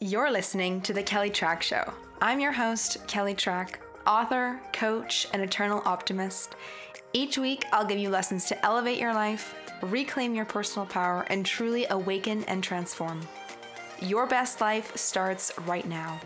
You're 0.00 0.30
listening 0.30 0.80
to 0.82 0.92
The 0.92 1.02
Kelly 1.02 1.28
Trach 1.28 1.60
Show. 1.60 1.92
I'm 2.22 2.38
your 2.38 2.52
host, 2.52 3.04
Kelly 3.08 3.34
Trach, 3.34 3.74
author, 4.06 4.60
coach, 4.72 5.26
and 5.32 5.42
eternal 5.42 5.82
optimist. 5.84 6.54
Each 7.12 7.36
week, 7.36 7.64
I'll 7.72 7.84
give 7.84 7.98
you 7.98 8.08
lessons 8.08 8.44
to 8.44 8.64
elevate 8.64 9.00
your 9.00 9.12
life, 9.12 9.56
reclaim 9.82 10.36
your 10.36 10.44
personal 10.44 10.86
power, 10.86 11.26
and 11.30 11.44
truly 11.44 11.84
awaken 11.90 12.44
and 12.44 12.62
transform. 12.62 13.20
Your 14.00 14.28
best 14.28 14.60
life 14.60 14.96
starts 14.96 15.50
right 15.66 15.88
now. 15.88 16.20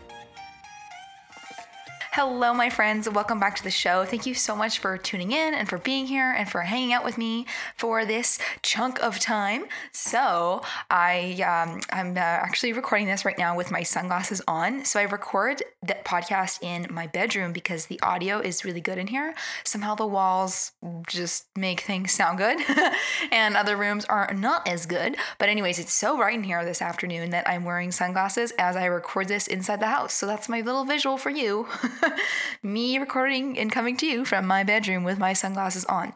Hello, 2.15 2.53
my 2.53 2.69
friends. 2.69 3.09
Welcome 3.09 3.41
back 3.41 3.57
to 3.57 3.65
the 3.65 3.71
show. 3.71 4.05
Thank 4.05 4.27
you 4.27 4.35
so 4.35 4.55
much 4.55 4.81
for 4.81 4.99
tuning 4.99 5.33
in 5.33 5.55
and 5.55 5.67
for 5.67 5.79
being 5.79 6.05
here 6.05 6.31
and 6.31 6.47
for 6.47 6.61
hanging 6.61 6.93
out 6.93 7.07
with 7.07 7.17
me 7.17 7.47
for 7.75 8.05
this 8.05 8.39
chunk 8.61 9.03
of 9.03 9.19
time. 9.19 9.65
So, 9.93 10.61
I 10.91 11.41
um, 11.41 11.81
I'm 11.91 12.15
uh, 12.15 12.21
actually 12.21 12.75
recording 12.75 13.07
this 13.07 13.25
right 13.25 13.39
now 13.39 13.57
with 13.57 13.71
my 13.71 13.83
sunglasses 13.83 14.43
on. 14.47 14.85
So 14.85 15.01
I 15.01 15.05
record 15.05 15.63
that 15.83 16.05
podcast 16.05 16.63
in 16.63 16.87
my 16.91 17.07
bedroom 17.07 17.55
because 17.55 17.87
the 17.87 17.99
audio 18.03 18.41
is 18.41 18.63
really 18.63 18.83
good 18.83 18.99
in 18.99 19.07
here. 19.07 19.35
Somehow 19.65 19.95
the 19.95 20.07
walls 20.07 20.73
just 21.07 21.47
make 21.57 21.81
things 21.81 22.13
sound 22.13 22.37
good, 22.37 22.59
and 23.33 23.57
other 23.57 23.75
rooms 23.75 24.05
are 24.05 24.35
not 24.35 24.69
as 24.69 24.85
good. 24.85 25.17
But 25.39 25.49
anyways, 25.49 25.79
it's 25.79 25.95
so 25.95 26.19
bright 26.19 26.35
in 26.35 26.45
here 26.45 26.63
this 26.63 26.83
afternoon 26.83 27.31
that 27.31 27.49
I'm 27.49 27.65
wearing 27.65 27.91
sunglasses 27.91 28.53
as 28.59 28.77
I 28.77 28.85
record 28.85 29.29
this 29.29 29.47
inside 29.47 29.81
the 29.81 29.87
house. 29.87 30.13
So 30.13 30.27
that's 30.27 30.51
my 30.51 30.61
little 30.61 30.85
visual 30.85 31.17
for 31.17 31.31
you. 31.31 31.67
me 32.63 32.99
recording 32.99 33.59
and 33.59 33.71
coming 33.71 33.97
to 33.99 34.07
you 34.07 34.25
from 34.25 34.47
my 34.47 34.65
bedroom 34.65 35.05
with 35.05 35.19
my 35.19 35.33
sunglasses 35.33 35.85
on. 35.87 36.13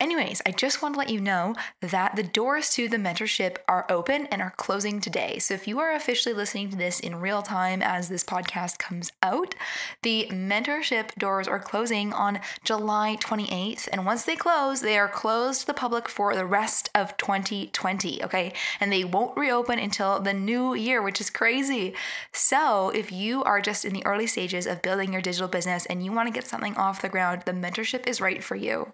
Anyways, 0.00 0.42
I 0.46 0.50
just 0.50 0.82
want 0.82 0.94
to 0.94 0.98
let 0.98 1.10
you 1.10 1.20
know 1.20 1.54
that 1.80 2.16
the 2.16 2.22
doors 2.22 2.70
to 2.70 2.88
the 2.88 2.96
mentorship 2.96 3.56
are 3.68 3.86
open 3.88 4.26
and 4.26 4.42
are 4.42 4.54
closing 4.56 5.00
today. 5.00 5.38
So 5.38 5.54
if 5.54 5.66
you 5.66 5.78
are 5.80 5.92
officially 5.92 6.34
listening 6.34 6.70
to 6.70 6.76
this 6.76 7.00
in 7.00 7.20
real 7.20 7.42
time 7.42 7.82
as 7.82 8.08
this 8.08 8.24
podcast 8.24 8.78
comes 8.78 9.12
out, 9.22 9.54
the 10.02 10.26
mentorship 10.30 11.14
doors 11.16 11.48
are 11.48 11.60
closing 11.60 12.12
on 12.12 12.40
July 12.64 13.16
28th. 13.20 13.88
And 13.92 14.04
once 14.04 14.24
they 14.24 14.36
close, 14.36 14.80
they 14.80 14.98
are 14.98 15.08
closed 15.08 15.62
to 15.62 15.66
the 15.66 15.74
public 15.74 16.08
for 16.08 16.34
the 16.34 16.46
rest 16.46 16.90
of 16.94 17.16
2020. 17.16 18.22
Okay. 18.24 18.52
And 18.80 18.92
they 18.92 19.04
won't 19.04 19.36
reopen 19.36 19.78
until 19.78 20.20
the 20.20 20.34
new 20.34 20.74
year, 20.74 21.02
which 21.02 21.20
is 21.20 21.30
crazy. 21.30 21.94
So 22.32 22.90
if 22.90 23.12
you 23.12 23.42
are 23.44 23.60
just 23.60 23.84
in 23.84 23.92
the 23.92 24.04
early 24.04 24.26
stages 24.26 24.66
of 24.66 24.82
building 24.82 25.12
your 25.12 25.21
digital 25.22 25.48
business 25.48 25.86
and 25.86 26.04
you 26.04 26.12
want 26.12 26.28
to 26.28 26.34
get 26.34 26.46
something 26.46 26.76
off 26.76 27.02
the 27.02 27.08
ground, 27.08 27.42
the 27.46 27.52
mentorship 27.52 28.06
is 28.06 28.20
right 28.20 28.42
for 28.42 28.56
you. 28.56 28.92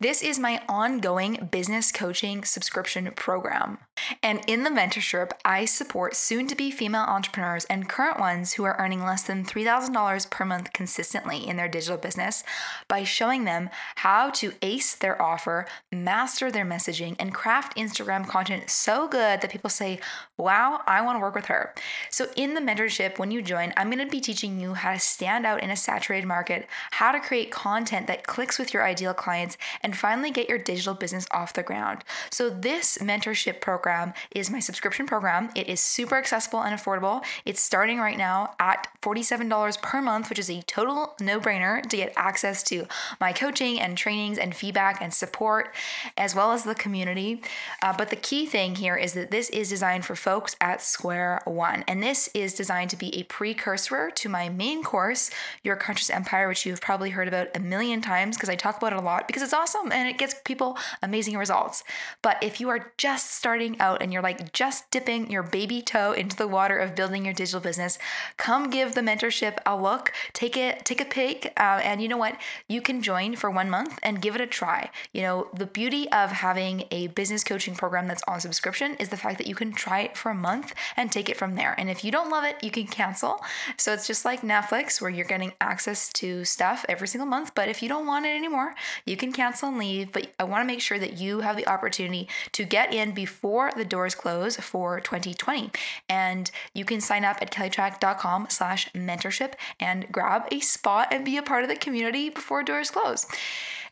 This 0.00 0.22
is 0.22 0.38
my 0.38 0.62
ongoing 0.68 1.48
business 1.50 1.92
coaching 1.92 2.44
subscription 2.44 3.10
program. 3.16 3.78
And 4.22 4.40
in 4.46 4.62
the 4.62 4.70
mentorship, 4.70 5.32
I 5.44 5.64
support 5.64 6.14
soon 6.14 6.46
to 6.48 6.54
be 6.54 6.70
female 6.70 7.02
entrepreneurs 7.02 7.64
and 7.66 7.88
current 7.88 8.20
ones 8.20 8.54
who 8.54 8.64
are 8.64 8.78
earning 8.78 9.04
less 9.04 9.22
than 9.22 9.44
$3,000 9.44 10.30
per 10.30 10.44
month 10.44 10.72
consistently 10.72 11.46
in 11.46 11.56
their 11.56 11.68
digital 11.68 11.96
business 11.96 12.44
by 12.88 13.04
showing 13.04 13.44
them 13.44 13.70
how 13.96 14.30
to 14.30 14.52
ace 14.62 14.94
their 14.94 15.20
offer, 15.20 15.66
master 15.90 16.50
their 16.50 16.66
messaging, 16.66 17.16
and 17.18 17.34
craft 17.34 17.76
Instagram 17.76 18.26
content 18.26 18.70
so 18.70 19.08
good 19.08 19.40
that 19.40 19.50
people 19.50 19.70
say, 19.70 19.98
Wow, 20.38 20.82
I 20.86 21.00
want 21.00 21.16
to 21.16 21.20
work 21.20 21.34
with 21.34 21.46
her. 21.46 21.72
So, 22.10 22.26
in 22.36 22.52
the 22.52 22.60
mentorship, 22.60 23.18
when 23.18 23.30
you 23.30 23.40
join, 23.40 23.72
I'm 23.74 23.90
going 23.90 24.04
to 24.04 24.10
be 24.10 24.20
teaching 24.20 24.60
you 24.60 24.74
how 24.74 24.92
to 24.92 24.98
stand 24.98 25.46
out 25.46 25.62
in 25.62 25.70
a 25.70 25.76
saturated 25.76 26.26
market, 26.26 26.66
how 26.90 27.10
to 27.12 27.20
create 27.20 27.50
content 27.50 28.06
that 28.08 28.26
clicks 28.26 28.58
with 28.58 28.74
your 28.74 28.84
ideal 28.84 29.14
clients, 29.14 29.56
and 29.82 29.96
finally 29.96 30.30
get 30.30 30.46
your 30.46 30.58
digital 30.58 30.92
business 30.92 31.26
off 31.30 31.54
the 31.54 31.62
ground. 31.62 32.04
So, 32.30 32.50
this 32.50 32.98
mentorship 32.98 33.62
program 33.62 34.12
is 34.30 34.50
my 34.50 34.60
subscription 34.60 35.06
program. 35.06 35.48
It 35.54 35.68
is 35.68 35.80
super 35.80 36.16
accessible 36.16 36.60
and 36.60 36.78
affordable. 36.78 37.24
It's 37.46 37.62
starting 37.62 37.98
right 37.98 38.18
now 38.18 38.56
at 38.60 38.88
$47 39.00 39.80
per 39.80 40.02
month, 40.02 40.28
which 40.28 40.38
is 40.38 40.50
a 40.50 40.60
total 40.62 41.14
no 41.18 41.40
brainer 41.40 41.80
to 41.80 41.96
get 41.96 42.12
access 42.14 42.62
to 42.64 42.86
my 43.22 43.32
coaching 43.32 43.80
and 43.80 43.96
trainings 43.96 44.36
and 44.36 44.54
feedback 44.54 45.00
and 45.00 45.14
support, 45.14 45.74
as 46.18 46.34
well 46.34 46.52
as 46.52 46.64
the 46.64 46.74
community. 46.74 47.40
Uh, 47.80 47.94
but 47.96 48.10
the 48.10 48.16
key 48.16 48.44
thing 48.44 48.74
here 48.74 48.96
is 48.96 49.14
that 49.14 49.30
this 49.30 49.48
is 49.48 49.70
designed 49.70 50.04
for 50.04 50.14
folks 50.26 50.56
at 50.60 50.82
square 50.82 51.40
one. 51.44 51.84
And 51.86 52.02
this 52.02 52.28
is 52.34 52.52
designed 52.52 52.90
to 52.90 52.96
be 52.96 53.14
a 53.14 53.22
precursor 53.22 54.10
to 54.10 54.28
my 54.28 54.48
main 54.48 54.82
course, 54.82 55.30
Your 55.62 55.76
Conscious 55.76 56.10
Empire, 56.10 56.48
which 56.48 56.66
you've 56.66 56.80
probably 56.80 57.10
heard 57.10 57.28
about 57.28 57.56
a 57.56 57.60
million 57.60 58.00
times 58.00 58.36
because 58.36 58.48
I 58.48 58.56
talk 58.56 58.76
about 58.76 58.92
it 58.92 58.98
a 58.98 59.02
lot 59.02 59.28
because 59.28 59.40
it's 59.40 59.52
awesome 59.52 59.92
and 59.92 60.08
it 60.08 60.18
gets 60.18 60.34
people 60.44 60.76
amazing 61.00 61.36
results. 61.36 61.84
But 62.22 62.42
if 62.42 62.60
you 62.60 62.68
are 62.70 62.90
just 62.98 63.36
starting 63.36 63.78
out 63.78 64.02
and 64.02 64.12
you're 64.12 64.20
like 64.20 64.52
just 64.52 64.90
dipping 64.90 65.30
your 65.30 65.44
baby 65.44 65.80
toe 65.80 66.10
into 66.10 66.34
the 66.34 66.48
water 66.48 66.76
of 66.76 66.96
building 66.96 67.24
your 67.24 67.34
digital 67.34 67.60
business, 67.60 67.96
come 68.36 68.68
give 68.68 68.96
the 68.96 69.02
mentorship 69.02 69.58
a 69.64 69.80
look. 69.80 70.12
Take 70.32 70.56
it, 70.56 70.84
take 70.84 71.00
a 71.00 71.04
peek, 71.04 71.52
uh, 71.56 71.80
and 71.84 72.02
you 72.02 72.08
know 72.08 72.16
what? 72.16 72.36
You 72.66 72.82
can 72.82 73.00
join 73.00 73.36
for 73.36 73.48
one 73.48 73.70
month 73.70 74.00
and 74.02 74.20
give 74.20 74.34
it 74.34 74.40
a 74.40 74.46
try. 74.48 74.90
You 75.12 75.22
know, 75.22 75.46
the 75.54 75.66
beauty 75.66 76.10
of 76.10 76.32
having 76.32 76.82
a 76.90 77.06
business 77.06 77.44
coaching 77.44 77.76
program 77.76 78.08
that's 78.08 78.24
on 78.26 78.40
subscription 78.40 78.96
is 78.96 79.10
the 79.10 79.16
fact 79.16 79.38
that 79.38 79.46
you 79.46 79.54
can 79.54 79.70
try 79.70 80.00
it 80.00 80.15
for 80.16 80.30
a 80.30 80.34
month 80.34 80.74
and 80.96 81.10
take 81.10 81.28
it 81.28 81.36
from 81.36 81.54
there. 81.54 81.74
And 81.78 81.90
if 81.90 82.04
you 82.04 82.10
don't 82.10 82.30
love 82.30 82.44
it, 82.44 82.62
you 82.62 82.70
can 82.70 82.86
cancel. 82.86 83.40
So 83.76 83.92
it's 83.92 84.06
just 84.06 84.24
like 84.24 84.42
Netflix 84.42 85.00
where 85.00 85.10
you're 85.10 85.24
getting 85.24 85.52
access 85.60 86.12
to 86.14 86.44
stuff 86.44 86.84
every 86.88 87.08
single 87.08 87.26
month. 87.26 87.54
But 87.54 87.68
if 87.68 87.82
you 87.82 87.88
don't 87.88 88.06
want 88.06 88.26
it 88.26 88.36
anymore, 88.36 88.74
you 89.04 89.16
can 89.16 89.32
cancel 89.32 89.68
and 89.68 89.78
leave, 89.78 90.12
but 90.12 90.28
I 90.38 90.44
want 90.44 90.62
to 90.62 90.66
make 90.66 90.80
sure 90.80 90.98
that 90.98 91.18
you 91.18 91.40
have 91.40 91.56
the 91.56 91.68
opportunity 91.68 92.28
to 92.52 92.64
get 92.64 92.92
in 92.92 93.12
before 93.12 93.70
the 93.76 93.84
doors 93.84 94.14
close 94.14 94.56
for 94.56 95.00
2020. 95.00 95.70
And 96.08 96.50
you 96.74 96.84
can 96.84 97.00
sign 97.00 97.24
up 97.24 97.38
at 97.40 97.50
kellytrach.com 97.50 98.46
slash 98.50 98.90
mentorship 98.92 99.54
and 99.80 100.10
grab 100.10 100.48
a 100.50 100.60
spot 100.60 101.08
and 101.10 101.24
be 101.24 101.36
a 101.36 101.42
part 101.42 101.62
of 101.62 101.68
the 101.68 101.76
community 101.76 102.30
before 102.30 102.62
doors 102.62 102.90
close. 102.90 103.26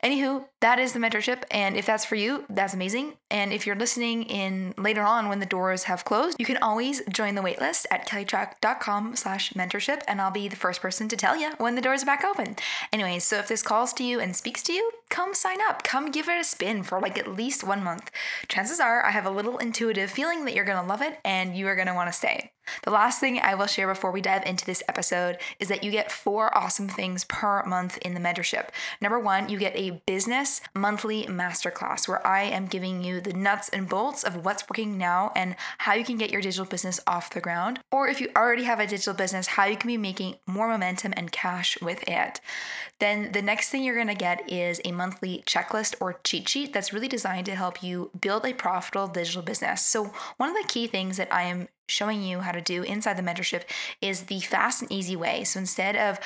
Anywho, 0.04 0.44
that 0.60 0.78
is 0.78 0.92
the 0.92 0.98
mentorship. 0.98 1.44
And 1.50 1.78
if 1.78 1.86
that's 1.86 2.04
for 2.04 2.14
you, 2.14 2.44
that's 2.50 2.74
amazing. 2.74 3.14
And 3.30 3.54
if 3.54 3.66
you're 3.66 3.74
listening 3.74 4.24
in 4.24 4.74
later 4.76 5.00
on 5.00 5.30
when 5.30 5.40
the 5.40 5.46
doors 5.46 5.84
have 5.84 6.04
closed, 6.04 6.36
you 6.38 6.44
can 6.44 6.58
always 6.58 7.00
join 7.08 7.34
the 7.34 7.40
waitlist 7.40 7.86
at 7.90 8.06
kellytrach.com 8.06 9.16
slash 9.16 9.54
mentorship. 9.54 10.02
And 10.06 10.20
I'll 10.20 10.30
be 10.30 10.46
the 10.46 10.56
first 10.56 10.82
person 10.82 11.08
to 11.08 11.16
tell 11.16 11.38
you 11.38 11.52
when 11.56 11.74
the 11.74 11.80
doors 11.80 12.02
are 12.02 12.06
back 12.06 12.22
open. 12.22 12.56
Anyways, 12.92 13.24
so 13.24 13.38
if 13.38 13.48
this 13.48 13.62
calls 13.62 13.94
to 13.94 14.04
you 14.04 14.20
and 14.20 14.36
speaks 14.36 14.62
to 14.64 14.74
you, 14.74 14.90
come 15.08 15.32
sign 15.32 15.58
up. 15.66 15.82
Come 15.82 16.10
give 16.10 16.28
it 16.28 16.38
a 16.38 16.44
spin 16.44 16.82
for 16.82 17.00
like 17.00 17.16
at 17.16 17.34
least 17.34 17.64
one 17.64 17.82
month. 17.82 18.10
Chances 18.48 18.80
are 18.80 19.02
I 19.06 19.10
have 19.10 19.24
a 19.24 19.30
little 19.30 19.56
intuitive 19.56 20.10
feeling 20.10 20.44
that 20.44 20.54
you're 20.54 20.66
going 20.66 20.82
to 20.82 20.88
love 20.88 21.00
it 21.00 21.18
and 21.24 21.56
you 21.56 21.66
are 21.66 21.76
going 21.76 21.88
to 21.88 21.94
want 21.94 22.08
to 22.08 22.12
stay. 22.12 22.52
The 22.82 22.90
last 22.90 23.20
thing 23.20 23.40
I 23.40 23.54
will 23.54 23.66
share 23.66 23.86
before 23.86 24.10
we 24.10 24.20
dive 24.20 24.44
into 24.46 24.64
this 24.64 24.82
episode 24.88 25.38
is 25.58 25.68
that 25.68 25.82
you 25.84 25.90
get 25.90 26.12
four 26.12 26.56
awesome 26.56 26.88
things 26.88 27.24
per 27.24 27.64
month 27.64 27.98
in 27.98 28.14
the 28.14 28.20
mentorship. 28.20 28.68
Number 29.00 29.18
one, 29.18 29.48
you 29.48 29.58
get 29.58 29.76
a 29.76 30.02
business 30.06 30.60
monthly 30.74 31.24
masterclass 31.24 32.08
where 32.08 32.26
I 32.26 32.42
am 32.42 32.66
giving 32.66 33.02
you 33.02 33.20
the 33.20 33.32
nuts 33.32 33.68
and 33.68 33.88
bolts 33.88 34.22
of 34.22 34.44
what's 34.44 34.68
working 34.68 34.98
now 34.98 35.32
and 35.34 35.56
how 35.78 35.94
you 35.94 36.04
can 36.04 36.16
get 36.16 36.30
your 36.30 36.40
digital 36.40 36.66
business 36.66 37.00
off 37.06 37.30
the 37.30 37.40
ground. 37.40 37.80
Or 37.90 38.08
if 38.08 38.20
you 38.20 38.28
already 38.36 38.64
have 38.64 38.80
a 38.80 38.86
digital 38.86 39.14
business, 39.14 39.46
how 39.46 39.64
you 39.64 39.76
can 39.76 39.88
be 39.88 39.96
making 39.96 40.36
more 40.46 40.68
momentum 40.68 41.14
and 41.16 41.32
cash 41.32 41.80
with 41.80 42.02
it. 42.08 42.40
Then 43.00 43.32
the 43.32 43.42
next 43.42 43.70
thing 43.70 43.82
you're 43.82 43.96
gonna 43.96 44.14
get 44.14 44.50
is 44.50 44.80
a 44.84 44.92
monthly 44.92 45.42
checklist 45.46 45.94
or 46.00 46.20
cheat 46.24 46.48
sheet 46.48 46.72
that's 46.72 46.92
really 46.92 47.08
designed 47.08 47.46
to 47.46 47.54
help 47.54 47.82
you 47.82 48.10
build 48.18 48.44
a 48.44 48.52
profitable 48.52 49.08
digital 49.08 49.42
business. 49.42 49.84
So, 49.84 50.12
one 50.36 50.48
of 50.48 50.56
the 50.56 50.68
key 50.68 50.86
things 50.86 51.16
that 51.16 51.32
I 51.32 51.42
am 51.42 51.68
showing 51.88 52.22
you 52.22 52.40
how 52.40 52.52
to 52.52 52.60
do 52.60 52.82
inside 52.82 53.16
the 53.16 53.22
mentorship 53.22 53.62
is 54.00 54.24
the 54.24 54.40
fast 54.40 54.82
and 54.82 54.90
easy 54.90 55.16
way. 55.16 55.44
So 55.44 55.60
instead 55.60 55.96
of, 55.96 56.18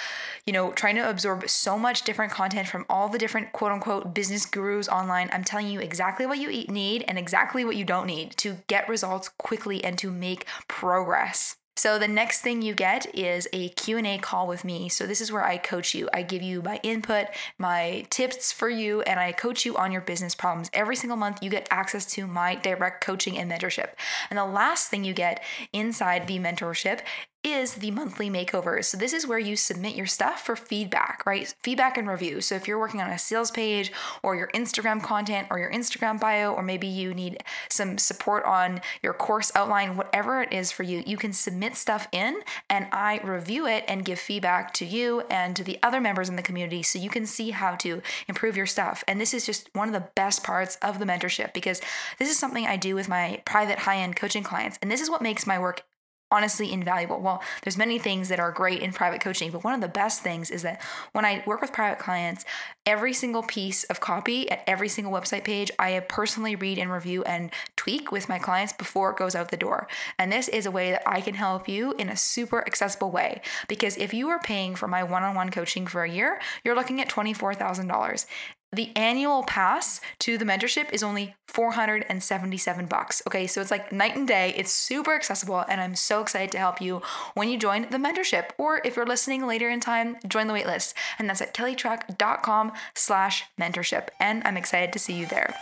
you 0.46 0.52
know, 0.52 0.72
trying 0.72 0.96
to 0.96 1.08
absorb 1.08 1.48
so 1.48 1.78
much 1.78 2.02
different 2.02 2.32
content 2.32 2.68
from 2.68 2.86
all 2.88 3.08
the 3.08 3.18
different 3.18 3.52
quote 3.52 3.72
unquote 3.72 4.14
business 4.14 4.46
gurus 4.46 4.88
online, 4.88 5.28
I'm 5.32 5.44
telling 5.44 5.68
you 5.68 5.80
exactly 5.80 6.26
what 6.26 6.38
you 6.38 6.48
need 6.48 7.04
and 7.06 7.18
exactly 7.18 7.64
what 7.64 7.76
you 7.76 7.84
don't 7.84 8.06
need 8.06 8.32
to 8.38 8.58
get 8.66 8.88
results 8.88 9.28
quickly 9.28 9.84
and 9.84 9.98
to 9.98 10.10
make 10.10 10.46
progress. 10.68 11.57
So 11.78 11.96
the 11.96 12.08
next 12.08 12.40
thing 12.40 12.60
you 12.60 12.74
get 12.74 13.14
is 13.14 13.46
a 13.52 13.68
Q&A 13.68 14.18
call 14.18 14.48
with 14.48 14.64
me. 14.64 14.88
So 14.88 15.06
this 15.06 15.20
is 15.20 15.30
where 15.30 15.44
I 15.44 15.58
coach 15.58 15.94
you. 15.94 16.08
I 16.12 16.22
give 16.22 16.42
you 16.42 16.60
my 16.60 16.80
input, 16.82 17.26
my 17.56 18.04
tips 18.10 18.50
for 18.50 18.68
you, 18.68 19.02
and 19.02 19.20
I 19.20 19.30
coach 19.30 19.64
you 19.64 19.76
on 19.76 19.92
your 19.92 20.00
business 20.00 20.34
problems. 20.34 20.70
Every 20.72 20.96
single 20.96 21.16
month 21.16 21.40
you 21.40 21.50
get 21.50 21.68
access 21.70 22.04
to 22.14 22.26
my 22.26 22.56
direct 22.56 23.04
coaching 23.04 23.38
and 23.38 23.48
mentorship. 23.48 23.90
And 24.28 24.36
the 24.36 24.44
last 24.44 24.88
thing 24.88 25.04
you 25.04 25.14
get 25.14 25.40
inside 25.72 26.26
the 26.26 26.40
mentorship 26.40 27.02
is 27.44 27.74
the 27.74 27.90
monthly 27.92 28.28
makeovers. 28.28 28.86
So 28.86 28.96
this 28.96 29.12
is 29.12 29.26
where 29.26 29.38
you 29.38 29.56
submit 29.56 29.94
your 29.94 30.06
stuff 30.06 30.44
for 30.44 30.56
feedback, 30.56 31.22
right? 31.24 31.54
Feedback 31.62 31.96
and 31.96 32.08
review. 32.08 32.40
So 32.40 32.56
if 32.56 32.66
you're 32.66 32.78
working 32.78 33.00
on 33.00 33.10
a 33.10 33.18
sales 33.18 33.50
page 33.50 33.92
or 34.22 34.34
your 34.34 34.48
Instagram 34.48 35.02
content 35.02 35.46
or 35.50 35.58
your 35.58 35.70
Instagram 35.70 36.18
bio, 36.18 36.52
or 36.52 36.62
maybe 36.62 36.88
you 36.88 37.14
need 37.14 37.42
some 37.68 37.96
support 37.96 38.44
on 38.44 38.80
your 39.02 39.12
course 39.12 39.52
outline, 39.54 39.96
whatever 39.96 40.42
it 40.42 40.52
is 40.52 40.72
for 40.72 40.82
you, 40.82 41.02
you 41.06 41.16
can 41.16 41.32
submit 41.32 41.76
stuff 41.76 42.08
in 42.12 42.40
and 42.68 42.88
I 42.92 43.20
review 43.22 43.66
it 43.66 43.84
and 43.86 44.04
give 44.04 44.18
feedback 44.18 44.74
to 44.74 44.84
you 44.84 45.20
and 45.30 45.54
to 45.56 45.64
the 45.64 45.78
other 45.82 46.00
members 46.00 46.28
in 46.28 46.36
the 46.36 46.42
community 46.42 46.82
so 46.82 46.98
you 46.98 47.10
can 47.10 47.24
see 47.24 47.50
how 47.50 47.76
to 47.76 48.02
improve 48.26 48.56
your 48.56 48.66
stuff. 48.66 49.04
And 49.06 49.20
this 49.20 49.32
is 49.32 49.46
just 49.46 49.70
one 49.74 49.88
of 49.88 49.94
the 49.94 50.08
best 50.16 50.42
parts 50.42 50.76
of 50.82 50.98
the 50.98 51.04
mentorship 51.04 51.52
because 51.52 51.80
this 52.18 52.30
is 52.30 52.38
something 52.38 52.66
I 52.66 52.76
do 52.76 52.94
with 52.94 53.08
my 53.08 53.42
private 53.44 53.78
high-end 53.78 54.16
coaching 54.16 54.42
clients 54.42 54.78
and 54.82 54.90
this 54.90 55.00
is 55.00 55.10
what 55.10 55.22
makes 55.22 55.46
my 55.46 55.58
work 55.58 55.84
honestly 56.30 56.72
invaluable. 56.72 57.20
Well, 57.20 57.42
there's 57.62 57.76
many 57.76 57.98
things 57.98 58.28
that 58.28 58.40
are 58.40 58.52
great 58.52 58.82
in 58.82 58.92
private 58.92 59.20
coaching, 59.20 59.50
but 59.50 59.64
one 59.64 59.74
of 59.74 59.80
the 59.80 59.88
best 59.88 60.22
things 60.22 60.50
is 60.50 60.62
that 60.62 60.82
when 61.12 61.24
I 61.24 61.42
work 61.46 61.60
with 61.60 61.72
private 61.72 61.98
clients, 61.98 62.44
every 62.84 63.12
single 63.12 63.42
piece 63.42 63.84
of 63.84 64.00
copy 64.00 64.50
at 64.50 64.62
every 64.66 64.88
single 64.88 65.12
website 65.12 65.44
page, 65.44 65.70
I 65.78 66.00
personally 66.08 66.56
read 66.56 66.78
and 66.78 66.90
review 66.90 67.22
and 67.24 67.50
tweak 67.76 68.12
with 68.12 68.28
my 68.28 68.38
clients 68.38 68.72
before 68.72 69.10
it 69.10 69.16
goes 69.16 69.34
out 69.34 69.50
the 69.50 69.56
door. 69.56 69.88
And 70.18 70.30
this 70.30 70.48
is 70.48 70.66
a 70.66 70.70
way 70.70 70.90
that 70.90 71.02
I 71.06 71.20
can 71.20 71.34
help 71.34 71.68
you 71.68 71.94
in 71.98 72.08
a 72.08 72.16
super 72.16 72.60
accessible 72.60 73.10
way 73.10 73.40
because 73.68 73.96
if 73.96 74.12
you 74.12 74.28
are 74.28 74.38
paying 74.38 74.74
for 74.74 74.88
my 74.88 75.02
one-on-one 75.02 75.50
coaching 75.50 75.86
for 75.86 76.02
a 76.02 76.10
year, 76.10 76.40
you're 76.64 76.76
looking 76.76 77.00
at 77.00 77.08
$24,000. 77.08 78.26
The 78.70 78.94
annual 78.94 79.44
pass 79.44 80.00
to 80.20 80.36
the 80.36 80.44
mentorship 80.44 80.92
is 80.92 81.02
only 81.02 81.34
477 81.46 82.86
bucks. 82.86 83.22
Okay, 83.26 83.46
so 83.46 83.62
it's 83.62 83.70
like 83.70 83.92
night 83.92 84.14
and 84.14 84.28
day. 84.28 84.52
It's 84.56 84.70
super 84.70 85.14
accessible, 85.14 85.64
and 85.68 85.80
I'm 85.80 85.94
so 85.94 86.20
excited 86.20 86.52
to 86.52 86.58
help 86.58 86.80
you 86.80 87.00
when 87.34 87.48
you 87.48 87.58
join 87.58 87.88
the 87.90 87.96
mentorship. 87.96 88.50
Or 88.58 88.82
if 88.84 88.96
you're 88.96 89.06
listening 89.06 89.46
later 89.46 89.70
in 89.70 89.80
time, 89.80 90.16
join 90.26 90.48
the 90.48 90.54
waitlist. 90.54 90.92
And 91.18 91.28
that's 91.28 91.40
at 91.40 91.54
kellytrach.com 91.54 92.72
slash 92.94 93.44
mentorship. 93.58 94.08
And 94.20 94.42
I'm 94.44 94.58
excited 94.58 94.92
to 94.92 94.98
see 94.98 95.14
you 95.14 95.26
there. 95.26 95.54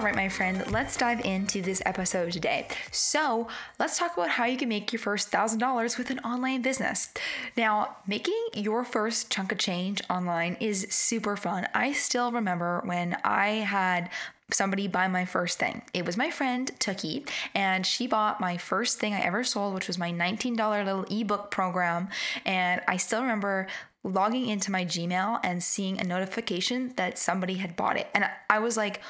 All 0.00 0.06
right, 0.06 0.16
my 0.16 0.30
friend, 0.30 0.64
let's 0.72 0.96
dive 0.96 1.26
into 1.26 1.60
this 1.60 1.82
episode 1.84 2.32
today. 2.32 2.66
So, 2.90 3.48
let's 3.78 3.98
talk 3.98 4.14
about 4.14 4.30
how 4.30 4.46
you 4.46 4.56
can 4.56 4.70
make 4.70 4.94
your 4.94 4.98
first 4.98 5.30
$1,000 5.30 5.98
with 5.98 6.08
an 6.08 6.20
online 6.20 6.62
business. 6.62 7.10
Now, 7.54 7.96
making 8.06 8.42
your 8.54 8.82
first 8.82 9.30
chunk 9.30 9.52
of 9.52 9.58
change 9.58 10.00
online 10.08 10.56
is 10.58 10.86
super 10.88 11.36
fun. 11.36 11.68
I 11.74 11.92
still 11.92 12.32
remember 12.32 12.80
when 12.86 13.18
I 13.24 13.48
had 13.56 14.08
somebody 14.50 14.88
buy 14.88 15.06
my 15.06 15.26
first 15.26 15.58
thing. 15.58 15.82
It 15.92 16.06
was 16.06 16.16
my 16.16 16.30
friend 16.30 16.70
Tookie, 16.78 17.28
and 17.54 17.84
she 17.84 18.06
bought 18.06 18.40
my 18.40 18.56
first 18.56 18.98
thing 18.98 19.12
I 19.12 19.20
ever 19.20 19.44
sold, 19.44 19.74
which 19.74 19.86
was 19.86 19.98
my 19.98 20.10
$19 20.10 20.82
little 20.82 21.04
ebook 21.10 21.50
program. 21.50 22.08
And 22.46 22.80
I 22.88 22.96
still 22.96 23.20
remember 23.20 23.66
logging 24.02 24.48
into 24.48 24.70
my 24.70 24.86
Gmail 24.86 25.40
and 25.44 25.62
seeing 25.62 26.00
a 26.00 26.04
notification 26.04 26.94
that 26.96 27.18
somebody 27.18 27.56
had 27.56 27.76
bought 27.76 27.98
it. 27.98 28.08
And 28.14 28.24
I 28.48 28.60
was 28.60 28.78
like, 28.78 29.02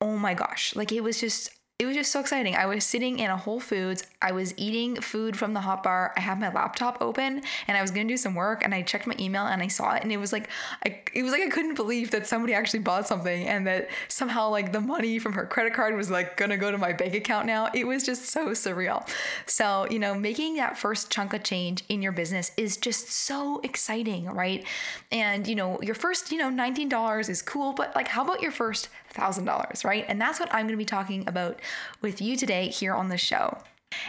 oh 0.00 0.16
my 0.16 0.34
gosh, 0.34 0.74
like 0.76 0.92
it 0.92 1.02
was 1.02 1.20
just 1.20 1.50
it 1.78 1.84
was 1.84 1.94
just 1.94 2.10
so 2.10 2.20
exciting. 2.20 2.56
I 2.56 2.64
was 2.64 2.86
sitting 2.86 3.18
in 3.18 3.30
a 3.30 3.36
Whole 3.36 3.60
Foods. 3.60 4.02
I 4.22 4.32
was 4.32 4.54
eating 4.56 4.96
food 4.96 5.36
from 5.36 5.52
the 5.52 5.60
hot 5.60 5.82
bar. 5.82 6.14
I 6.16 6.20
had 6.20 6.40
my 6.40 6.50
laptop 6.50 6.96
open 7.02 7.42
and 7.68 7.76
I 7.76 7.82
was 7.82 7.90
gonna 7.90 8.08
do 8.08 8.16
some 8.16 8.34
work 8.34 8.64
and 8.64 8.74
I 8.74 8.80
checked 8.80 9.06
my 9.06 9.14
email 9.20 9.44
and 9.44 9.62
I 9.62 9.66
saw 9.66 9.94
it 9.94 10.02
and 10.02 10.10
it 10.10 10.16
was 10.16 10.32
like 10.32 10.48
I 10.86 11.02
it 11.12 11.22
was 11.22 11.32
like 11.32 11.42
I 11.42 11.50
couldn't 11.50 11.74
believe 11.74 12.12
that 12.12 12.26
somebody 12.26 12.54
actually 12.54 12.78
bought 12.78 13.06
something 13.06 13.46
and 13.46 13.66
that 13.66 13.90
somehow 14.08 14.48
like 14.48 14.72
the 14.72 14.80
money 14.80 15.18
from 15.18 15.34
her 15.34 15.44
credit 15.44 15.74
card 15.74 15.94
was 15.96 16.10
like 16.10 16.38
gonna 16.38 16.56
go 16.56 16.70
to 16.70 16.78
my 16.78 16.94
bank 16.94 17.14
account 17.14 17.46
now. 17.46 17.68
It 17.74 17.86
was 17.86 18.04
just 18.04 18.24
so 18.24 18.48
surreal. 18.48 19.06
So, 19.44 19.86
you 19.90 19.98
know, 19.98 20.14
making 20.14 20.56
that 20.56 20.78
first 20.78 21.10
chunk 21.10 21.34
of 21.34 21.42
change 21.42 21.84
in 21.90 22.00
your 22.00 22.12
business 22.12 22.52
is 22.56 22.78
just 22.78 23.10
so 23.10 23.60
exciting, 23.62 24.24
right? 24.24 24.66
And 25.12 25.46
you 25.46 25.54
know, 25.54 25.78
your 25.82 25.94
first, 25.94 26.32
you 26.32 26.38
know, 26.38 26.48
$19 26.48 27.28
is 27.28 27.42
cool, 27.42 27.74
but 27.74 27.94
like 27.94 28.08
how 28.08 28.24
about 28.24 28.40
your 28.40 28.52
first 28.52 28.88
$1,000, 29.16 29.84
right? 29.84 30.04
And 30.08 30.20
that's 30.20 30.38
what 30.40 30.52
I'm 30.52 30.66
going 30.66 30.74
to 30.74 30.76
be 30.76 30.84
talking 30.84 31.26
about 31.26 31.60
with 32.00 32.20
you 32.20 32.36
today 32.36 32.68
here 32.68 32.94
on 32.94 33.08
the 33.08 33.18
show. 33.18 33.58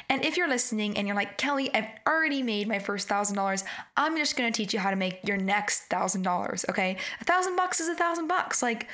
And 0.10 0.24
if 0.26 0.38
you're 0.38 0.50
listening 0.50 0.98
and 0.98 1.08
you're 1.08 1.16
like, 1.16 1.38
Kelly, 1.38 1.74
I've 1.74 1.88
already 2.08 2.42
made 2.42 2.68
my 2.68 2.80
first 2.80 3.08
thousand 3.08 3.36
dollars, 3.36 3.64
I'm 3.96 4.18
just 4.18 4.36
gonna 4.36 4.52
teach 4.52 4.74
you 4.74 4.80
how 4.80 4.90
to 4.90 4.96
make 4.96 5.20
your 5.24 5.38
next 5.38 5.84
thousand 5.84 6.24
dollars. 6.24 6.66
Okay. 6.70 6.98
A 7.22 7.26
thousand 7.26 7.56
bucks 7.56 7.80
is 7.80 7.88
a 7.88 7.96
thousand 7.96 8.28
bucks. 8.28 8.62
Like 8.62 8.88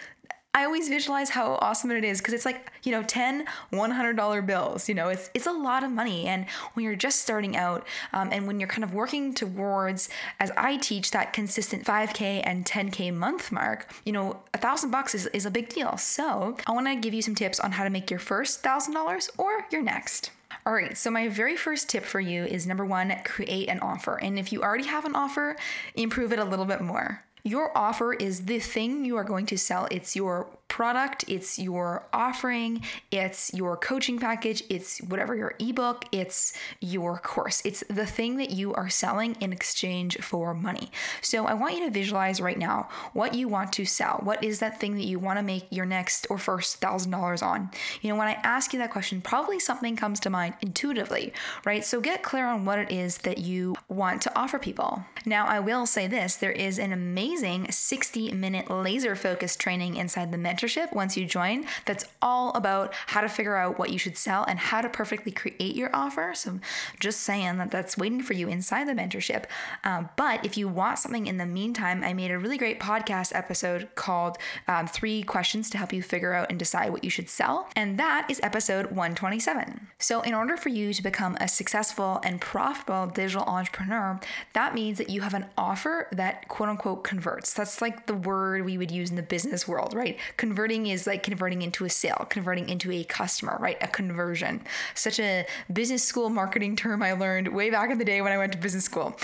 I 0.55 0.65
always 0.65 0.87
visualize 0.87 1.31
how 1.31 1.57
awesome 1.61 1.89
it 1.89 2.03
is 2.03 2.19
because 2.19 2.35
it's 2.35 2.45
like, 2.45 2.71
you 2.83 2.91
know, 2.91 3.01
10 3.01 3.45
$100 3.71 4.45
bills. 4.45 4.87
You 4.87 4.93
know, 4.93 5.09
it's, 5.09 5.31
it's 5.33 5.47
a 5.47 5.51
lot 5.51 5.83
of 5.83 5.89
money. 5.89 6.27
And 6.27 6.45
when 6.73 6.85
you're 6.85 6.95
just 6.95 7.21
starting 7.21 7.57
out 7.57 7.87
um, 8.13 8.29
and 8.31 8.45
when 8.45 8.59
you're 8.59 8.69
kind 8.69 8.83
of 8.83 8.93
working 8.93 9.33
towards, 9.33 10.09
as 10.39 10.51
I 10.55 10.77
teach, 10.77 11.09
that 11.09 11.33
consistent 11.33 11.85
5K 11.85 12.41
and 12.43 12.65
10K 12.65 13.11
month 13.11 13.51
mark, 13.51 13.91
you 14.05 14.11
know, 14.11 14.41
a 14.53 14.59
thousand 14.59 14.91
bucks 14.91 15.15
is, 15.15 15.25
is 15.27 15.47
a 15.47 15.51
big 15.51 15.69
deal. 15.69 15.97
So 15.97 16.55
I 16.67 16.71
want 16.71 16.85
to 16.85 16.95
give 16.95 17.15
you 17.15 17.23
some 17.23 17.33
tips 17.33 17.59
on 17.59 17.71
how 17.71 17.83
to 17.83 17.89
make 17.89 18.11
your 18.11 18.19
first 18.19 18.61
thousand 18.61 18.93
dollars 18.93 19.31
or 19.39 19.65
your 19.71 19.81
next. 19.81 20.29
All 20.67 20.73
right, 20.73 20.95
so 20.95 21.09
my 21.09 21.27
very 21.29 21.57
first 21.57 21.89
tip 21.89 22.05
for 22.05 22.19
you 22.19 22.45
is 22.45 22.67
number 22.67 22.85
one, 22.85 23.13
create 23.25 23.69
an 23.69 23.79
offer. 23.79 24.17
And 24.21 24.37
if 24.37 24.53
you 24.53 24.61
already 24.61 24.85
have 24.85 25.03
an 25.03 25.15
offer, 25.15 25.57
improve 25.95 26.31
it 26.31 26.39
a 26.39 26.45
little 26.45 26.65
bit 26.65 26.79
more. 26.79 27.23
Your 27.45 27.77
offer 27.77 28.13
is 28.13 28.45
the 28.45 28.59
thing 28.59 29.03
you 29.03 29.17
are 29.17 29.25
going 29.25 29.45
to 29.47 29.57
sell. 29.57 29.87
It's 29.91 30.15
your 30.15 30.47
product, 30.67 31.23
it's 31.27 31.59
your 31.59 32.07
offering, 32.11 32.81
it's 33.11 33.53
your 33.53 33.77
coaching 33.77 34.17
package, 34.17 34.63
it's 34.69 34.97
whatever 35.03 35.35
your 35.35 35.53
ebook, 35.59 36.05
it's 36.11 36.57
your 36.81 37.19
course. 37.19 37.61
It's 37.63 37.83
the 37.89 38.07
thing 38.07 38.37
that 38.37 38.49
you 38.49 38.73
are 38.73 38.89
selling 38.89 39.35
in 39.39 39.53
exchange 39.53 40.17
for 40.17 40.55
money. 40.55 40.91
So 41.21 41.45
I 41.45 41.53
want 41.53 41.75
you 41.75 41.85
to 41.85 41.91
visualize 41.91 42.41
right 42.41 42.57
now 42.57 42.89
what 43.13 43.35
you 43.35 43.47
want 43.47 43.71
to 43.73 43.85
sell. 43.85 44.19
What 44.23 44.43
is 44.43 44.59
that 44.59 44.79
thing 44.79 44.95
that 44.95 45.05
you 45.05 45.19
want 45.19 45.37
to 45.37 45.43
make 45.43 45.67
your 45.69 45.85
next 45.85 46.25
or 46.29 46.39
first 46.39 46.77
thousand 46.77 47.11
dollars 47.11 47.43
on? 47.43 47.69
You 48.01 48.09
know, 48.09 48.15
when 48.15 48.27
I 48.27 48.39
ask 48.43 48.73
you 48.73 48.79
that 48.79 48.91
question, 48.91 49.21
probably 49.21 49.59
something 49.59 49.95
comes 49.95 50.19
to 50.21 50.31
mind 50.31 50.55
intuitively, 50.61 51.33
right? 51.65 51.85
So 51.85 52.01
get 52.01 52.23
clear 52.23 52.47
on 52.47 52.65
what 52.65 52.79
it 52.79 52.91
is 52.91 53.19
that 53.19 53.37
you 53.37 53.75
want 53.89 54.23
to 54.23 54.37
offer 54.37 54.57
people. 54.57 55.03
Now, 55.25 55.45
I 55.45 55.59
will 55.59 55.85
say 55.85 56.07
this 56.07 56.35
there 56.35 56.51
is 56.51 56.79
an 56.79 56.91
amazing 56.91 57.71
60 57.71 58.31
minute 58.31 58.71
laser 58.71 59.15
focused 59.15 59.59
training 59.59 59.97
inside 59.97 60.31
the 60.31 60.37
mentorship 60.53 60.93
once 60.93 61.17
you 61.17 61.25
join 61.25 61.65
that's 61.85 62.05
all 62.21 62.51
about 62.53 62.93
how 63.07 63.21
to 63.21 63.29
figure 63.29 63.55
out 63.55 63.77
what 63.77 63.89
you 63.89 63.97
should 63.97 64.17
sell 64.17 64.43
and 64.47 64.59
how 64.59 64.81
to 64.81 64.89
perfectly 64.89 65.31
create 65.31 65.75
your 65.75 65.89
offer. 65.93 66.33
So, 66.35 66.59
just 66.99 67.21
saying 67.21 67.57
that 67.57 67.71
that's 67.71 67.97
waiting 67.97 68.21
for 68.21 68.33
you 68.33 68.47
inside 68.47 68.87
the 68.87 68.93
mentorship. 68.93 69.45
Um, 69.83 70.09
but 70.15 70.45
if 70.45 70.57
you 70.57 70.67
want 70.67 70.99
something 70.99 71.27
in 71.27 71.37
the 71.37 71.45
meantime, 71.45 72.03
I 72.03 72.13
made 72.13 72.31
a 72.31 72.39
really 72.39 72.57
great 72.57 72.79
podcast 72.79 73.35
episode 73.35 73.89
called 73.95 74.37
um, 74.67 74.87
Three 74.87 75.23
Questions 75.23 75.69
to 75.71 75.77
Help 75.77 75.93
You 75.93 76.01
Figure 76.01 76.33
Out 76.33 76.49
and 76.49 76.59
Decide 76.59 76.91
What 76.91 77.03
You 77.03 77.09
Should 77.09 77.29
Sell. 77.29 77.67
And 77.75 77.97
that 77.99 78.27
is 78.29 78.39
episode 78.43 78.87
127. 78.87 79.87
So, 79.99 80.21
in 80.21 80.33
order 80.33 80.57
for 80.57 80.69
you 80.69 80.93
to 80.93 81.03
become 81.03 81.37
a 81.39 81.47
successful 81.47 82.19
and 82.23 82.39
profitable 82.39 83.07
digital 83.07 83.43
entrepreneur, 83.43 84.19
that 84.53 84.73
means 84.75 84.97
that 84.97 85.09
you 85.09 85.21
have 85.21 85.33
an 85.33 85.45
offer 85.57 86.07
that 86.11 86.47
quote 86.47 86.69
unquote 86.69 87.03
converts. 87.03 87.53
That's 87.53 87.81
like 87.81 88.07
the 88.07 88.15
word 88.15 88.65
we 88.65 88.77
would 88.77 88.91
use 88.91 89.09
in 89.09 89.15
the 89.15 89.23
business 89.23 89.67
world, 89.67 89.93
right? 89.93 90.17
Converting 90.43 90.87
is 90.87 91.07
like 91.07 91.23
converting 91.23 91.61
into 91.61 91.85
a 91.85 91.89
sale, 91.89 92.27
converting 92.29 92.67
into 92.67 92.91
a 92.91 93.01
customer, 93.05 93.55
right? 93.61 93.77
A 93.79 93.87
conversion. 93.87 94.59
Such 94.93 95.17
a 95.17 95.45
business 95.71 96.03
school 96.03 96.29
marketing 96.29 96.75
term 96.75 97.01
I 97.01 97.13
learned 97.13 97.47
way 97.47 97.69
back 97.69 97.89
in 97.89 97.97
the 97.97 98.03
day 98.03 98.21
when 98.21 98.33
I 98.33 98.37
went 98.37 98.51
to 98.51 98.57
business 98.57 98.83
school. 98.83 99.15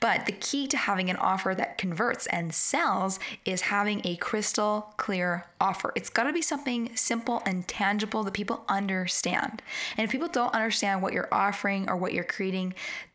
But 0.00 0.26
the 0.26 0.32
key 0.32 0.66
to 0.66 0.76
having 0.76 1.10
an 1.10 1.16
offer 1.16 1.54
that 1.54 1.78
converts 1.78 2.26
and 2.26 2.52
sells 2.52 3.20
is 3.44 3.60
having 3.60 4.00
a 4.02 4.16
crystal 4.16 4.92
clear 4.96 5.46
offer. 5.60 5.92
It's 5.94 6.10
got 6.10 6.24
to 6.24 6.32
be 6.32 6.42
something 6.42 6.90
simple 6.96 7.40
and 7.46 7.68
tangible 7.68 8.24
that 8.24 8.34
people 8.34 8.64
understand. 8.68 9.62
And 9.96 10.04
if 10.04 10.10
people 10.10 10.26
don't 10.26 10.52
understand 10.54 11.02
what 11.02 11.12
you're 11.12 11.28
offering 11.30 11.88
or 11.88 11.96
what 11.96 12.12
you're 12.12 12.24
creating, 12.24 12.74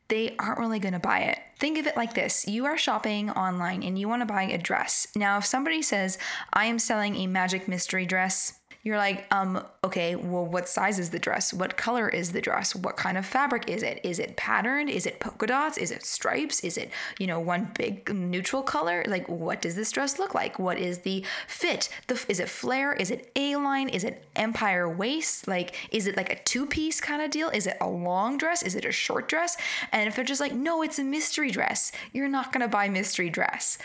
they 0.10 0.36
aren't 0.38 0.60
really 0.60 0.80
going 0.80 0.94
to 0.94 1.00
buy 1.00 1.20
it. 1.20 1.40
Think 1.58 1.78
of 1.78 1.88
it 1.88 1.96
like 1.96 2.14
this 2.14 2.48
you 2.48 2.66
are 2.66 2.78
shopping 2.78 3.30
online 3.32 3.84
and 3.84 3.98
you 3.98 4.08
want 4.10 4.22
to 4.22 4.26
buy 4.26 4.44
a 4.44 4.58
dress. 4.58 5.08
Now, 5.16 5.38
if 5.38 5.46
somebody 5.46 5.82
says, 5.82 6.18
I 6.54 6.66
am 6.66 6.80
selling 6.80 7.16
a 7.16 7.28
magic 7.28 7.68
mystery 7.68 8.06
dress, 8.06 8.59
you're 8.84 8.98
like, 8.98 9.26
um, 9.32 9.64
okay, 9.84 10.16
well, 10.16 10.46
what 10.46 10.70
size 10.70 11.00
is 11.00 11.10
the 11.10 11.20
dress? 11.20 11.54
What 11.54 11.76
color 11.76 12.08
is 12.08 12.32
the 12.32 12.40
dress? 12.40 12.74
What 12.74 12.96
kind 12.96 13.18
of 13.18 13.26
fabric 13.26 13.70
is 13.70 13.84
it? 13.84 14.00
Is 14.04 14.20
it 14.20 14.38
patterned? 14.38 14.90
Is 14.90 15.06
it 15.06 15.20
polka 15.20 15.48
dots? 15.48 15.78
Is 15.78 15.92
it 15.92 16.06
stripes? 16.06 16.62
Is 16.62 16.78
it, 16.78 16.90
you 17.18 17.28
know, 17.28 17.42
one 17.42 17.72
big 17.78 18.14
neutral 18.14 18.64
color? 18.64 19.04
Like, 19.06 19.28
what 19.28 19.62
does 19.62 19.76
this 19.76 19.92
dress 19.92 20.18
look 20.18 20.34
like? 20.34 20.60
What 20.60 20.78
is 20.78 21.00
the 21.00 21.26
fit? 21.48 21.90
The 22.08 22.24
is 22.30 22.40
it 22.40 22.48
flare? 22.48 22.94
Is 22.94 23.12
it 23.12 23.32
A 23.36 23.58
line? 23.58 23.90
Is 23.90 24.06
it 24.06 24.24
empire 24.38 24.88
waist? 24.88 25.48
Like, 25.48 25.76
is 25.92 26.08
it 26.08 26.16
like 26.16 26.32
a 26.32 26.42
two 26.44 26.66
piece 26.66 27.02
kind 27.02 27.22
of 27.22 27.32
deal? 27.32 27.50
Is 27.50 27.68
it 27.68 27.76
a 27.82 27.90
long 27.90 28.38
dress? 28.38 28.64
Is 28.64 28.76
it 28.76 28.86
a 28.86 28.92
short 28.94 29.28
dress? 29.28 29.58
And 29.92 30.08
if 30.08 30.16
they're 30.16 30.24
just 30.24 30.42
like, 30.42 30.54
no, 30.54 30.84
it's 30.84 31.00
a 31.00 31.04
mystery 31.04 31.52
dress, 31.52 31.92
you're 32.14 32.30
not 32.30 32.54
gonna 32.54 32.70
buy 32.70 32.88
mystery 32.88 33.30
dress. 33.30 33.78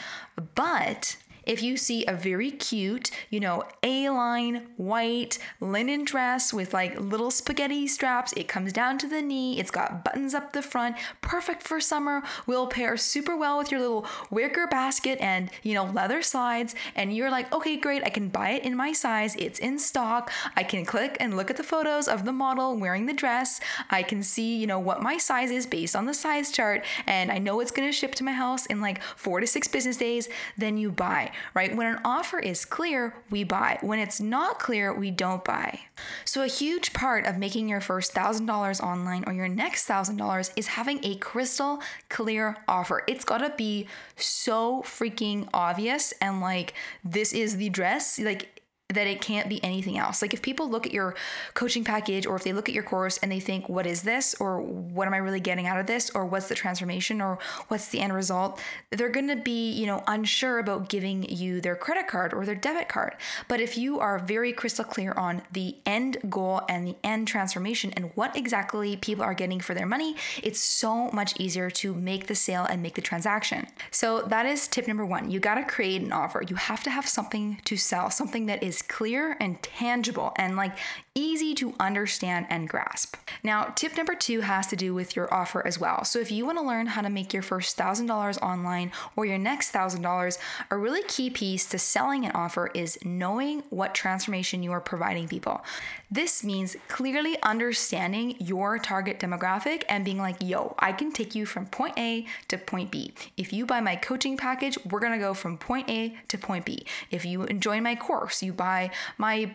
But 0.55 1.17
If 1.47 1.63
you 1.63 1.77
see 1.77 2.05
a 2.07 2.15
very 2.15 2.51
cute, 2.51 3.11
you 3.31 3.41
know, 3.41 3.65
A 3.83 4.09
line 4.11 4.69
white 4.77 5.39
linen 5.61 6.05
dress 6.05 6.53
with 6.53 6.73
like 6.73 6.99
little 6.99 7.31
spaghetti 7.31 7.87
straps, 7.87 8.33
it 8.35 8.49
comes 8.49 8.73
down 8.73 8.99
to 8.99 9.07
the 9.07 9.23
knee, 9.23 9.59
it's 9.59 9.71
got 9.71 10.05
buttons 10.05 10.35
up 10.35 10.53
the 10.53 10.63
front, 10.63 10.97
perfect 11.21 11.63
for 11.63 11.81
summer, 11.81 12.23
will 12.47 12.67
pair 12.67 12.97
super 12.97 13.37
well 13.37 13.59
with 13.59 13.71
your 13.71 13.81
little 13.81 14.07
wicker 14.31 14.67
basket 14.67 15.19
and, 15.21 15.51
you 15.63 15.75
know, 15.75 15.85
leather 15.85 16.23
slides. 16.23 16.75
And 16.95 17.15
you're 17.15 17.31
like, 17.31 17.53
okay, 17.53 17.77
great, 17.77 18.03
I 18.05 18.11
can 18.11 18.29
buy 18.29 18.51
it 18.51 18.65
in 18.65 18.77
my 18.77 18.93
size, 18.93 19.37
it's 19.37 19.59
in 19.59 19.79
stock. 19.79 20.31
I 20.57 20.63
can 20.63 20.85
click 20.85 21.17
and 21.21 21.37
look 21.37 21.51
at 21.51 21.57
the 21.57 21.63
photos 21.63 22.09
of 22.09 22.25
the 22.25 22.33
model 22.33 22.77
wearing 22.77 23.07
the 23.07 23.13
dress. 23.13 23.61
I 23.91 24.03
can 24.03 24.23
see, 24.23 24.57
you 24.57 24.67
know, 24.67 24.79
what 24.79 25.03
my 25.03 25.19
size 25.19 25.51
is 25.51 25.67
based 25.67 25.95
on 25.97 26.07
the 26.07 26.15
size 26.15 26.51
chart, 26.51 26.85
and 27.07 27.31
I 27.31 27.39
know 27.39 27.61
it's 27.61 27.71
gonna 27.71 27.93
ship 27.93 28.15
to 28.17 28.25
my 28.25 28.33
house 28.33 28.67
in 28.67 28.81
like 28.81 29.03
four 29.03 29.41
to 29.41 29.47
six 29.47 29.69
business 29.69 29.97
days. 29.97 30.29
Then 30.57 30.79
you 30.79 30.91
buy, 30.91 31.33
right? 31.55 31.75
When 31.75 31.87
an 31.87 32.01
offer 32.05 32.39
is 32.39 32.65
clear, 32.65 33.15
we 33.31 33.45
buy. 33.45 33.79
When 33.81 33.99
it's 33.99 34.21
not 34.21 34.59
clear, 34.59 34.93
we 34.93 35.11
don't 35.11 35.45
buy. 35.45 35.81
So, 36.25 36.43
a 36.43 36.47
huge 36.47 36.93
part 36.93 37.27
of 37.27 37.39
making 37.39 37.69
your 37.69 37.81
first 37.81 38.15
$1,000 38.15 38.81
online 38.83 39.25
or 39.27 39.33
your 39.33 39.49
next 39.49 39.89
$1,000 39.89 40.53
is 40.57 40.67
having 40.69 41.05
a 41.05 41.17
crystal 41.17 41.81
clear 42.09 42.57
offer. 42.69 43.03
It's 43.07 43.25
gotta 43.25 43.53
be 43.57 43.87
so 44.17 44.83
freaking 44.83 45.49
obvious 45.53 46.13
and 46.21 46.41
like, 46.41 46.75
this 47.05 47.33
is 47.33 47.57
the 47.57 47.69
dress. 47.69 48.19
Like, 48.19 48.54
that 48.91 49.07
it 49.07 49.23
can't 49.23 49.49
be 49.49 49.63
anything 49.65 49.97
else. 49.97 50.21
Like 50.21 50.35
if 50.35 50.43
people 50.43 50.69
look 50.69 50.87
at 50.87 50.93
your 50.93 51.15
coaching 51.55 51.85
package 51.85 52.27
or 52.27 52.37
if 52.37 52.45
they 52.45 52.53
look 52.53 52.69
at 52.69 52.75
your 52.75 52.85
course 52.85 53.17
and 53.19 53.33
they 53.33 53.41
think, 53.41 53.69
what 53.69 53.87
is 53.87 54.03
this? 54.03 54.35
Or 54.39 54.61
what 54.61 55.07
am 55.07 55.15
I 55.15 55.19
really 55.19 55.41
getting 55.41 55.67
out 55.67 55.81
of 55.81 55.87
this? 55.87 56.11
Or 56.11 56.27
what's 56.27 56.49
the 56.49 56.55
transformation? 56.55 57.23
Or 57.23 57.39
what's 57.69 57.89
the 57.89 58.01
end 58.01 58.13
result? 58.13 58.61
They're 58.91 59.09
going 59.09 59.29
to 59.29 59.37
be, 59.37 59.73
you 59.73 59.87
know, 59.87 60.05
unsure 60.07 60.59
about 60.59 60.91
giving 60.91 61.23
you 61.31 61.63
their 61.63 61.77
credit 61.77 62.09
card 62.09 62.35
or 62.35 62.45
their 62.45 62.55
debit 62.55 62.89
card. 62.89 63.17
But 63.49 63.61
if 63.61 63.79
you 63.79 64.01
are 64.01 64.19
very 64.19 64.53
crystal 64.53 64.85
clear 64.85 65.13
on 65.13 65.43
the 65.51 65.77
end 65.87 66.19
goal 66.29 66.61
and 66.69 66.87
the 66.87 66.97
end 67.03 67.27
transformation 67.27 67.91
and 67.97 68.11
what 68.15 68.37
exactly 68.37 68.97
people 68.97 69.25
are 69.25 69.35
getting 69.35 69.61
for 69.61 69.73
their 69.73 69.87
money, 69.87 70.15
it's 70.43 70.61
so 70.61 71.11
much 71.11 71.41
easier 71.41 71.71
to 71.71 71.95
make 71.95 72.27
the 72.27 72.35
sale 72.35 72.65
and 72.65 72.83
make 72.83 72.97
the 72.97 73.01
transaction. 73.01 73.67
So 73.91 74.23
that 74.23 74.45
is 74.45 74.69
tip 74.69 74.87
number 74.87 75.07
one. 75.07 75.31
You 75.31 75.41
got 75.41 75.55
to 75.55 75.65
create 75.65 76.03
an 76.03 76.13
offer. 76.13 76.43
You 76.47 76.57
have 76.57 76.83
to 76.83 76.91
have 76.91 77.09
something 77.09 77.61
to 77.65 77.79
sell, 77.79 78.11
something 78.11 78.45
that 78.47 78.63
is 78.63 78.74
clear 78.83 79.37
and 79.41 79.63
tangible 79.63 80.33
and 80.37 80.57
like 80.57 80.77
easy 81.15 81.55
to 81.55 81.75
understand 81.79 82.47
and 82.51 82.69
grasp. 82.69 83.17
Now, 83.43 83.65
tip 83.77 83.97
number 83.97 84.15
two 84.15 84.41
has 84.41 84.67
to 84.69 84.77
do 84.77 84.95
with 84.95 85.15
your 85.15 85.33
offer 85.33 85.65
as 85.67 85.79
well. 85.79 86.05
So, 86.05 86.19
if 86.19 86.33
you 86.33 86.45
want 86.45 86.59
to 86.59 86.65
learn 86.65 86.87
how 86.87 87.03
to 87.03 87.11
make 87.11 87.33
your 87.33 87.43
first 87.43 87.77
$1,000 87.79 88.43
online 88.43 88.91
or 89.17 89.25
your 89.25 89.39
next 89.39 89.73
$1,000, 89.73 90.39
a 90.71 90.77
really 90.77 91.03
key 91.05 91.31
piece 91.31 91.67
to 91.67 91.79
selling 91.79 92.25
an 92.25 92.33
offer 92.33 92.71
is 92.75 92.99
knowing 93.05 93.63
what 93.71 93.95
transformation 93.95 94.63
you 94.63 94.73
are 94.73 94.81
providing 94.81 95.29
people. 95.29 95.63
This 96.11 96.45
means 96.45 96.77
clearly 96.89 97.37
understanding 97.43 98.37
your 98.39 98.79
target 98.79 99.19
demographic 99.19 99.83
and 99.89 100.05
being 100.05 100.19
like, 100.19 100.37
yo, 100.41 100.75
I 100.79 100.93
can 100.93 101.13
take 101.13 101.35
you 101.35 101.47
from 101.47 101.67
point 101.67 101.99
A 101.99 102.27
to 102.49 102.59
point 102.59 102.91
B. 102.91 103.15
If 103.37 103.53
you 103.53 103.67
buy 103.67 103.81
my 103.81 103.97
coaching 103.97 104.37
package, 104.37 104.79
we're 104.85 105.01
gonna 105.01 105.19
go 105.19 105.35
from 105.35 105.59
point 105.59 105.89
A 105.91 106.17
to 106.29 106.39
point 106.39 106.65
B. 106.65 106.87
If 107.11 107.25
you 107.25 107.47
join 107.47 107.83
my 107.83 107.95
course, 107.95 108.43
you 108.43 108.53
buy 108.53 108.64
my 108.65 108.91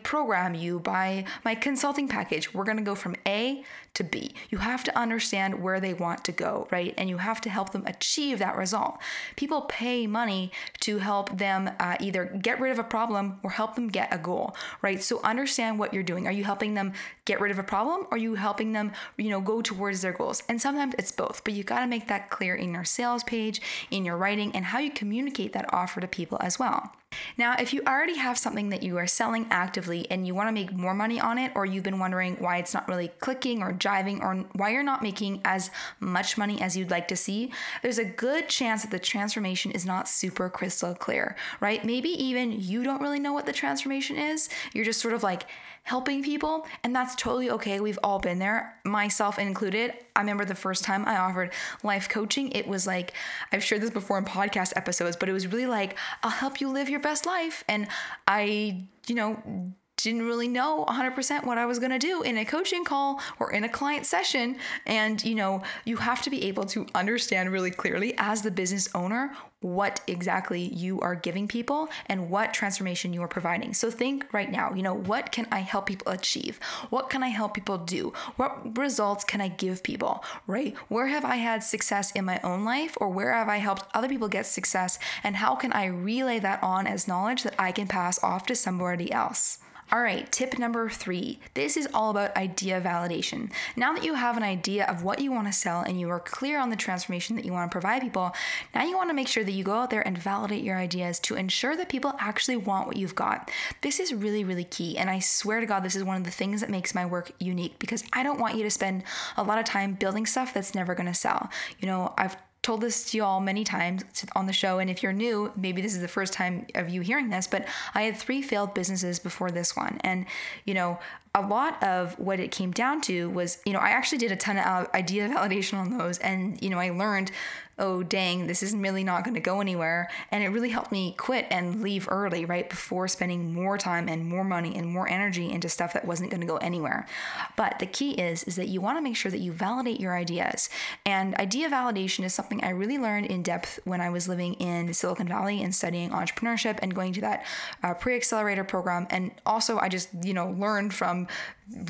program, 0.04 0.54
you 0.56 0.82
my 0.86 1.26
my 1.44 1.56
consulting 1.56 2.08
package, 2.08 2.54
we're 2.54 2.64
going 2.64 2.78
to 2.78 2.84
go 2.84 2.96
from 2.96 3.16
A 3.28 3.64
to 3.94 4.04
be. 4.04 4.34
You 4.50 4.60
have 4.60 4.84
to 4.86 4.98
understand 4.98 5.62
where 5.62 5.80
they 5.80 5.94
want 5.94 6.24
to 6.26 6.32
go, 6.32 6.68
right? 6.72 6.94
And 6.98 7.10
you 7.10 7.18
have 7.18 7.42
to 7.42 7.50
help 7.50 7.72
them 7.72 7.84
achieve 7.86 8.40
that 8.40 8.56
result. 8.56 9.00
People 9.36 9.62
pay 9.62 10.08
money 10.08 10.52
to 10.82 11.00
help 11.00 11.38
them 11.38 11.70
uh, 11.80 11.98
either 12.00 12.26
get 12.42 12.60
rid 12.60 12.72
of 12.72 12.80
a 12.80 12.84
problem 12.84 13.40
or 13.44 13.50
help 13.50 13.76
them 13.76 13.88
get 13.88 14.14
a 14.14 14.18
goal, 14.18 14.56
right? 14.82 15.02
So 15.02 15.22
understand 15.24 15.80
what 15.80 15.94
you're 15.94 16.04
doing. 16.04 16.28
Are 16.28 16.32
you 16.32 16.44
helping 16.44 16.74
them 16.74 16.94
get 17.26 17.42
rid 17.42 17.52
of 17.52 17.60
a 17.60 17.64
problem 17.64 18.08
or 18.12 18.16
are 18.16 18.18
you 18.18 18.36
helping 18.36 18.74
them, 18.74 18.92
you 19.18 19.30
know, 19.30 19.42
go 19.42 19.62
towards 19.62 20.02
their 20.02 20.14
goals? 20.14 20.44
And 20.50 20.62
sometimes 20.62 20.96
it's 20.98 21.12
both, 21.12 21.44
but 21.44 21.54
you 21.54 21.64
got 21.64 21.82
to 21.82 21.88
make 21.88 22.08
that 22.08 22.30
clear 22.30 22.56
in 22.56 22.74
your 22.74 22.84
sales 22.84 23.24
page, 23.24 23.62
in 23.92 24.06
your 24.06 24.18
writing, 24.18 24.56
and 24.56 24.66
how 24.66 24.80
you 24.80 24.92
communicate 24.92 25.54
that 25.54 25.74
offer 25.74 26.02
to 26.02 26.08
people 26.08 26.38
as 26.42 26.60
well. 26.60 26.92
Now, 27.38 27.56
if 27.58 27.74
you 27.74 27.82
already 27.88 28.18
have 28.18 28.38
something 28.38 28.70
that 28.70 28.84
you 28.84 28.98
are 28.98 29.08
selling 29.08 29.48
actively 29.50 30.10
and 30.12 30.28
you 30.28 30.36
want 30.36 30.48
to 30.48 30.52
make 30.52 30.72
more 30.72 30.94
money 30.94 31.20
on 31.20 31.38
it, 31.38 31.52
or 31.56 31.66
you've 31.66 31.84
been 31.84 32.00
wondering 32.00 32.36
why 32.36 32.58
it's 32.58 32.74
not 32.74 32.88
really 32.88 33.08
clicking 33.20 33.64
or 33.64 33.72
jiving, 33.80 34.22
or 34.22 34.46
why 34.54 34.70
you're 34.70 34.84
not 34.84 35.02
making 35.02 35.42
as 35.46 35.72
much 36.00 36.38
money 36.38 36.62
as 36.62 36.76
you'd 36.76 36.92
like 36.92 37.08
to 37.08 37.16
see, 37.16 37.52
there's 37.82 37.98
a 37.98 38.06
good 38.06 38.48
chance 38.50 38.82
that 38.84 38.92
the 38.92 39.00
transformation 39.00 39.72
is 39.72 39.86
not 39.86 40.08
super 40.08 40.50
crystal 40.50 40.94
clear, 40.94 41.36
right? 41.60 41.84
Maybe 41.84 42.10
even 42.10 42.52
you 42.52 42.84
don't 42.84 43.02
really 43.02 43.20
know 43.20 43.34
what 43.34 43.46
the 43.46 43.54
transformation 43.54 44.18
is. 44.18 44.50
You're 44.74 44.86
just 44.86 45.02
sort 45.02 45.14
of 45.14 45.24
like, 45.24 45.46
helping 45.84 46.22
people, 46.22 46.68
and 46.84 46.96
that's 46.96 47.16
totally 47.16 47.50
okay. 47.50 47.80
We've 47.80 47.98
all 48.04 48.20
been 48.20 48.38
there, 48.38 48.76
myself 48.84 49.40
included. 49.40 49.94
I 50.16 50.20
remember 50.20 50.46
the 50.46 50.54
first 50.54 50.84
time 50.84 51.06
I 51.08 51.18
offered 51.18 51.52
life 51.82 52.10
coaching, 52.10 52.52
it 52.52 52.68
was 52.68 52.86
like, 52.86 53.14
I've 53.52 53.64
shared 53.64 53.82
this 53.82 53.90
before 53.90 54.18
in 54.20 54.26
podcast 54.26 54.74
episodes, 54.76 55.16
but 55.16 55.30
it 55.30 55.32
was 55.34 55.48
really 55.48 55.66
like, 55.66 55.98
I'll 56.22 56.30
help 56.30 56.62
you 56.62 56.70
live 56.70 56.90
your 56.90 57.00
best 57.00 57.26
life. 57.26 57.64
And 57.68 57.88
I, 58.28 58.84
you 59.08 59.16
know, 59.16 59.74
didn't 60.04 60.24
really 60.24 60.48
know 60.48 60.86
100% 60.88 61.46
what 61.46 61.58
I 61.58 61.66
was 61.66 61.80
going 61.80 61.92
to 61.92 62.00
do 62.00 62.22
in 62.22 62.38
a 62.38 62.46
coaching 62.46 62.84
call 62.84 63.22
or 63.40 63.52
in 63.52 63.64
a 63.64 63.70
client 63.70 64.06
session. 64.06 64.58
And, 64.86 65.24
you 65.24 65.36
know, 65.36 65.64
you 65.86 65.98
have 65.98 66.22
to 66.24 66.30
be 66.30 66.46
able 66.46 66.66
to 66.66 66.86
understand 66.96 67.52
really 67.52 67.72
clearly 67.72 68.14
as 68.18 68.42
the 68.42 68.52
business 68.52 68.90
owner 68.96 69.36
what 69.62 70.00
exactly 70.08 70.62
you 70.74 71.02
are 71.02 71.16
giving 71.16 71.48
people 71.48 71.90
and 72.06 72.30
what 72.30 72.54
transformation 72.54 73.12
you 73.12 73.22
are 73.22 73.28
providing. 73.28 73.74
So 73.74 73.92
think 73.92 74.26
right 74.32 74.50
now, 74.50 74.74
you 74.74 74.82
know, 74.82 74.94
what 74.94 75.32
can 75.32 75.48
I 75.52 75.60
help 75.60 75.88
people 75.88 76.12
achieve? 76.12 76.60
What 76.90 77.10
can 77.10 77.24
I 77.24 77.28
help 77.28 77.56
people 77.56 77.78
do? 77.78 78.14
What 78.38 78.78
results 78.78 79.26
can 79.26 79.42
I 79.42 79.50
give 79.50 79.84
people, 79.84 80.24
right? 80.48 80.76
Where 80.88 81.08
have 81.08 81.26
I 81.26 81.36
had 81.36 81.64
success 81.64 82.12
in 82.12 82.24
my 82.24 82.40
own 82.42 82.64
life 82.64 82.98
or 83.02 83.10
where 83.10 83.34
have 83.34 83.50
I 83.50 83.58
helped 83.58 83.84
other 83.94 84.08
people 84.08 84.30
get 84.30 84.46
success? 84.46 84.98
And 85.24 85.36
how 85.36 85.56
can 85.56 85.74
I 85.74 85.88
relay 85.88 86.40
that 86.40 86.64
on 86.64 86.88
as 86.88 87.08
knowledge 87.08 87.44
that 87.44 87.56
I 87.60 87.74
can 87.74 87.88
pass 87.88 88.22
off 88.24 88.46
to 88.46 88.56
somebody 88.56 89.12
else? 89.12 89.60
All 89.92 90.02
right, 90.02 90.32
tip 90.32 90.60
number 90.60 90.88
three. 90.88 91.40
This 91.56 91.76
is 91.76 91.88
all 91.96 92.12
about 92.12 92.38
idea 92.38 92.80
validation. 92.80 93.52
Now 93.76 93.92
that 93.94 94.04
you 94.04 94.14
have 94.14 94.38
an 94.38 94.44
idea 94.44 94.86
of 94.86 95.04
what 95.04 95.20
you 95.20 95.32
want 95.32 95.48
to 95.48 95.54
sell 95.54 95.82
and 95.82 96.00
you 96.00 96.10
are 96.12 96.20
clear 96.20 96.60
on 96.60 96.70
the 96.70 96.76
transformation 96.76 97.36
that 97.38 97.46
you 97.46 97.52
want 97.52 97.72
to 97.72 97.74
provide 97.74 98.04
people, 98.04 98.32
now 98.76 98.84
you 98.84 98.96
want 98.96 99.10
to 99.10 99.16
make 99.16 99.28
sure 99.28 99.44
that 99.44 99.52
you 99.52 99.64
go 99.64 99.74
out 99.74 99.90
there 99.90 100.06
and 100.08 100.16
validate 100.16 100.64
your 100.64 100.78
ideas 100.78 101.20
to 101.22 101.34
ensure 101.34 101.76
that 101.76 101.90
people 101.90 102.14
actually 102.20 102.56
want 102.56 102.86
what 102.86 102.98
you've 102.98 103.16
got. 103.16 103.50
This 103.82 104.00
is 104.00 104.14
really, 104.14 104.44
really 104.44 104.64
key. 104.64 104.96
And 104.96 105.10
I 105.10 105.18
swear 105.18 105.60
to 105.60 105.66
God, 105.66 105.84
this 105.84 105.96
is 105.96 106.04
one 106.04 106.18
of 106.18 106.24
the 106.24 106.30
things 106.30 106.62
that 106.62 106.70
makes 106.70 106.94
my 106.94 107.08
work 107.08 107.32
unique 107.40 107.80
because 107.80 108.04
I 108.14 108.22
don't 108.22 108.40
want 108.40 108.58
you 108.58 108.64
to 108.64 108.70
spend 108.70 109.04
a 109.38 109.44
lot 109.44 109.58
of 109.58 109.66
time 109.66 109.94
building 109.96 110.28
stuff 110.28 110.54
that's 110.54 110.76
never 110.76 110.94
going 110.94 111.08
to 111.08 111.16
sell. 111.16 111.50
You 111.80 111.88
know, 111.88 112.14
I've 112.16 112.38
told 112.62 112.82
this 112.82 113.10
to 113.12 113.18
you 113.18 113.24
all 113.24 113.40
many 113.40 113.64
times 113.64 114.04
on 114.36 114.46
the 114.46 114.54
show. 114.54 114.80
And 114.80 114.90
if 114.90 115.02
you're 115.02 115.14
new, 115.14 115.52
maybe 115.56 115.82
this 115.82 115.94
is 115.94 116.02
the 116.02 116.08
first 116.10 116.34
time 116.34 116.68
of 116.76 116.90
you 116.90 117.02
hearing 117.02 117.30
this, 117.30 117.48
but 117.48 117.66
I 117.96 118.04
had 118.04 118.18
three 118.18 118.42
failed 118.42 118.74
businesses 118.74 119.18
before 119.18 119.50
this 119.50 119.76
one. 119.78 120.00
And, 120.04 120.26
you 120.66 120.74
know, 120.74 121.00
a 121.34 121.42
lot 121.42 121.82
of 121.84 122.18
what 122.20 122.40
it 122.40 122.52
came 122.52 122.72
down 122.72 123.02
to 123.02 123.30
was, 123.30 123.60
you 123.66 123.72
know, 123.72 123.80
I 123.80 123.90
actually 123.90 124.18
did 124.18 124.32
a 124.32 124.36
ton 124.36 124.58
of 124.58 124.66
uh, 124.66 124.88
idea 124.94 125.30
validation 125.30 125.78
on 125.78 125.98
those. 125.98 126.18
And, 126.20 126.62
you 126.62 126.70
know, 126.70 126.80
I 126.80 126.90
learned 126.90 127.32
oh, 127.80 128.04
dang, 128.04 128.48
this 128.48 128.62
is 128.62 128.76
really 128.76 129.04
not 129.04 129.24
going 129.24 129.34
to 129.34 129.40
go 129.40 129.62
anywhere. 129.62 130.10
And 130.32 130.44
it 130.44 130.50
really 130.50 130.70
helped 130.70 130.92
me 130.92 131.14
quit 131.18 131.48
and 131.50 131.82
leave 131.82 132.08
early, 132.12 132.46
right? 132.46 132.70
Before 132.70 133.08
spending 133.08 133.54
more 133.54 133.78
time 133.78 134.08
and 134.08 134.26
more 134.26 134.44
money 134.44 134.76
and 134.76 134.88
more 134.88 135.08
energy 135.08 135.50
into 135.50 135.70
stuff 135.70 135.94
that 135.94 136.06
wasn't 136.06 136.30
going 136.30 136.42
to 136.42 136.48
go 136.48 136.58
anywhere. 136.58 137.08
But 137.56 137.80
the 137.80 137.86
key 137.86 138.12
is, 138.12 138.44
is 138.44 138.56
that 138.58 138.68
you 138.68 138.82
want 138.82 138.98
to 138.98 139.02
make 139.02 139.16
sure 139.16 139.32
that 139.32 139.40
you 139.40 139.52
validate 139.52 140.00
your 140.00 140.16
ideas. 140.16 140.70
And 141.06 141.36
idea 141.36 141.70
validation 141.70 142.24
is 142.26 142.34
something 142.34 142.64
I 142.64 142.70
really 142.70 142.98
learned 142.98 143.28
in 143.28 143.42
depth 143.42 143.80
when 143.86 144.02
I 144.02 144.10
was 144.10 144.28
living 144.28 144.56
in 144.56 144.94
Silicon 144.94 145.28
Valley 145.28 145.64
and 145.64 145.74
studying 145.74 146.10
entrepreneurship 146.10 146.80
and 146.82 146.94
going 146.94 147.14
to 147.14 147.22
that 147.22 147.46
uh, 147.84 147.94
pre 147.94 148.16
accelerator 148.16 148.64
program. 148.64 149.08
And 149.10 149.32
also, 149.46 149.80
I 149.80 149.90
just, 149.90 150.10
you 150.24 150.34
know, 150.34 150.52
learned 150.52 150.94
from 150.94 151.28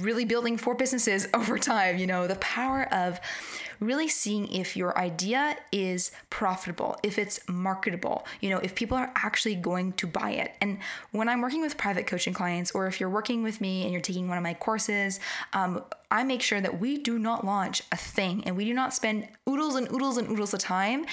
really 0.01 0.25
building 0.25 0.57
four 0.57 0.75
businesses 0.75 1.27
over 1.33 1.57
time, 1.57 1.97
you 1.97 2.07
know, 2.07 2.27
the 2.27 2.35
power 2.35 2.87
of 2.93 3.19
really 3.79 4.07
seeing 4.07 4.51
if 4.51 4.75
your 4.75 4.97
idea 4.97 5.57
is 5.71 6.11
profitable, 6.29 6.97
if 7.03 7.17
it's 7.17 7.39
marketable, 7.47 8.25
you 8.41 8.49
know, 8.49 8.57
if 8.57 8.75
people 8.75 8.97
are 8.97 9.11
actually 9.15 9.55
going 9.55 9.93
to 9.93 10.07
buy 10.07 10.31
it. 10.31 10.53
And 10.61 10.79
when 11.11 11.29
I'm 11.29 11.41
working 11.41 11.61
with 11.61 11.77
private 11.77 12.07
coaching 12.07 12.33
clients, 12.33 12.71
or 12.71 12.87
if 12.87 12.99
you're 12.99 13.09
working 13.09 13.43
with 13.43 13.61
me 13.61 13.83
and 13.83 13.91
you're 13.91 14.01
taking 14.01 14.27
one 14.27 14.37
of 14.37 14.43
my 14.43 14.53
courses, 14.53 15.19
um, 15.53 15.83
I 16.11 16.23
make 16.23 16.41
sure 16.41 16.59
that 16.59 16.79
we 16.79 16.97
do 16.97 17.19
not 17.19 17.45
launch 17.45 17.83
a 17.91 17.97
thing 17.97 18.43
and 18.45 18.57
we 18.57 18.65
do 18.65 18.73
not 18.73 18.93
spend 18.93 19.27
oodles 19.47 19.75
and 19.75 19.91
oodles 19.91 20.17
and 20.17 20.29
oodles 20.29 20.53
of 20.53 20.59
time 20.59 21.05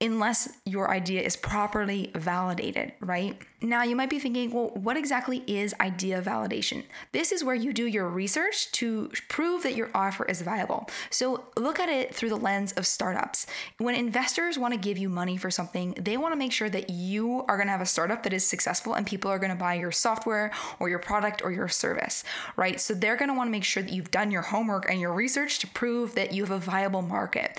unless 0.00 0.58
your 0.66 0.90
idea 0.90 1.22
is 1.22 1.36
properly 1.36 2.10
validated, 2.14 2.92
right? 3.00 3.40
Now, 3.62 3.82
you 3.82 3.96
might 3.96 4.10
be 4.10 4.18
thinking, 4.18 4.52
well, 4.52 4.70
what 4.74 4.98
exactly 4.98 5.42
is 5.46 5.74
idea 5.80 6.20
validation? 6.20 6.84
This 7.12 7.32
is 7.32 7.42
where 7.42 7.54
you 7.54 7.72
do 7.72 7.86
your 7.86 8.06
research 8.06 8.70
to 8.72 9.10
prove 9.30 9.62
that 9.62 9.74
your 9.74 9.88
offer 9.94 10.26
is 10.26 10.42
viable. 10.42 10.90
So, 11.08 11.46
look 11.56 11.80
at 11.80 11.88
it 11.88 12.14
through 12.14 12.28
the 12.28 12.36
lens 12.36 12.72
of 12.72 12.86
startups. 12.86 13.46
When 13.78 13.94
investors 13.94 14.58
want 14.58 14.74
to 14.74 14.78
give 14.78 14.98
you 14.98 15.08
money 15.08 15.38
for 15.38 15.50
something, 15.50 15.94
they 15.98 16.18
want 16.18 16.32
to 16.32 16.38
make 16.38 16.52
sure 16.52 16.68
that 16.68 16.90
you 16.90 17.46
are 17.48 17.56
going 17.56 17.68
to 17.68 17.72
have 17.72 17.80
a 17.80 17.86
startup 17.86 18.22
that 18.24 18.34
is 18.34 18.46
successful 18.46 18.92
and 18.92 19.06
people 19.06 19.30
are 19.30 19.38
going 19.38 19.52
to 19.52 19.56
buy 19.56 19.74
your 19.74 19.92
software 19.92 20.52
or 20.78 20.90
your 20.90 20.98
product 20.98 21.42
or 21.42 21.50
your 21.50 21.68
service, 21.68 22.24
right? 22.56 22.78
So, 22.78 22.92
they're 22.92 23.16
going 23.16 23.30
to 23.30 23.34
want 23.34 23.48
to 23.48 23.52
make 23.52 23.64
sure 23.64 23.82
that 23.82 23.92
you've 23.92 24.10
done 24.10 24.30
your 24.30 24.42
homework 24.42 24.90
and 24.90 25.00
your 25.00 25.14
research 25.14 25.60
to 25.60 25.66
prove 25.66 26.14
that 26.16 26.34
you 26.34 26.44
have 26.44 26.52
a 26.52 26.58
viable 26.58 27.02
market. 27.02 27.58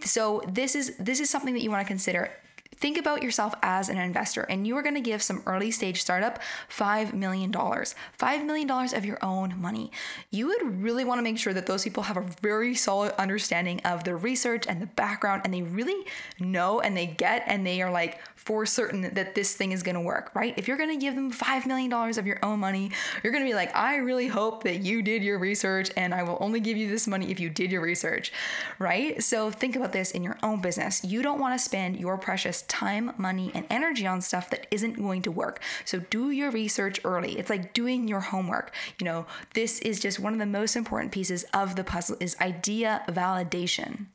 So, 0.00 0.42
this 0.48 0.74
is 0.74 0.96
this 0.96 1.20
is 1.20 1.28
something 1.28 1.52
that 1.52 1.65
you 1.66 1.70
want 1.70 1.84
to 1.84 1.88
consider 1.88 2.30
Think 2.78 2.98
about 2.98 3.22
yourself 3.22 3.54
as 3.62 3.88
an 3.88 3.96
investor, 3.96 4.42
and 4.42 4.66
you 4.66 4.76
are 4.76 4.82
going 4.82 4.96
to 4.96 5.00
give 5.00 5.22
some 5.22 5.42
early 5.46 5.70
stage 5.70 6.02
startup 6.02 6.40
$5 6.68 7.14
million. 7.14 7.50
$5 7.50 8.44
million 8.44 8.70
of 8.70 9.04
your 9.04 9.18
own 9.24 9.58
money. 9.58 9.90
You 10.30 10.48
would 10.48 10.82
really 10.82 11.02
want 11.02 11.18
to 11.18 11.22
make 11.22 11.38
sure 11.38 11.54
that 11.54 11.64
those 11.64 11.84
people 11.84 12.02
have 12.02 12.18
a 12.18 12.26
very 12.42 12.74
solid 12.74 13.14
understanding 13.18 13.80
of 13.86 14.04
the 14.04 14.14
research 14.14 14.66
and 14.68 14.82
the 14.82 14.86
background, 14.86 15.42
and 15.44 15.54
they 15.54 15.62
really 15.62 16.04
know 16.38 16.80
and 16.80 16.94
they 16.94 17.06
get 17.06 17.44
and 17.46 17.66
they 17.66 17.80
are 17.80 17.90
like 17.90 18.20
for 18.46 18.64
certain 18.64 19.02
that 19.14 19.34
this 19.34 19.54
thing 19.54 19.72
is 19.72 19.82
going 19.82 19.96
to 19.96 20.00
work, 20.00 20.30
right? 20.32 20.54
If 20.56 20.68
you're 20.68 20.76
going 20.76 20.90
to 20.90 20.96
give 20.96 21.16
them 21.16 21.32
$5 21.32 21.66
million 21.66 21.92
of 21.92 22.26
your 22.26 22.38
own 22.44 22.60
money, 22.60 22.92
you're 23.22 23.32
going 23.32 23.44
to 23.44 23.50
be 23.50 23.54
like, 23.54 23.74
I 23.74 23.96
really 23.96 24.28
hope 24.28 24.62
that 24.62 24.76
you 24.76 25.02
did 25.02 25.24
your 25.24 25.40
research, 25.40 25.90
and 25.96 26.14
I 26.14 26.22
will 26.22 26.38
only 26.40 26.60
give 26.60 26.76
you 26.76 26.88
this 26.88 27.08
money 27.08 27.32
if 27.32 27.40
you 27.40 27.50
did 27.50 27.72
your 27.72 27.80
research, 27.80 28.32
right? 28.78 29.20
So 29.20 29.50
think 29.50 29.74
about 29.74 29.92
this 29.92 30.12
in 30.12 30.22
your 30.22 30.38
own 30.44 30.60
business. 30.60 31.04
You 31.04 31.22
don't 31.22 31.40
want 31.40 31.58
to 31.58 31.64
spend 31.64 31.98
your 31.98 32.16
precious 32.18 32.62
time, 32.62 33.12
money, 33.18 33.50
and 33.52 33.66
energy 33.68 34.06
on 34.06 34.20
stuff 34.20 34.48
that 34.50 34.68
isn't 34.70 34.94
going 34.94 35.22
to 35.22 35.32
work. 35.32 35.60
So 35.84 35.98
do 35.98 36.30
your 36.30 36.52
research 36.52 37.00
early. 37.04 37.38
It's 37.38 37.50
like 37.50 37.74
doing 37.74 38.06
your 38.06 38.20
homework. 38.20 38.72
You 39.00 39.06
know, 39.06 39.26
this 39.54 39.80
is 39.80 39.98
just 39.98 40.20
one 40.20 40.32
of 40.32 40.38
the 40.38 40.46
most 40.46 40.76
important 40.76 41.10
pieces 41.10 41.44
of 41.52 41.74
the 41.74 41.82
puzzle 41.82 42.16
is 42.20 42.36
idea 42.40 43.02
validation. 43.08 44.06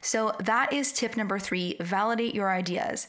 So 0.00 0.32
that 0.40 0.72
is 0.72 0.92
tip 0.92 1.16
number 1.16 1.38
3, 1.38 1.76
validate 1.80 2.34
your 2.34 2.50
ideas. 2.50 3.08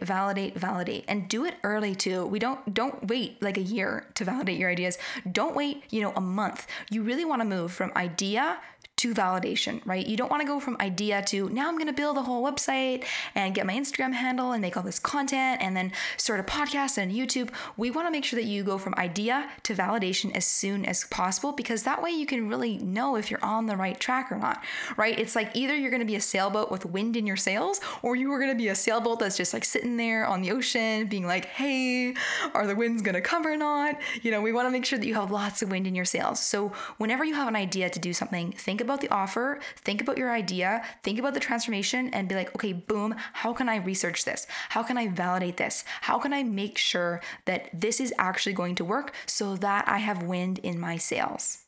Validate, 0.00 0.54
validate, 0.56 0.76
validate 0.76 1.04
and 1.08 1.28
do 1.28 1.44
it 1.44 1.54
early 1.62 1.94
too. 1.94 2.26
We 2.26 2.38
don't 2.38 2.74
don't 2.74 3.06
wait 3.08 3.40
like 3.42 3.56
a 3.56 3.62
year 3.62 4.06
to 4.14 4.24
validate 4.24 4.58
your 4.58 4.70
ideas. 4.70 4.98
Don't 5.30 5.54
wait, 5.54 5.84
you 5.90 6.00
know, 6.00 6.12
a 6.16 6.20
month. 6.20 6.66
You 6.90 7.02
really 7.02 7.24
want 7.24 7.40
to 7.40 7.46
move 7.46 7.72
from 7.72 7.92
idea 7.96 8.58
to 8.96 9.12
validation, 9.12 9.82
right? 9.84 10.06
You 10.06 10.16
don't 10.16 10.30
want 10.30 10.40
to 10.40 10.46
go 10.46 10.58
from 10.58 10.76
idea 10.80 11.22
to 11.26 11.50
now 11.50 11.68
I'm 11.68 11.74
going 11.74 11.86
to 11.86 11.92
build 11.92 12.16
a 12.16 12.22
whole 12.22 12.42
website 12.42 13.04
and 13.34 13.54
get 13.54 13.66
my 13.66 13.74
Instagram 13.74 14.14
handle 14.14 14.52
and 14.52 14.62
make 14.62 14.76
all 14.76 14.82
this 14.82 14.98
content 14.98 15.60
and 15.60 15.76
then 15.76 15.92
start 16.16 16.40
a 16.40 16.42
podcast 16.42 16.96
and 16.96 17.12
YouTube. 17.12 17.50
We 17.76 17.90
want 17.90 18.06
to 18.06 18.10
make 18.10 18.24
sure 18.24 18.38
that 18.38 18.46
you 18.46 18.64
go 18.64 18.78
from 18.78 18.94
idea 18.96 19.50
to 19.64 19.74
validation 19.74 20.34
as 20.34 20.46
soon 20.46 20.86
as 20.86 21.04
possible 21.04 21.52
because 21.52 21.82
that 21.82 22.02
way 22.02 22.10
you 22.10 22.24
can 22.24 22.48
really 22.48 22.78
know 22.78 23.16
if 23.16 23.30
you're 23.30 23.44
on 23.44 23.66
the 23.66 23.76
right 23.76 24.00
track 24.00 24.32
or 24.32 24.36
not, 24.36 24.64
right? 24.96 25.18
It's 25.18 25.36
like 25.36 25.50
either 25.54 25.76
you're 25.76 25.90
going 25.90 26.00
to 26.00 26.06
be 26.06 26.16
a 26.16 26.20
sailboat 26.20 26.70
with 26.70 26.86
wind 26.86 27.16
in 27.16 27.26
your 27.26 27.36
sails 27.36 27.80
or 28.00 28.16
you 28.16 28.32
are 28.32 28.38
going 28.38 28.50
to 28.50 28.56
be 28.56 28.68
a 28.68 28.74
sailboat 28.74 29.18
that's 29.18 29.36
just 29.36 29.52
like 29.52 29.64
sitting 29.66 29.98
there 29.98 30.26
on 30.26 30.40
the 30.40 30.52
ocean 30.52 31.06
being 31.06 31.26
like, 31.26 31.44
hey, 31.46 32.14
are 32.54 32.66
the 32.66 32.74
winds 32.74 33.02
going 33.02 33.14
to 33.14 33.20
come 33.20 33.46
or 33.46 33.58
not? 33.58 34.00
You 34.22 34.30
know, 34.30 34.40
we 34.40 34.52
want 34.52 34.66
to 34.66 34.70
make 34.70 34.86
sure 34.86 34.98
that 34.98 35.06
you 35.06 35.14
have 35.14 35.30
lots 35.30 35.60
of 35.60 35.70
wind 35.70 35.86
in 35.86 35.94
your 35.94 36.06
sails. 36.06 36.40
So 36.40 36.72
whenever 36.96 37.26
you 37.26 37.34
have 37.34 37.48
an 37.48 37.56
idea 37.56 37.90
to 37.90 37.98
do 37.98 38.14
something, 38.14 38.52
think 38.52 38.80
about 38.86 39.00
the 39.00 39.10
offer, 39.10 39.58
think 39.76 40.00
about 40.00 40.16
your 40.16 40.30
idea, 40.32 40.82
think 41.02 41.18
about 41.18 41.34
the 41.34 41.40
transformation, 41.40 42.08
and 42.14 42.28
be 42.28 42.34
like, 42.34 42.54
okay, 42.54 42.72
boom, 42.72 43.14
how 43.32 43.52
can 43.52 43.68
I 43.68 43.76
research 43.76 44.24
this? 44.24 44.46
How 44.70 44.82
can 44.82 44.96
I 44.96 45.08
validate 45.08 45.56
this? 45.58 45.84
How 46.00 46.18
can 46.18 46.32
I 46.32 46.42
make 46.42 46.78
sure 46.78 47.20
that 47.44 47.68
this 47.74 48.00
is 48.00 48.14
actually 48.18 48.54
going 48.54 48.76
to 48.76 48.84
work 48.84 49.12
so 49.26 49.56
that 49.56 49.88
I 49.88 49.98
have 49.98 50.22
wind 50.22 50.60
in 50.60 50.78
my 50.78 50.96
sails? 50.96 51.66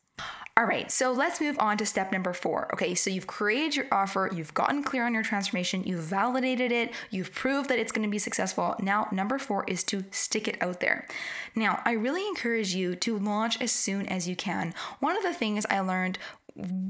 All 0.59 0.65
right, 0.65 0.91
so 0.91 1.13
let's 1.13 1.39
move 1.39 1.55
on 1.57 1.77
to 1.77 1.85
step 1.85 2.11
number 2.11 2.33
four. 2.33 2.67
Okay, 2.73 2.93
so 2.93 3.09
you've 3.09 3.27
created 3.27 3.77
your 3.77 3.85
offer, 3.93 4.29
you've 4.35 4.53
gotten 4.53 4.83
clear 4.83 5.05
on 5.05 5.13
your 5.13 5.23
transformation, 5.23 5.85
you've 5.85 6.03
validated 6.03 6.69
it, 6.73 6.91
you've 7.09 7.33
proved 7.33 7.69
that 7.69 7.79
it's 7.79 7.93
gonna 7.93 8.09
be 8.09 8.19
successful. 8.19 8.75
Now, 8.81 9.07
number 9.09 9.39
four 9.39 9.63
is 9.69 9.85
to 9.85 10.03
stick 10.11 10.49
it 10.49 10.61
out 10.61 10.81
there. 10.81 11.07
Now, 11.55 11.81
I 11.85 11.93
really 11.93 12.27
encourage 12.27 12.75
you 12.75 12.97
to 12.97 13.17
launch 13.17 13.61
as 13.61 13.71
soon 13.71 14.05
as 14.07 14.27
you 14.27 14.35
can. 14.35 14.73
One 14.99 15.15
of 15.15 15.23
the 15.23 15.33
things 15.33 15.65
I 15.69 15.79
learned 15.79 16.19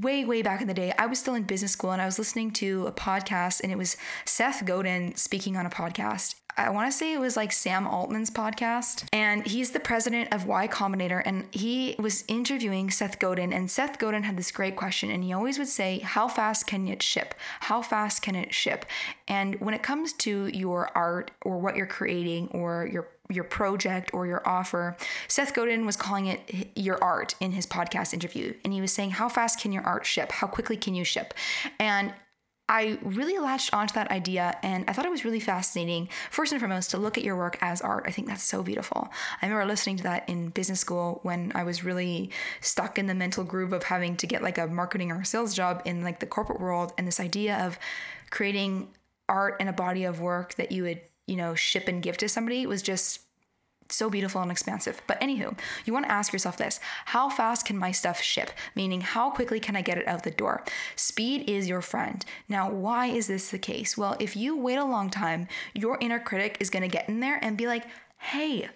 way 0.00 0.24
way 0.24 0.42
back 0.42 0.60
in 0.60 0.68
the 0.68 0.74
day 0.74 0.92
i 0.98 1.06
was 1.06 1.18
still 1.18 1.34
in 1.34 1.42
business 1.42 1.72
school 1.72 1.92
and 1.92 2.02
i 2.02 2.06
was 2.06 2.18
listening 2.18 2.50
to 2.50 2.86
a 2.86 2.92
podcast 2.92 3.60
and 3.62 3.72
it 3.72 3.76
was 3.76 3.96
seth 4.24 4.64
godin 4.64 5.14
speaking 5.14 5.56
on 5.56 5.66
a 5.66 5.70
podcast 5.70 6.34
I 6.56 6.70
want 6.70 6.90
to 6.90 6.96
say 6.96 7.12
it 7.12 7.20
was 7.20 7.36
like 7.36 7.52
Sam 7.52 7.86
Altman's 7.86 8.30
podcast, 8.30 9.06
and 9.12 9.46
he's 9.46 9.70
the 9.70 9.80
president 9.80 10.32
of 10.32 10.46
Y 10.46 10.68
Combinator, 10.68 11.22
and 11.24 11.46
he 11.50 11.96
was 11.98 12.24
interviewing 12.28 12.90
Seth 12.90 13.18
Godin, 13.18 13.52
and 13.52 13.70
Seth 13.70 13.98
Godin 13.98 14.24
had 14.24 14.36
this 14.36 14.50
great 14.50 14.76
question, 14.76 15.10
and 15.10 15.24
he 15.24 15.32
always 15.32 15.58
would 15.58 15.68
say, 15.68 16.00
"How 16.00 16.28
fast 16.28 16.66
can 16.66 16.88
it 16.88 17.02
ship? 17.02 17.34
How 17.60 17.82
fast 17.82 18.22
can 18.22 18.34
it 18.34 18.52
ship?" 18.52 18.84
And 19.28 19.60
when 19.60 19.74
it 19.74 19.82
comes 19.82 20.12
to 20.14 20.46
your 20.46 20.90
art 20.94 21.30
or 21.42 21.58
what 21.58 21.76
you're 21.76 21.86
creating 21.86 22.48
or 22.48 22.88
your 22.90 23.08
your 23.30 23.44
project 23.44 24.10
or 24.12 24.26
your 24.26 24.46
offer. 24.46 24.96
Seth 25.28 25.54
Godin 25.54 25.86
was 25.86 25.96
calling 25.96 26.26
it 26.26 26.70
your 26.74 27.02
art 27.02 27.34
in 27.40 27.52
his 27.52 27.66
podcast 27.66 28.12
interview. 28.12 28.54
And 28.64 28.72
he 28.72 28.80
was 28.80 28.92
saying, 28.92 29.12
How 29.12 29.28
fast 29.28 29.60
can 29.60 29.72
your 29.72 29.84
art 29.84 30.04
ship? 30.04 30.32
How 30.32 30.46
quickly 30.46 30.76
can 30.76 30.94
you 30.94 31.04
ship? 31.04 31.32
And 31.78 32.12
I 32.70 32.98
really 33.02 33.36
latched 33.38 33.74
onto 33.74 33.94
that 33.94 34.12
idea 34.12 34.56
and 34.62 34.84
I 34.86 34.92
thought 34.92 35.04
it 35.04 35.10
was 35.10 35.24
really 35.24 35.40
fascinating, 35.40 36.08
first 36.30 36.52
and 36.52 36.60
foremost, 36.60 36.92
to 36.92 36.98
look 36.98 37.18
at 37.18 37.24
your 37.24 37.36
work 37.36 37.58
as 37.60 37.80
art. 37.80 38.04
I 38.06 38.12
think 38.12 38.28
that's 38.28 38.44
so 38.44 38.62
beautiful. 38.62 39.08
I 39.42 39.46
remember 39.46 39.66
listening 39.66 39.96
to 39.96 40.04
that 40.04 40.28
in 40.28 40.50
business 40.50 40.78
school 40.78 41.18
when 41.24 41.50
I 41.56 41.64
was 41.64 41.82
really 41.82 42.30
stuck 42.60 42.96
in 42.96 43.06
the 43.06 43.14
mental 43.14 43.42
groove 43.42 43.72
of 43.72 43.82
having 43.82 44.16
to 44.18 44.26
get 44.28 44.40
like 44.40 44.56
a 44.56 44.68
marketing 44.68 45.10
or 45.10 45.24
sales 45.24 45.52
job 45.52 45.82
in 45.84 46.04
like 46.04 46.20
the 46.20 46.26
corporate 46.26 46.60
world 46.60 46.92
and 46.96 47.08
this 47.08 47.18
idea 47.18 47.58
of 47.66 47.76
creating 48.30 48.94
art 49.28 49.56
and 49.58 49.68
a 49.68 49.72
body 49.72 50.04
of 50.04 50.20
work 50.20 50.54
that 50.54 50.70
you 50.70 50.84
would 50.84 51.00
you 51.30 51.36
know, 51.36 51.54
ship 51.54 51.86
and 51.86 52.02
give 52.02 52.16
to 52.16 52.28
somebody 52.28 52.66
was 52.66 52.82
just 52.82 53.20
so 53.90 54.08
beautiful 54.08 54.40
and 54.40 54.50
expansive. 54.50 55.02
But 55.06 55.20
anywho, 55.20 55.58
you 55.84 55.92
want 55.92 56.06
to 56.06 56.12
ask 56.12 56.32
yourself 56.32 56.56
this 56.56 56.80
how 57.06 57.28
fast 57.28 57.66
can 57.66 57.76
my 57.76 57.92
stuff 57.92 58.20
ship? 58.20 58.50
Meaning, 58.74 59.00
how 59.00 59.30
quickly 59.30 59.60
can 59.60 59.76
I 59.76 59.82
get 59.82 59.98
it 59.98 60.06
out 60.06 60.22
the 60.22 60.30
door? 60.30 60.64
Speed 60.96 61.48
is 61.48 61.68
your 61.68 61.82
friend. 61.82 62.24
Now, 62.48 62.70
why 62.70 63.06
is 63.06 63.26
this 63.26 63.50
the 63.50 63.58
case? 63.58 63.96
Well, 63.96 64.16
if 64.18 64.36
you 64.36 64.56
wait 64.56 64.76
a 64.76 64.84
long 64.84 65.10
time, 65.10 65.48
your 65.74 65.98
inner 66.00 66.18
critic 66.18 66.56
is 66.60 66.70
going 66.70 66.82
to 66.82 66.88
get 66.88 67.08
in 67.08 67.20
there 67.20 67.38
and 67.42 67.56
be 67.56 67.66
like, 67.66 67.84
hey, 68.18 68.68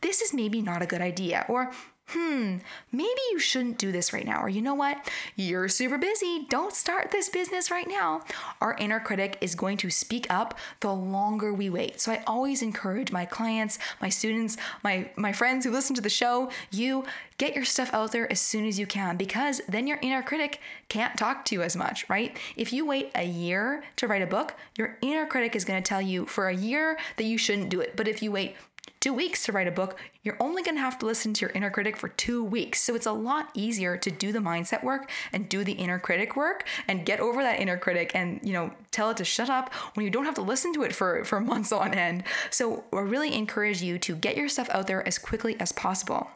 this 0.00 0.20
is 0.20 0.32
maybe 0.32 0.62
not 0.62 0.82
a 0.82 0.86
good 0.86 1.00
idea. 1.00 1.44
Or, 1.48 1.72
hmm, 2.12 2.56
maybe 2.92 3.20
you 3.30 3.38
shouldn't 3.38 3.78
do 3.78 3.92
this 3.92 4.12
right 4.12 4.26
now. 4.26 4.42
Or 4.42 4.48
you 4.48 4.62
know 4.62 4.74
what? 4.74 5.08
You're 5.36 5.68
super 5.68 5.98
busy. 5.98 6.46
Don't 6.48 6.72
start 6.72 7.10
this 7.10 7.28
business 7.28 7.70
right 7.70 7.88
now. 7.88 8.22
Our 8.60 8.74
inner 8.78 9.00
critic 9.00 9.38
is 9.40 9.54
going 9.54 9.76
to 9.78 9.90
speak 9.90 10.26
up 10.30 10.58
the 10.80 10.92
longer 10.92 11.52
we 11.52 11.70
wait. 11.70 12.00
So 12.00 12.12
I 12.12 12.22
always 12.26 12.62
encourage 12.62 13.12
my 13.12 13.24
clients, 13.24 13.78
my 14.00 14.08
students, 14.08 14.56
my, 14.82 15.10
my 15.16 15.32
friends 15.32 15.64
who 15.64 15.70
listen 15.70 15.94
to 15.96 16.02
the 16.02 16.10
show, 16.10 16.50
you 16.70 17.04
get 17.38 17.54
your 17.54 17.64
stuff 17.64 17.92
out 17.94 18.12
there 18.12 18.30
as 18.30 18.38
soon 18.38 18.66
as 18.66 18.78
you 18.78 18.86
can 18.86 19.16
because 19.16 19.62
then 19.66 19.86
your 19.86 19.98
inner 20.02 20.22
critic 20.22 20.60
can't 20.90 21.16
talk 21.16 21.44
to 21.46 21.54
you 21.54 21.62
as 21.62 21.74
much, 21.74 22.08
right? 22.10 22.36
If 22.54 22.72
you 22.72 22.84
wait 22.84 23.10
a 23.14 23.24
year 23.24 23.82
to 23.96 24.06
write 24.06 24.20
a 24.20 24.26
book, 24.26 24.54
your 24.76 24.98
inner 25.00 25.26
critic 25.26 25.56
is 25.56 25.64
going 25.64 25.82
to 25.82 25.88
tell 25.88 26.02
you 26.02 26.26
for 26.26 26.48
a 26.48 26.54
year 26.54 26.98
that 27.16 27.24
you 27.24 27.38
shouldn't 27.38 27.70
do 27.70 27.80
it. 27.80 27.96
But 27.96 28.08
if 28.08 28.22
you 28.22 28.30
wait 28.30 28.56
two 29.00 29.14
weeks 29.14 29.44
to 29.44 29.52
write 29.52 29.66
a 29.66 29.72
book, 29.72 29.98
you're 30.22 30.36
only 30.40 30.62
going 30.62 30.74
to 30.74 30.80
have 30.80 30.98
to 30.98 31.06
listen 31.06 31.32
to 31.32 31.40
your 31.40 31.50
inner 31.50 31.70
critic 31.70 31.96
for 31.96 32.08
two 32.08 32.44
weeks. 32.44 32.82
So 32.82 32.94
it's 32.94 33.06
a 33.06 33.12
lot 33.12 33.48
easier 33.54 33.96
to 33.96 34.10
do 34.10 34.30
the 34.30 34.38
mindset 34.38 34.84
work 34.84 35.10
and 35.32 35.48
do 35.48 35.64
the 35.64 35.72
inner 35.72 35.98
critic 35.98 36.36
work 36.36 36.66
and 36.86 37.06
get 37.06 37.20
over 37.20 37.42
that 37.42 37.60
inner 37.60 37.78
critic 37.78 38.12
and, 38.14 38.40
you 38.42 38.52
know, 38.52 38.72
tell 38.90 39.10
it 39.10 39.16
to 39.16 39.24
shut 39.24 39.48
up 39.48 39.72
when 39.94 40.04
you 40.04 40.10
don't 40.10 40.26
have 40.26 40.34
to 40.34 40.42
listen 40.42 40.72
to 40.74 40.82
it 40.82 40.94
for, 40.94 41.24
for 41.24 41.40
months 41.50 41.72
on 41.72 41.94
end. 41.94 42.24
So 42.50 42.84
I 42.92 43.00
really 43.00 43.34
encourage 43.34 43.82
you 43.82 43.98
to 44.00 44.14
get 44.14 44.36
your 44.36 44.48
stuff 44.48 44.68
out 44.70 44.86
there 44.86 45.06
as 45.08 45.18
quickly 45.18 45.58
as 45.58 45.72
possible. 45.72 46.28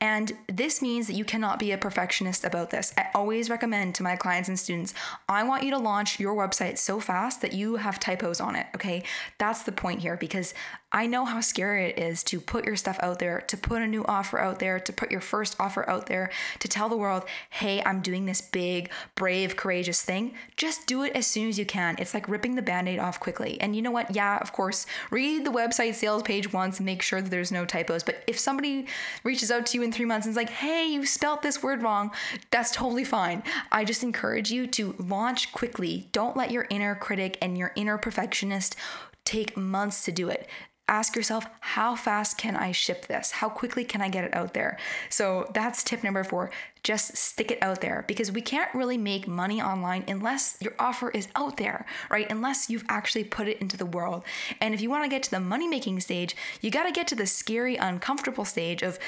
And 0.00 0.32
this 0.48 0.80
means 0.80 1.06
that 1.06 1.14
you 1.14 1.24
cannot 1.24 1.58
be 1.58 1.72
a 1.72 1.78
perfectionist 1.78 2.44
about 2.44 2.70
this. 2.70 2.92
I 2.96 3.08
always 3.14 3.50
recommend 3.50 3.94
to 3.96 4.02
my 4.02 4.16
clients 4.16 4.48
and 4.48 4.58
students, 4.58 4.94
I 5.28 5.42
want 5.42 5.62
you 5.62 5.70
to 5.72 5.78
launch 5.78 6.18
your 6.18 6.34
website 6.34 6.78
so 6.78 7.00
fast 7.00 7.42
that 7.42 7.52
you 7.52 7.76
have 7.76 8.00
typos 8.00 8.40
on 8.40 8.56
it, 8.56 8.66
okay? 8.74 9.02
That's 9.38 9.62
the 9.62 9.72
point 9.72 10.00
here 10.00 10.16
because 10.16 10.54
I 10.92 11.06
know 11.06 11.24
how 11.24 11.40
scary 11.40 11.90
it 11.90 11.98
is 12.00 12.24
to 12.24 12.40
put 12.40 12.64
your 12.64 12.74
stuff 12.74 12.98
out 13.00 13.20
there, 13.20 13.42
to 13.42 13.56
put 13.56 13.80
a 13.80 13.86
new 13.86 14.04
offer 14.06 14.40
out 14.40 14.58
there, 14.58 14.80
to 14.80 14.92
put 14.92 15.12
your 15.12 15.20
first 15.20 15.54
offer 15.60 15.88
out 15.88 16.06
there, 16.06 16.30
to 16.58 16.66
tell 16.66 16.88
the 16.88 16.96
world, 16.96 17.24
hey, 17.50 17.80
I'm 17.84 18.00
doing 18.00 18.26
this 18.26 18.40
big, 18.40 18.90
brave, 19.14 19.54
courageous 19.54 20.02
thing. 20.02 20.34
Just 20.56 20.88
do 20.88 21.04
it 21.04 21.12
as 21.14 21.28
soon 21.28 21.48
as 21.48 21.60
you 21.60 21.64
can. 21.64 21.94
It's 21.98 22.12
like 22.12 22.28
ripping 22.28 22.56
the 22.56 22.62
band 22.62 22.88
aid 22.88 22.98
off 22.98 23.20
quickly. 23.20 23.60
And 23.60 23.76
you 23.76 23.82
know 23.82 23.92
what? 23.92 24.16
Yeah, 24.16 24.38
of 24.38 24.52
course, 24.52 24.84
read 25.10 25.44
the 25.44 25.52
website 25.52 25.94
sales 25.94 26.24
page 26.24 26.52
once, 26.52 26.80
and 26.80 26.86
make 26.86 27.02
sure 27.02 27.22
that 27.22 27.30
there's 27.30 27.52
no 27.52 27.64
typos. 27.64 28.02
But 28.02 28.24
if 28.26 28.38
somebody 28.38 28.86
reaches 29.22 29.52
out 29.52 29.66
to 29.66 29.78
you 29.78 29.84
in 29.90 29.96
three 29.96 30.06
months 30.06 30.26
and 30.26 30.32
it's 30.32 30.36
like, 30.36 30.50
hey, 30.50 30.86
you 30.86 31.04
spelt 31.04 31.42
this 31.42 31.62
word 31.62 31.82
wrong, 31.82 32.12
that's 32.50 32.70
totally 32.70 33.04
fine. 33.04 33.42
I 33.72 33.84
just 33.84 34.02
encourage 34.04 34.50
you 34.50 34.66
to 34.68 34.94
launch 34.98 35.52
quickly. 35.52 36.08
Don't 36.12 36.36
let 36.36 36.52
your 36.52 36.66
inner 36.70 36.94
critic 36.94 37.36
and 37.42 37.58
your 37.58 37.72
inner 37.74 37.98
perfectionist 37.98 38.76
take 39.24 39.56
months 39.56 40.04
to 40.04 40.12
do 40.12 40.28
it 40.28 40.48
ask 40.90 41.14
yourself, 41.14 41.46
how 41.60 41.94
fast 41.94 42.36
can 42.36 42.56
I 42.56 42.72
ship 42.72 43.06
this? 43.06 43.30
How 43.30 43.48
quickly 43.48 43.84
can 43.84 44.02
I 44.02 44.08
get 44.08 44.24
it 44.24 44.34
out 44.34 44.54
there? 44.54 44.76
So 45.08 45.48
that's 45.54 45.84
tip 45.84 46.02
number 46.02 46.24
four. 46.24 46.50
Just 46.82 47.16
stick 47.16 47.52
it 47.52 47.62
out 47.62 47.80
there 47.80 48.04
because 48.08 48.32
we 48.32 48.40
can't 48.40 48.74
really 48.74 48.98
make 48.98 49.28
money 49.28 49.62
online 49.62 50.04
unless 50.08 50.58
your 50.60 50.74
offer 50.80 51.10
is 51.10 51.28
out 51.36 51.58
there, 51.58 51.86
right? 52.10 52.26
Unless 52.28 52.68
you've 52.68 52.84
actually 52.88 53.24
put 53.24 53.46
it 53.46 53.58
into 53.58 53.76
the 53.76 53.86
world. 53.86 54.24
And 54.60 54.74
if 54.74 54.80
you 54.80 54.90
want 54.90 55.04
to 55.04 55.10
get 55.10 55.22
to 55.24 55.30
the 55.30 55.40
money 55.40 55.68
making 55.68 56.00
stage, 56.00 56.34
you 56.60 56.70
got 56.70 56.84
to 56.84 56.92
get 56.92 57.06
to 57.08 57.14
the 57.14 57.26
scary, 57.26 57.76
uncomfortable 57.76 58.44
stage 58.44 58.82
of 58.82 58.98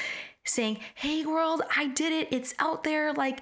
saying, 0.45 0.79
hey, 0.95 1.25
world, 1.25 1.63
I 1.77 1.89
did 1.89 2.13
it. 2.13 2.29
It's 2.31 2.55
out 2.59 2.85
there. 2.85 3.13
Like, 3.13 3.41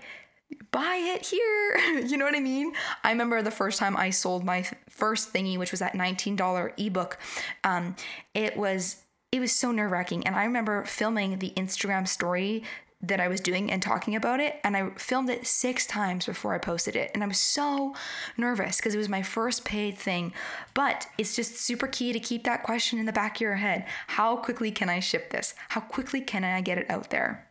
buy 0.70 0.96
it 0.96 1.26
here. 1.26 2.00
you 2.06 2.16
know 2.16 2.24
what 2.24 2.36
I 2.36 2.40
mean? 2.40 2.72
I 3.04 3.10
remember 3.10 3.42
the 3.42 3.50
first 3.50 3.78
time 3.78 3.96
I 3.96 4.10
sold 4.10 4.44
my 4.44 4.66
first 4.88 5.32
thingy, 5.32 5.58
which 5.58 5.70
was 5.70 5.80
that 5.80 5.94
$19 5.94 6.72
ebook. 6.78 7.18
Um, 7.64 7.96
it 8.34 8.56
was 8.56 9.02
it 9.32 9.38
was 9.38 9.52
so 9.52 9.70
nerve 9.70 9.92
wracking, 9.92 10.26
and 10.26 10.34
I 10.34 10.44
remember 10.44 10.84
filming 10.84 11.38
the 11.38 11.52
Instagram 11.56 12.08
story 12.08 12.64
that 13.02 13.20
I 13.20 13.28
was 13.28 13.40
doing 13.40 13.70
and 13.70 13.82
talking 13.82 14.14
about 14.14 14.40
it. 14.40 14.60
And 14.62 14.76
I 14.76 14.90
filmed 14.96 15.30
it 15.30 15.46
six 15.46 15.86
times 15.86 16.26
before 16.26 16.54
I 16.54 16.58
posted 16.58 16.96
it. 16.96 17.10
And 17.14 17.22
I 17.24 17.26
was 17.26 17.40
so 17.40 17.94
nervous 18.36 18.76
because 18.76 18.94
it 18.94 18.98
was 18.98 19.08
my 19.08 19.22
first 19.22 19.64
paid 19.64 19.96
thing. 19.96 20.32
But 20.74 21.06
it's 21.16 21.34
just 21.34 21.56
super 21.56 21.86
key 21.86 22.12
to 22.12 22.20
keep 22.20 22.44
that 22.44 22.62
question 22.62 22.98
in 22.98 23.06
the 23.06 23.12
back 23.12 23.36
of 23.36 23.40
your 23.40 23.56
head 23.56 23.86
How 24.08 24.36
quickly 24.36 24.70
can 24.70 24.88
I 24.88 25.00
ship 25.00 25.30
this? 25.30 25.54
How 25.70 25.80
quickly 25.80 26.20
can 26.20 26.44
I 26.44 26.60
get 26.60 26.78
it 26.78 26.90
out 26.90 27.10
there? 27.10 27.49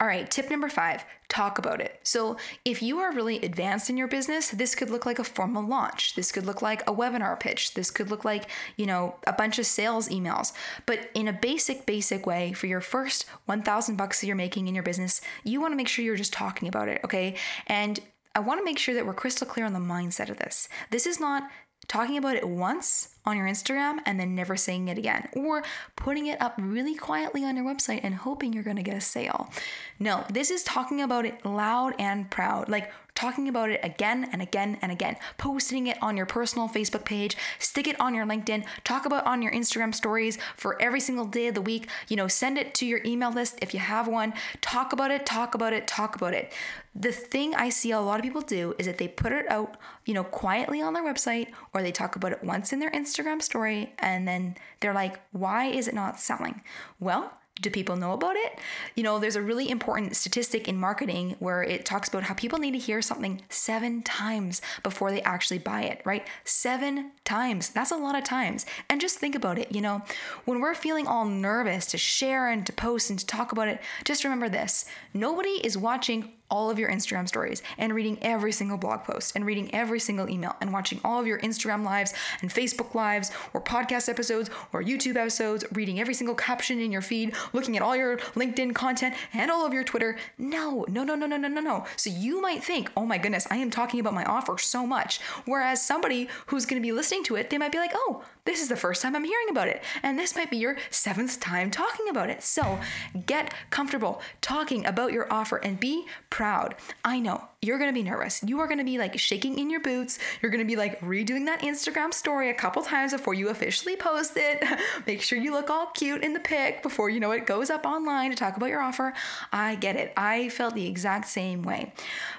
All 0.00 0.06
right, 0.06 0.30
tip 0.30 0.50
number 0.50 0.68
five 0.68 1.04
talk 1.28 1.58
about 1.58 1.80
it. 1.80 2.00
So, 2.02 2.36
if 2.64 2.82
you 2.82 2.98
are 2.98 3.12
really 3.12 3.40
advanced 3.42 3.88
in 3.88 3.96
your 3.96 4.08
business, 4.08 4.50
this 4.50 4.74
could 4.74 4.90
look 4.90 5.06
like 5.06 5.20
a 5.20 5.24
formal 5.24 5.64
launch. 5.64 6.16
This 6.16 6.32
could 6.32 6.44
look 6.44 6.60
like 6.60 6.82
a 6.82 6.92
webinar 6.92 7.38
pitch. 7.38 7.74
This 7.74 7.90
could 7.90 8.10
look 8.10 8.24
like, 8.24 8.50
you 8.76 8.84
know, 8.84 9.14
a 9.26 9.32
bunch 9.32 9.58
of 9.58 9.66
sales 9.66 10.08
emails. 10.08 10.52
But 10.86 11.08
in 11.14 11.28
a 11.28 11.32
basic, 11.32 11.86
basic 11.86 12.26
way, 12.26 12.52
for 12.52 12.66
your 12.66 12.80
first 12.80 13.26
1000 13.46 13.96
bucks 13.96 14.20
that 14.20 14.26
you're 14.26 14.36
making 14.36 14.66
in 14.66 14.74
your 14.74 14.82
business, 14.82 15.20
you 15.44 15.60
want 15.60 15.72
to 15.72 15.76
make 15.76 15.88
sure 15.88 16.04
you're 16.04 16.16
just 16.16 16.32
talking 16.32 16.68
about 16.68 16.88
it, 16.88 17.00
okay? 17.04 17.36
And 17.68 18.00
I 18.34 18.40
want 18.40 18.60
to 18.60 18.64
make 18.64 18.78
sure 18.78 18.94
that 18.94 19.06
we're 19.06 19.14
crystal 19.14 19.46
clear 19.46 19.66
on 19.66 19.72
the 19.72 19.78
mindset 19.78 20.30
of 20.30 20.38
this. 20.38 20.68
This 20.90 21.06
is 21.06 21.20
not 21.20 21.48
talking 21.88 22.16
about 22.16 22.36
it 22.36 22.48
once 22.48 23.16
on 23.24 23.36
your 23.36 23.46
Instagram 23.46 23.98
and 24.06 24.18
then 24.18 24.34
never 24.34 24.56
saying 24.56 24.88
it 24.88 24.98
again, 24.98 25.28
or 25.34 25.62
putting 25.96 26.26
it 26.26 26.40
up 26.40 26.54
really 26.58 26.94
quietly 26.94 27.44
on 27.44 27.56
your 27.56 27.64
website 27.64 28.00
and 28.02 28.14
hoping 28.14 28.52
you're 28.52 28.62
gonna 28.62 28.82
get 28.82 28.96
a 28.96 29.00
sale. 29.00 29.50
No, 29.98 30.24
this 30.30 30.50
is 30.50 30.62
talking 30.62 31.02
about 31.02 31.26
it 31.26 31.44
loud 31.44 31.94
and 31.98 32.30
proud, 32.30 32.68
like 32.68 32.90
talking 33.14 33.48
about 33.48 33.68
it 33.68 33.80
again 33.82 34.28
and 34.32 34.40
again 34.40 34.78
and 34.80 34.90
again, 34.90 35.16
posting 35.36 35.86
it 35.88 35.98
on 36.02 36.16
your 36.16 36.24
personal 36.24 36.68
Facebook 36.68 37.04
page, 37.04 37.36
stick 37.58 37.86
it 37.86 38.00
on 38.00 38.14
your 38.14 38.24
LinkedIn, 38.24 38.64
talk 38.84 39.04
about 39.04 39.24
it 39.24 39.26
on 39.26 39.42
your 39.42 39.52
Instagram 39.52 39.94
stories 39.94 40.38
for 40.56 40.80
every 40.80 41.00
single 41.00 41.26
day 41.26 41.48
of 41.48 41.54
the 41.54 41.60
week, 41.60 41.88
you 42.08 42.16
know, 42.16 42.28
send 42.28 42.56
it 42.56 42.72
to 42.72 42.86
your 42.86 43.00
email 43.04 43.30
list 43.30 43.58
if 43.60 43.74
you 43.74 43.80
have 43.80 44.08
one, 44.08 44.32
talk 44.62 44.94
about 44.94 45.10
it, 45.10 45.26
talk 45.26 45.54
about 45.54 45.74
it, 45.74 45.86
talk 45.86 46.16
about 46.16 46.32
it. 46.32 46.52
The 46.94 47.12
thing 47.12 47.54
I 47.54 47.68
see 47.68 47.90
a 47.90 48.00
lot 48.00 48.18
of 48.18 48.24
people 48.24 48.40
do 48.40 48.74
is 48.78 48.86
that 48.86 48.98
they 48.98 49.06
put 49.06 49.32
it 49.32 49.48
out, 49.50 49.76
you 50.06 50.14
know, 50.14 50.24
quietly 50.24 50.80
on 50.80 50.94
their 50.94 51.04
website 51.04 51.48
or 51.74 51.82
they 51.82 51.92
talk 51.92 52.16
about 52.16 52.32
it 52.32 52.42
once 52.42 52.72
in 52.72 52.78
their 52.78 52.90
Instagram 52.90 53.09
story 53.10 53.92
and 53.98 54.26
then 54.26 54.56
they're 54.80 54.94
like, 54.94 55.20
why 55.32 55.66
is 55.66 55.88
it 55.88 55.94
not 55.94 56.20
selling? 56.20 56.62
Well, 56.98 57.32
do 57.60 57.70
people 57.70 57.96
know 57.96 58.12
about 58.12 58.36
it? 58.36 58.58
You 58.94 59.02
know, 59.02 59.18
there's 59.18 59.36
a 59.36 59.42
really 59.42 59.68
important 59.70 60.16
statistic 60.16 60.66
in 60.66 60.76
marketing 60.76 61.36
where 61.40 61.62
it 61.62 61.84
talks 61.84 62.08
about 62.08 62.22
how 62.22 62.34
people 62.34 62.58
need 62.58 62.72
to 62.72 62.78
hear 62.78 63.02
something 63.02 63.42
seven 63.48 64.02
times 64.02 64.62
before 64.82 65.10
they 65.10 65.22
actually 65.22 65.58
buy 65.58 65.82
it, 65.82 66.00
right? 66.04 66.26
Seven 66.44 67.12
times. 67.24 67.68
That's 67.70 67.90
a 67.90 67.96
lot 67.96 68.16
of 68.16 68.24
times. 68.24 68.64
And 68.88 69.00
just 69.00 69.18
think 69.18 69.34
about 69.34 69.58
it, 69.58 69.74
you 69.74 69.80
know, 69.80 70.02
when 70.44 70.60
we're 70.60 70.74
feeling 70.74 71.06
all 71.06 71.26
nervous 71.26 71.86
to 71.86 71.98
share 71.98 72.48
and 72.48 72.64
to 72.66 72.72
post 72.72 73.10
and 73.10 73.18
to 73.18 73.26
talk 73.26 73.52
about 73.52 73.68
it, 73.68 73.80
just 74.04 74.24
remember 74.24 74.48
this 74.48 74.86
nobody 75.12 75.64
is 75.64 75.76
watching 75.76 76.32
all 76.50 76.70
of 76.70 76.78
your 76.78 76.90
Instagram 76.90 77.28
stories 77.28 77.62
and 77.78 77.94
reading 77.94 78.18
every 78.22 78.52
single 78.52 78.76
blog 78.76 79.04
post 79.04 79.34
and 79.36 79.46
reading 79.46 79.72
every 79.74 80.00
single 80.00 80.28
email 80.28 80.56
and 80.60 80.72
watching 80.72 81.00
all 81.04 81.20
of 81.20 81.26
your 81.26 81.38
Instagram 81.40 81.84
lives 81.84 82.12
and 82.42 82.50
Facebook 82.50 82.94
lives 82.94 83.30
or 83.52 83.60
podcast 83.60 84.08
episodes 84.08 84.50
or 84.72 84.82
YouTube 84.82 85.16
episodes, 85.16 85.64
reading 85.72 86.00
every 86.00 86.14
single 86.14 86.34
caption 86.34 86.80
in 86.80 86.92
your 86.92 87.02
feed, 87.02 87.34
looking 87.52 87.76
at 87.76 87.82
all 87.82 87.96
your 87.96 88.18
LinkedIn 88.18 88.74
content 88.74 89.14
and 89.32 89.50
all 89.50 89.64
of 89.64 89.72
your 89.72 89.84
Twitter. 89.84 90.16
No, 90.38 90.84
no, 90.88 91.04
no, 91.04 91.14
no, 91.14 91.26
no, 91.26 91.36
no, 91.36 91.48
no, 91.48 91.60
no. 91.60 91.86
So 91.96 92.10
you 92.10 92.40
might 92.40 92.62
think, 92.62 92.90
oh 92.96 93.06
my 93.06 93.18
goodness, 93.18 93.46
I 93.50 93.56
am 93.56 93.70
talking 93.70 94.00
about 94.00 94.14
my 94.14 94.24
offer 94.24 94.58
so 94.58 94.86
much. 94.86 95.20
Whereas 95.44 95.84
somebody 95.84 96.28
who's 96.46 96.66
going 96.66 96.80
to 96.80 96.86
be 96.86 96.92
listening 96.92 97.24
to 97.24 97.36
it, 97.36 97.50
they 97.50 97.58
might 97.58 97.72
be 97.72 97.78
like, 97.78 97.92
oh, 97.94 98.24
this 98.44 98.62
is 98.62 98.68
the 98.68 98.76
first 98.76 99.02
time 99.02 99.14
I'm 99.14 99.24
hearing 99.24 99.48
about 99.50 99.68
it. 99.68 99.82
And 100.02 100.18
this 100.18 100.34
might 100.34 100.50
be 100.50 100.56
your 100.56 100.76
seventh 100.90 101.38
time 101.40 101.70
talking 101.70 102.08
about 102.08 102.30
it. 102.30 102.42
So 102.42 102.80
get 103.26 103.52
comfortable 103.70 104.22
talking 104.40 104.86
about 104.86 105.12
your 105.12 105.32
offer 105.32 105.58
and 105.58 105.78
be 105.78 106.06
proud. 106.40 106.74
I 107.04 107.20
know 107.20 107.44
you're 107.60 107.78
gonna 107.78 107.92
be 107.92 108.02
nervous. 108.02 108.42
You 108.42 108.60
are 108.60 108.66
gonna 108.66 108.82
be 108.82 108.96
like 108.96 109.18
shaking 109.18 109.58
in 109.58 109.68
your 109.68 109.80
boots. 109.80 110.18
You're 110.40 110.50
gonna 110.50 110.64
be 110.64 110.74
like 110.74 110.98
redoing 111.02 111.44
that 111.44 111.60
Instagram 111.60 112.14
story 112.14 112.48
a 112.48 112.54
couple 112.54 112.80
times 112.80 113.12
before 113.12 113.34
you 113.34 113.50
officially 113.50 113.94
post 113.94 114.32
it. 114.36 114.64
Make 115.06 115.20
sure 115.20 115.38
you 115.38 115.52
look 115.52 115.68
all 115.68 115.88
cute 115.88 116.24
in 116.24 116.32
the 116.32 116.40
pic 116.40 116.82
before 116.82 117.10
you 117.10 117.20
know 117.20 117.32
it 117.32 117.44
goes 117.46 117.68
up 117.68 117.84
online 117.84 118.30
to 118.30 118.36
talk 118.38 118.56
about 118.56 118.70
your 118.70 118.80
offer. 118.80 119.12
I 119.52 119.74
get 119.74 119.96
it. 119.96 120.14
I 120.16 120.48
felt 120.48 120.74
the 120.74 120.86
exact 120.86 121.28
same 121.28 121.62
way. 121.62 121.92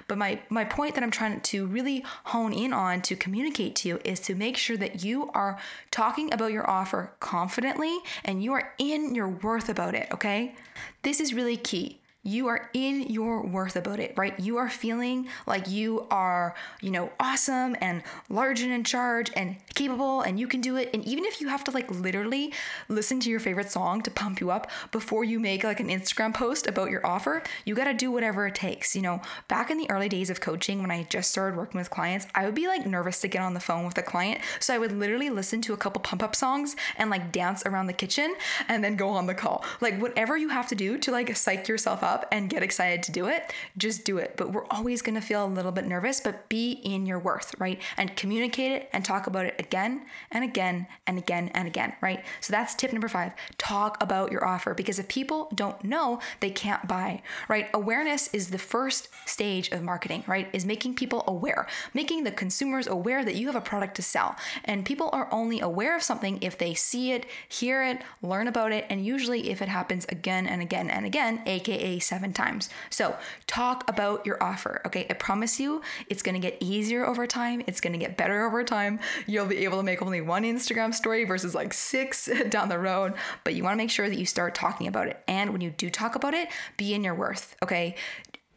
But 0.08 0.18
my 0.18 0.40
my 0.48 0.64
point 0.64 0.96
that 0.96 1.04
I'm 1.04 1.12
trying 1.12 1.40
to 1.40 1.66
really 1.68 2.04
hone 2.24 2.52
in 2.52 2.72
on 2.72 3.02
to 3.02 3.14
communicate 3.14 3.76
to 3.76 3.88
you 3.88 4.00
is 4.04 4.18
to 4.22 4.34
make 4.34 4.56
sure 4.56 4.76
that 4.78 5.04
you 5.04 5.30
are 5.32 5.60
talking 5.92 6.34
about 6.34 6.50
your 6.50 6.68
offer 6.68 7.12
confidently 7.20 7.96
and 8.24 8.42
you 8.42 8.52
are 8.52 8.74
in 8.78 9.14
your 9.14 9.28
worth 9.28 9.68
about 9.68 9.94
it, 9.94 10.08
okay? 10.12 10.56
This 11.02 11.20
is 11.20 11.32
really 11.32 11.56
key 11.56 12.01
you 12.24 12.46
are 12.46 12.70
in 12.72 13.02
your 13.02 13.42
worth 13.42 13.74
about 13.74 13.98
it, 13.98 14.14
right? 14.16 14.38
You 14.38 14.58
are 14.58 14.70
feeling 14.70 15.28
like 15.46 15.68
you 15.68 16.06
are, 16.10 16.54
you 16.80 16.90
know, 16.90 17.10
awesome 17.18 17.76
and 17.80 18.02
large 18.28 18.62
and 18.62 18.72
in 18.72 18.84
charge 18.84 19.30
and 19.34 19.56
capable 19.74 20.20
and 20.20 20.38
you 20.38 20.46
can 20.46 20.60
do 20.60 20.76
it. 20.76 20.90
And 20.94 21.04
even 21.04 21.24
if 21.24 21.40
you 21.40 21.48
have 21.48 21.64
to 21.64 21.72
like 21.72 21.90
literally 21.90 22.52
listen 22.88 23.18
to 23.20 23.30
your 23.30 23.40
favorite 23.40 23.72
song 23.72 24.02
to 24.02 24.10
pump 24.10 24.40
you 24.40 24.52
up 24.52 24.70
before 24.92 25.24
you 25.24 25.40
make 25.40 25.64
like 25.64 25.80
an 25.80 25.88
Instagram 25.88 26.32
post 26.32 26.68
about 26.68 26.90
your 26.90 27.04
offer, 27.04 27.42
you 27.64 27.74
got 27.74 27.84
to 27.84 27.94
do 27.94 28.12
whatever 28.12 28.46
it 28.46 28.54
takes. 28.54 28.94
You 28.94 29.02
know, 29.02 29.20
back 29.48 29.70
in 29.70 29.78
the 29.78 29.90
early 29.90 30.08
days 30.08 30.30
of 30.30 30.40
coaching 30.40 30.80
when 30.80 30.92
I 30.92 31.02
just 31.04 31.30
started 31.30 31.56
working 31.56 31.78
with 31.78 31.90
clients, 31.90 32.28
I 32.36 32.44
would 32.44 32.54
be 32.54 32.68
like 32.68 32.86
nervous 32.86 33.20
to 33.22 33.28
get 33.28 33.42
on 33.42 33.54
the 33.54 33.60
phone 33.60 33.84
with 33.84 33.98
a 33.98 34.02
client. 34.02 34.40
So 34.60 34.72
I 34.72 34.78
would 34.78 34.92
literally 34.92 35.30
listen 35.30 35.60
to 35.62 35.72
a 35.72 35.76
couple 35.76 36.00
pump 36.00 36.22
up 36.22 36.36
songs 36.36 36.76
and 36.96 37.10
like 37.10 37.32
dance 37.32 37.64
around 37.66 37.88
the 37.88 37.92
kitchen 37.92 38.36
and 38.68 38.84
then 38.84 38.94
go 38.94 39.08
on 39.08 39.26
the 39.26 39.34
call. 39.34 39.64
Like 39.80 40.00
whatever 40.00 40.36
you 40.36 40.50
have 40.50 40.68
to 40.68 40.76
do 40.76 40.98
to 40.98 41.10
like 41.10 41.34
psych 41.36 41.66
yourself 41.66 42.04
up 42.04 42.11
and 42.30 42.50
get 42.50 42.62
excited 42.62 43.02
to 43.04 43.12
do 43.12 43.26
it, 43.26 43.52
just 43.76 44.04
do 44.04 44.18
it. 44.18 44.34
But 44.36 44.52
we're 44.52 44.66
always 44.66 45.02
going 45.02 45.14
to 45.14 45.20
feel 45.20 45.44
a 45.44 45.46
little 45.46 45.72
bit 45.72 45.86
nervous, 45.86 46.20
but 46.20 46.48
be 46.48 46.72
in 46.72 47.06
your 47.06 47.18
worth, 47.18 47.54
right? 47.58 47.80
And 47.96 48.16
communicate 48.16 48.72
it 48.72 48.88
and 48.92 49.04
talk 49.04 49.26
about 49.26 49.46
it 49.46 49.54
again 49.58 50.06
and 50.30 50.44
again 50.44 50.86
and 51.06 51.18
again 51.18 51.50
and 51.54 51.66
again, 51.66 51.94
right? 52.00 52.24
So 52.40 52.52
that's 52.52 52.74
tip 52.74 52.92
number 52.92 53.08
five 53.08 53.32
talk 53.58 54.02
about 54.02 54.32
your 54.32 54.44
offer 54.44 54.74
because 54.74 54.98
if 54.98 55.08
people 55.08 55.48
don't 55.54 55.82
know, 55.84 56.20
they 56.40 56.50
can't 56.50 56.86
buy, 56.88 57.22
right? 57.48 57.68
Awareness 57.74 58.32
is 58.34 58.50
the 58.50 58.58
first 58.58 59.08
stage 59.26 59.70
of 59.70 59.82
marketing, 59.82 60.24
right? 60.26 60.48
Is 60.52 60.64
making 60.64 60.94
people 60.94 61.24
aware, 61.26 61.66
making 61.94 62.24
the 62.24 62.30
consumers 62.30 62.86
aware 62.86 63.24
that 63.24 63.34
you 63.34 63.46
have 63.46 63.56
a 63.56 63.60
product 63.60 63.94
to 63.96 64.02
sell. 64.02 64.36
And 64.64 64.84
people 64.84 65.10
are 65.12 65.28
only 65.32 65.60
aware 65.60 65.96
of 65.96 66.02
something 66.02 66.38
if 66.42 66.58
they 66.58 66.74
see 66.74 67.12
it, 67.12 67.26
hear 67.48 67.82
it, 67.84 68.02
learn 68.22 68.48
about 68.48 68.72
it, 68.72 68.86
and 68.90 69.04
usually 69.04 69.50
if 69.50 69.62
it 69.62 69.68
happens 69.68 70.06
again 70.08 70.46
and 70.46 70.62
again 70.62 70.90
and 70.90 71.06
again, 71.06 71.42
aka 71.46 71.98
seven 72.02 72.32
times. 72.32 72.68
So 72.90 73.16
talk 73.46 73.88
about 73.88 74.26
your 74.26 74.42
offer. 74.42 74.82
Okay. 74.86 75.06
I 75.08 75.14
promise 75.14 75.58
you 75.58 75.82
it's 76.08 76.22
going 76.22 76.34
to 76.34 76.40
get 76.40 76.58
easier 76.60 77.06
over 77.06 77.26
time. 77.26 77.62
It's 77.66 77.80
going 77.80 77.92
to 77.92 77.98
get 77.98 78.16
better 78.16 78.44
over 78.44 78.64
time. 78.64 79.00
You'll 79.26 79.46
be 79.46 79.64
able 79.64 79.78
to 79.78 79.82
make 79.82 80.02
only 80.02 80.20
one 80.20 80.44
Instagram 80.44 80.94
story 80.94 81.24
versus 81.24 81.54
like 81.54 81.72
six 81.72 82.28
down 82.48 82.68
the 82.68 82.78
road. 82.78 83.14
But 83.44 83.54
you 83.54 83.62
want 83.62 83.74
to 83.74 83.78
make 83.78 83.90
sure 83.90 84.08
that 84.08 84.18
you 84.18 84.26
start 84.26 84.54
talking 84.54 84.86
about 84.86 85.08
it. 85.08 85.22
And 85.28 85.50
when 85.50 85.60
you 85.60 85.70
do 85.70 85.90
talk 85.90 86.14
about 86.14 86.34
it, 86.34 86.48
be 86.76 86.94
in 86.94 87.04
your 87.04 87.14
worth. 87.14 87.56
Okay. 87.62 87.96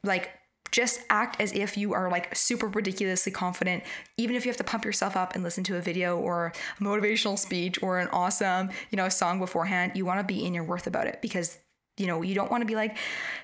Like, 0.03 0.31
just 0.75 0.99
act 1.09 1.39
as 1.39 1.53
if 1.53 1.77
you 1.77 1.93
are 1.93 2.11
like 2.11 2.35
super 2.35 2.67
ridiculously 2.67 3.31
confident 3.31 3.81
even 4.17 4.35
if 4.35 4.43
you 4.43 4.49
have 4.49 4.57
to 4.57 4.63
pump 4.63 4.83
yourself 4.83 5.15
up 5.15 5.33
and 5.33 5.41
listen 5.41 5.63
to 5.63 5.77
a 5.77 5.81
video 5.81 6.17
or 6.17 6.51
a 6.79 6.83
motivational 6.83 7.39
speech 7.39 7.81
or 7.81 7.99
an 7.99 8.09
awesome 8.09 8.69
you 8.91 8.97
know 8.97 9.07
song 9.07 9.39
beforehand 9.39 9.93
you 9.95 10.03
want 10.03 10.19
to 10.19 10.25
be 10.25 10.45
in 10.45 10.53
your 10.53 10.65
worth 10.65 10.85
about 10.85 11.07
it 11.07 11.21
because 11.21 11.59
you 11.97 12.07
know, 12.07 12.21
you 12.21 12.35
don't 12.35 12.51
want 12.51 12.61
to 12.61 12.65
be 12.65 12.75
like, 12.75 12.97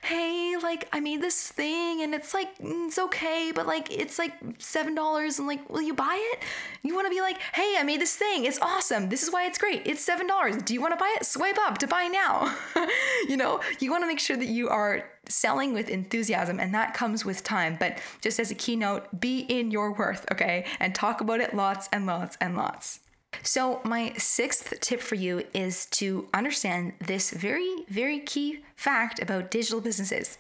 hey, 0.04 0.56
like 0.62 0.88
I 0.92 1.00
made 1.00 1.22
this 1.22 1.48
thing 1.48 2.02
and 2.02 2.14
it's 2.14 2.34
like 2.34 2.58
mm, 2.58 2.88
it's 2.88 3.00
okay, 3.00 3.52
but 3.54 3.66
like 3.66 3.92
it's 3.92 4.20
like 4.20 4.34
seven 4.58 4.94
dollars 4.94 5.40
and 5.40 5.48
like, 5.48 5.70
will 5.70 5.82
you 5.82 5.94
buy 5.94 6.18
it? 6.34 6.44
You 6.84 6.94
want 6.94 7.08
to 7.08 7.12
be 7.12 7.22
like, 7.22 7.40
hey, 7.54 7.76
I 7.80 7.84
made 7.84 8.02
this 8.02 8.16
thing, 8.16 8.46
it's 8.46 8.60
awesome. 8.60 9.10
This 9.10 9.24
is 9.24 9.32
why 9.32 9.46
it's 9.46 9.58
great. 9.58 9.84
It's 9.86 10.04
seven 10.04 10.28
dollars. 10.28 10.62
Do 10.64 10.74
you 10.74 10.82
want 10.82 10.94
to 10.94 10.98
buy 10.98 11.16
it? 11.20 11.26
Swipe 11.26 11.58
up 11.60 11.78
to 11.78 11.88
buy 11.88 12.08
now. 12.08 12.54
you 13.30 13.38
know, 13.38 13.62
you 13.80 13.90
want 13.90 14.04
to 14.04 14.08
make 14.08 14.20
sure 14.20 14.36
that 14.36 14.48
you 14.48 14.68
are 14.68 15.06
selling 15.30 15.74
with 15.74 15.90
enthusiasm 15.90 16.60
and 16.60 16.74
that 16.74 16.94
comes 16.94 17.24
with 17.24 17.44
time. 17.44 17.78
But 17.80 18.00
just 18.22 18.40
as 18.40 18.52
a 18.52 18.56
keynote, 18.56 19.22
be 19.22 19.40
in 19.40 19.72
your 19.72 19.94
worth, 19.94 20.26
okay? 20.32 20.66
And 20.80 20.94
talk 20.94 21.22
about 21.22 21.40
it 21.40 21.56
lots 21.56 21.88
and 21.94 22.06
lots 22.06 22.38
and 22.42 22.58
lots. 22.58 23.00
So, 23.44 23.82
my 23.84 24.14
sixth 24.18 24.80
tip 24.82 25.00
for 25.00 25.16
you 25.16 25.44
is 25.54 25.86
to 25.88 26.28
understand 26.34 26.94
this 27.00 27.32
very, 27.32 27.86
very 27.90 28.20
key 28.20 28.64
fact 28.76 29.20
about 29.20 29.50
digital 29.50 29.82
businesses. 29.82 30.38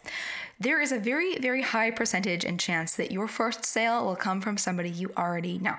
There 0.62 0.80
is 0.80 0.92
a 0.92 1.00
very, 1.00 1.40
very 1.40 1.64
high 1.64 1.90
percentage 1.90 2.46
and 2.46 2.60
chance 2.60 2.94
that 2.94 3.12
your 3.12 3.28
first 3.28 3.66
sale 3.66 4.06
will 4.06 4.16
come 4.16 4.42
from 4.42 4.58
somebody 4.58 4.92
you 4.92 5.12
already 5.18 5.58
know. 5.58 5.74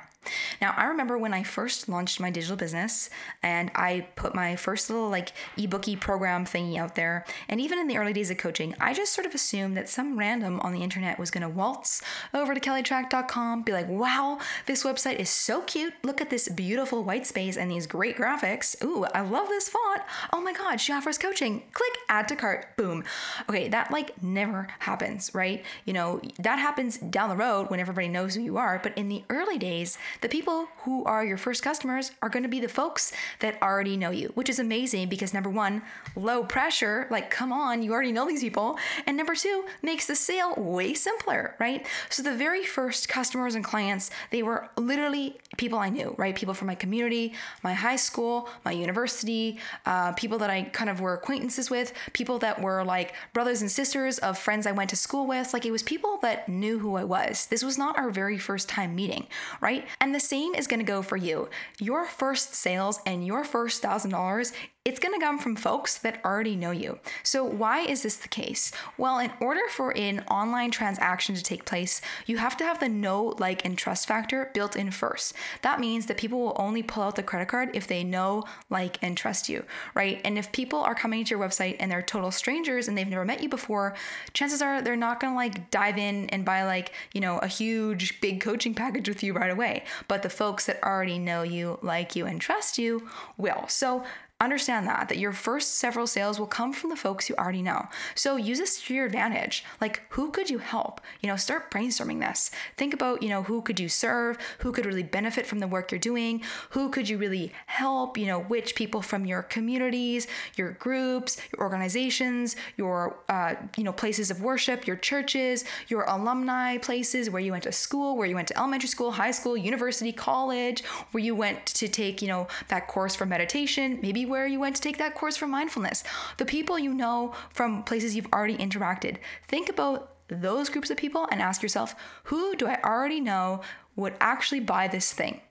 Now, 0.60 0.74
I 0.76 0.84
remember 0.84 1.18
when 1.18 1.34
I 1.34 1.42
first 1.42 1.88
launched 1.88 2.20
my 2.20 2.30
digital 2.30 2.56
business 2.56 3.10
and 3.42 3.70
I 3.74 4.06
put 4.14 4.34
my 4.34 4.56
first 4.56 4.88
little 4.88 5.08
like 5.08 5.32
ebooky 5.56 5.98
program 5.98 6.44
thingy 6.44 6.76
out 6.76 6.94
there. 6.94 7.24
And 7.48 7.60
even 7.60 7.78
in 7.78 7.88
the 7.88 7.98
early 7.98 8.12
days 8.12 8.30
of 8.30 8.38
coaching, 8.38 8.74
I 8.80 8.94
just 8.94 9.12
sort 9.12 9.26
of 9.26 9.34
assumed 9.34 9.76
that 9.76 9.88
some 9.88 10.18
random 10.18 10.60
on 10.60 10.72
the 10.72 10.82
internet 10.82 11.18
was 11.18 11.30
going 11.30 11.42
to 11.42 11.48
waltz 11.48 12.02
over 12.32 12.54
to 12.54 12.60
kellytrach.com, 12.60 13.62
be 13.62 13.72
like, 13.72 13.88
wow, 13.88 14.38
this 14.66 14.84
website 14.84 15.18
is 15.18 15.30
so 15.30 15.62
cute. 15.62 15.94
Look 16.04 16.20
at 16.20 16.30
this 16.30 16.48
beautiful 16.48 17.02
white 17.02 17.26
space 17.26 17.56
and 17.56 17.70
these 17.70 17.86
great 17.86 18.16
graphics. 18.16 18.80
Ooh, 18.84 19.04
I 19.14 19.22
love 19.22 19.48
this 19.48 19.68
font. 19.68 20.02
Oh 20.32 20.40
my 20.40 20.52
God, 20.52 20.80
she 20.80 20.92
offers 20.92 21.18
coaching. 21.18 21.64
Click 21.72 21.92
add 22.08 22.28
to 22.28 22.36
cart. 22.36 22.76
Boom. 22.76 23.04
Okay, 23.48 23.68
that 23.68 23.90
like 23.90 24.22
never 24.22 24.68
happens, 24.80 25.30
right? 25.34 25.64
You 25.84 25.92
know, 25.92 26.20
that 26.38 26.58
happens 26.58 26.98
down 26.98 27.28
the 27.28 27.36
road 27.36 27.70
when 27.70 27.80
everybody 27.80 28.08
knows 28.08 28.34
who 28.34 28.42
you 28.42 28.56
are. 28.56 28.80
But 28.82 28.96
in 28.96 29.08
the 29.08 29.24
early 29.30 29.58
days, 29.58 29.98
the 30.20 30.28
people 30.28 30.68
who 30.84 31.04
are 31.04 31.24
your 31.24 31.36
first 31.36 31.62
customers 31.62 32.12
are 32.22 32.28
going 32.28 32.42
to 32.42 32.48
be 32.48 32.60
the 32.60 32.68
folks 32.68 33.12
that 33.40 33.60
already 33.62 33.96
know 33.96 34.10
you, 34.10 34.30
which 34.34 34.48
is 34.48 34.58
amazing 34.58 35.08
because 35.08 35.34
number 35.34 35.50
one, 35.50 35.82
low 36.16 36.44
pressure, 36.44 37.06
like 37.10 37.30
come 37.30 37.52
on, 37.52 37.82
you 37.82 37.92
already 37.92 38.12
know 38.12 38.26
these 38.26 38.42
people. 38.42 38.78
And 39.06 39.16
number 39.16 39.34
two, 39.34 39.64
makes 39.82 40.06
the 40.06 40.16
sale 40.16 40.54
way 40.56 40.94
simpler, 40.94 41.54
right? 41.58 41.86
So 42.08 42.22
the 42.22 42.36
very 42.36 42.64
first 42.64 43.08
customers 43.08 43.54
and 43.54 43.64
clients, 43.64 44.10
they 44.30 44.42
were 44.42 44.68
literally 44.76 45.38
people 45.56 45.78
I 45.78 45.88
knew, 45.88 46.14
right? 46.18 46.34
People 46.34 46.54
from 46.54 46.68
my 46.68 46.74
community, 46.74 47.34
my 47.62 47.72
high 47.72 47.96
school, 47.96 48.48
my 48.64 48.72
university, 48.72 49.58
uh, 49.86 50.12
people 50.12 50.38
that 50.38 50.50
I 50.50 50.62
kind 50.64 50.90
of 50.90 51.00
were 51.00 51.14
acquaintances 51.14 51.70
with, 51.70 51.92
people 52.12 52.38
that 52.40 52.60
were 52.60 52.84
like 52.84 53.14
brothers 53.32 53.60
and 53.60 53.70
sisters 53.70 54.18
of 54.18 54.38
friends 54.38 54.66
I 54.66 54.72
went 54.72 54.90
to 54.90 54.96
school 54.96 55.26
with. 55.26 55.52
Like 55.52 55.66
it 55.66 55.70
was 55.70 55.82
people 55.82 56.18
that 56.22 56.48
knew 56.48 56.78
who 56.78 56.96
I 56.96 57.04
was. 57.04 57.46
This 57.46 57.62
was 57.62 57.78
not 57.78 57.98
our 57.98 58.10
very 58.10 58.38
first 58.38 58.68
time 58.68 58.94
meeting, 58.94 59.26
right? 59.60 59.86
And 60.00 60.14
the 60.14 60.20
same 60.20 60.54
is 60.54 60.66
to 60.84 60.84
go 60.84 61.02
for 61.02 61.16
you. 61.16 61.48
Your 61.78 62.04
first 62.06 62.54
sales 62.54 63.00
and 63.06 63.26
your 63.26 63.44
first 63.44 63.82
$1,000 63.82 64.52
it's 64.84 64.98
going 64.98 65.14
to 65.14 65.24
come 65.24 65.38
from 65.38 65.54
folks 65.54 65.96
that 65.98 66.20
already 66.24 66.56
know 66.56 66.72
you. 66.72 66.98
So, 67.22 67.44
why 67.44 67.80
is 67.82 68.02
this 68.02 68.16
the 68.16 68.26
case? 68.26 68.72
Well, 68.98 69.20
in 69.20 69.30
order 69.40 69.60
for 69.70 69.96
an 69.96 70.24
online 70.28 70.72
transaction 70.72 71.36
to 71.36 71.42
take 71.42 71.64
place, 71.64 72.00
you 72.26 72.38
have 72.38 72.56
to 72.56 72.64
have 72.64 72.80
the 72.80 72.88
know, 72.88 73.36
like, 73.38 73.64
and 73.64 73.78
trust 73.78 74.08
factor 74.08 74.50
built 74.54 74.74
in 74.74 74.90
first. 74.90 75.34
That 75.62 75.78
means 75.78 76.06
that 76.06 76.16
people 76.16 76.40
will 76.40 76.56
only 76.58 76.82
pull 76.82 77.04
out 77.04 77.14
the 77.14 77.22
credit 77.22 77.46
card 77.46 77.70
if 77.74 77.86
they 77.86 78.02
know, 78.02 78.42
like, 78.70 78.98
and 79.02 79.16
trust 79.16 79.48
you, 79.48 79.64
right? 79.94 80.20
And 80.24 80.36
if 80.36 80.50
people 80.50 80.80
are 80.80 80.96
coming 80.96 81.24
to 81.24 81.30
your 81.30 81.38
website 81.38 81.76
and 81.78 81.88
they're 81.88 82.02
total 82.02 82.32
strangers 82.32 82.88
and 82.88 82.98
they've 82.98 83.06
never 83.06 83.24
met 83.24 83.42
you 83.42 83.48
before, 83.48 83.94
chances 84.32 84.60
are 84.60 84.82
they're 84.82 84.96
not 84.96 85.20
going 85.20 85.32
to 85.32 85.36
like 85.36 85.70
dive 85.70 85.96
in 85.96 86.28
and 86.30 86.44
buy, 86.44 86.64
like, 86.64 86.92
you 87.14 87.20
know, 87.20 87.38
a 87.38 87.46
huge, 87.46 88.20
big 88.20 88.40
coaching 88.40 88.74
package 88.74 89.08
with 89.08 89.22
you 89.22 89.32
right 89.32 89.50
away. 89.52 89.84
But 90.08 90.24
the 90.24 90.30
folks 90.30 90.66
that 90.66 90.82
already 90.82 91.20
know 91.20 91.42
you, 91.42 91.78
like 91.82 92.16
you, 92.16 92.26
and 92.26 92.40
trust 92.40 92.78
you 92.78 93.08
will. 93.36 93.68
So, 93.68 94.02
Understand 94.42 94.88
that, 94.88 95.08
that 95.08 95.18
your 95.18 95.30
first 95.30 95.76
several 95.76 96.08
sales 96.08 96.40
will 96.40 96.48
come 96.48 96.72
from 96.72 96.90
the 96.90 96.96
folks 96.96 97.28
you 97.28 97.36
already 97.36 97.62
know. 97.62 97.86
So 98.16 98.34
use 98.34 98.58
this 98.58 98.82
to 98.82 98.92
your 98.92 99.06
advantage. 99.06 99.64
Like, 99.80 100.02
who 100.08 100.32
could 100.32 100.50
you 100.50 100.58
help? 100.58 101.00
You 101.20 101.28
know, 101.28 101.36
start 101.36 101.70
brainstorming 101.70 102.18
this. 102.18 102.50
Think 102.76 102.92
about, 102.92 103.22
you 103.22 103.28
know, 103.28 103.44
who 103.44 103.62
could 103.62 103.78
you 103.78 103.88
serve? 103.88 104.38
Who 104.58 104.72
could 104.72 104.84
really 104.84 105.04
benefit 105.04 105.46
from 105.46 105.60
the 105.60 105.68
work 105.68 105.92
you're 105.92 106.00
doing? 106.00 106.42
Who 106.70 106.88
could 106.88 107.08
you 107.08 107.18
really 107.18 107.52
help? 107.66 108.18
You 108.18 108.26
know, 108.26 108.40
which 108.40 108.74
people 108.74 109.00
from 109.00 109.26
your 109.26 109.42
communities, 109.44 110.26
your 110.56 110.72
groups, 110.72 111.36
your 111.52 111.62
organizations, 111.62 112.56
your, 112.76 113.20
uh, 113.28 113.54
you 113.76 113.84
know, 113.84 113.92
places 113.92 114.32
of 114.32 114.42
worship, 114.42 114.88
your 114.88 114.96
churches, 114.96 115.64
your 115.86 116.02
alumni 116.02 116.78
places 116.78 117.30
where 117.30 117.40
you 117.40 117.52
went 117.52 117.62
to 117.62 117.70
school, 117.70 118.16
where 118.16 118.26
you 118.26 118.34
went 118.34 118.48
to 118.48 118.58
elementary 118.58 118.88
school, 118.88 119.12
high 119.12 119.30
school, 119.30 119.56
university, 119.56 120.10
college, 120.10 120.82
where 121.12 121.22
you 121.22 121.36
went 121.36 121.64
to 121.66 121.86
take, 121.86 122.20
you 122.20 122.26
know, 122.26 122.48
that 122.66 122.88
course 122.88 123.14
for 123.14 123.24
meditation, 123.24 124.00
maybe 124.02 124.31
where 124.32 124.46
you 124.46 124.58
went 124.58 124.74
to 124.74 124.82
take 124.82 124.96
that 124.96 125.14
course 125.14 125.36
for 125.36 125.46
mindfulness, 125.46 126.02
the 126.38 126.46
people 126.46 126.78
you 126.78 126.94
know 126.94 127.34
from 127.50 127.82
places 127.82 128.16
you've 128.16 128.32
already 128.32 128.56
interacted. 128.56 129.18
Think 129.46 129.68
about 129.68 130.14
those 130.28 130.70
groups 130.70 130.90
of 130.90 130.96
people 130.96 131.28
and 131.30 131.42
ask 131.42 131.62
yourself, 131.62 131.94
who 132.24 132.56
do 132.56 132.66
I 132.66 132.80
already 132.82 133.20
know 133.20 133.60
would 133.94 134.14
actually 134.20 134.60
buy 134.60 134.88
this 134.88 135.12
thing? 135.12 135.42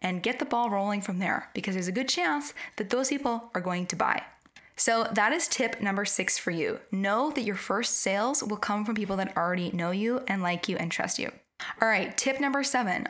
And 0.00 0.22
get 0.22 0.38
the 0.38 0.44
ball 0.44 0.68
rolling 0.70 1.00
from 1.00 1.18
there 1.18 1.48
because 1.54 1.74
there's 1.74 1.88
a 1.88 1.92
good 1.92 2.08
chance 2.08 2.52
that 2.76 2.90
those 2.90 3.08
people 3.08 3.50
are 3.54 3.60
going 3.60 3.86
to 3.86 3.96
buy. 3.96 4.22
So, 4.76 5.08
that 5.14 5.32
is 5.32 5.48
tip 5.48 5.80
number 5.80 6.04
six 6.04 6.38
for 6.38 6.52
you. 6.52 6.78
Know 6.92 7.32
that 7.32 7.42
your 7.42 7.56
first 7.56 7.96
sales 7.96 8.44
will 8.44 8.58
come 8.58 8.84
from 8.84 8.94
people 8.94 9.16
that 9.16 9.36
already 9.36 9.72
know 9.72 9.90
you 9.90 10.20
and 10.28 10.40
like 10.40 10.68
you 10.68 10.76
and 10.76 10.92
trust 10.92 11.18
you. 11.18 11.32
All 11.82 11.88
right, 11.88 12.16
tip 12.16 12.38
number 12.38 12.62
seven 12.62 13.08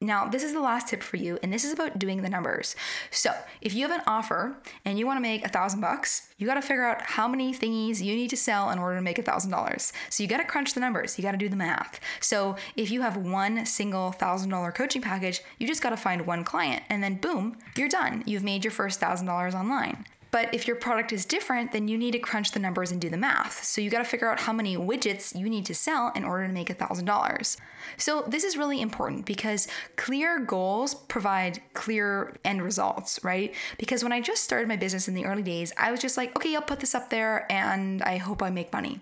now, 0.00 0.28
this 0.28 0.44
is 0.44 0.52
the 0.52 0.60
last 0.60 0.86
tip 0.86 1.02
for 1.02 1.16
you, 1.16 1.40
and 1.42 1.52
this 1.52 1.64
is 1.64 1.72
about 1.72 1.98
doing 1.98 2.22
the 2.22 2.28
numbers. 2.28 2.76
So, 3.10 3.32
if 3.60 3.74
you 3.74 3.82
have 3.88 3.98
an 3.98 4.04
offer 4.06 4.56
and 4.84 4.96
you 4.96 5.06
want 5.06 5.16
to 5.16 5.20
make 5.20 5.44
a 5.44 5.48
thousand 5.48 5.80
bucks, 5.80 6.28
you 6.38 6.46
got 6.46 6.54
to 6.54 6.62
figure 6.62 6.84
out 6.84 7.02
how 7.02 7.26
many 7.26 7.52
thingies 7.52 8.00
you 8.00 8.14
need 8.14 8.30
to 8.30 8.36
sell 8.36 8.70
in 8.70 8.78
order 8.78 8.94
to 8.94 9.02
make 9.02 9.18
a 9.18 9.22
thousand 9.22 9.50
dollars. 9.50 9.92
So, 10.08 10.22
you 10.22 10.28
got 10.28 10.36
to 10.38 10.44
crunch 10.44 10.74
the 10.74 10.80
numbers, 10.80 11.18
you 11.18 11.22
got 11.22 11.32
to 11.32 11.36
do 11.36 11.48
the 11.48 11.56
math. 11.56 11.98
So, 12.20 12.54
if 12.76 12.92
you 12.92 13.00
have 13.00 13.16
one 13.16 13.66
single 13.66 14.12
thousand 14.12 14.50
dollar 14.50 14.70
coaching 14.70 15.02
package, 15.02 15.40
you 15.58 15.66
just 15.66 15.82
got 15.82 15.90
to 15.90 15.96
find 15.96 16.26
one 16.26 16.44
client, 16.44 16.84
and 16.88 17.02
then 17.02 17.16
boom, 17.16 17.56
you're 17.76 17.88
done. 17.88 18.22
You've 18.24 18.44
made 18.44 18.62
your 18.62 18.70
first 18.70 19.00
thousand 19.00 19.26
dollars 19.26 19.56
online. 19.56 20.06
But 20.30 20.52
if 20.54 20.66
your 20.66 20.76
product 20.76 21.12
is 21.12 21.24
different, 21.24 21.72
then 21.72 21.88
you 21.88 21.96
need 21.96 22.12
to 22.12 22.18
crunch 22.18 22.52
the 22.52 22.60
numbers 22.60 22.90
and 22.90 23.00
do 23.00 23.08
the 23.08 23.16
math. 23.16 23.64
So 23.64 23.80
you 23.80 23.90
got 23.90 23.98
to 23.98 24.04
figure 24.04 24.30
out 24.30 24.40
how 24.40 24.52
many 24.52 24.76
widgets 24.76 25.38
you 25.38 25.48
need 25.48 25.66
to 25.66 25.74
sell 25.74 26.12
in 26.14 26.24
order 26.24 26.46
to 26.46 26.52
make 26.52 26.68
$1,000. 26.68 27.56
So 27.96 28.24
this 28.26 28.44
is 28.44 28.56
really 28.56 28.80
important 28.80 29.24
because 29.24 29.68
clear 29.96 30.38
goals 30.38 30.94
provide 30.94 31.60
clear 31.74 32.36
end 32.44 32.62
results, 32.62 33.20
right? 33.22 33.54
Because 33.78 34.02
when 34.02 34.12
I 34.12 34.20
just 34.20 34.44
started 34.44 34.68
my 34.68 34.76
business 34.76 35.08
in 35.08 35.14
the 35.14 35.24
early 35.24 35.42
days, 35.42 35.72
I 35.76 35.90
was 35.90 36.00
just 36.00 36.16
like, 36.16 36.36
okay, 36.36 36.54
I'll 36.54 36.62
put 36.62 36.80
this 36.80 36.94
up 36.94 37.10
there 37.10 37.50
and 37.50 38.02
I 38.02 38.16
hope 38.16 38.42
I 38.42 38.50
make 38.50 38.72
money. 38.72 39.00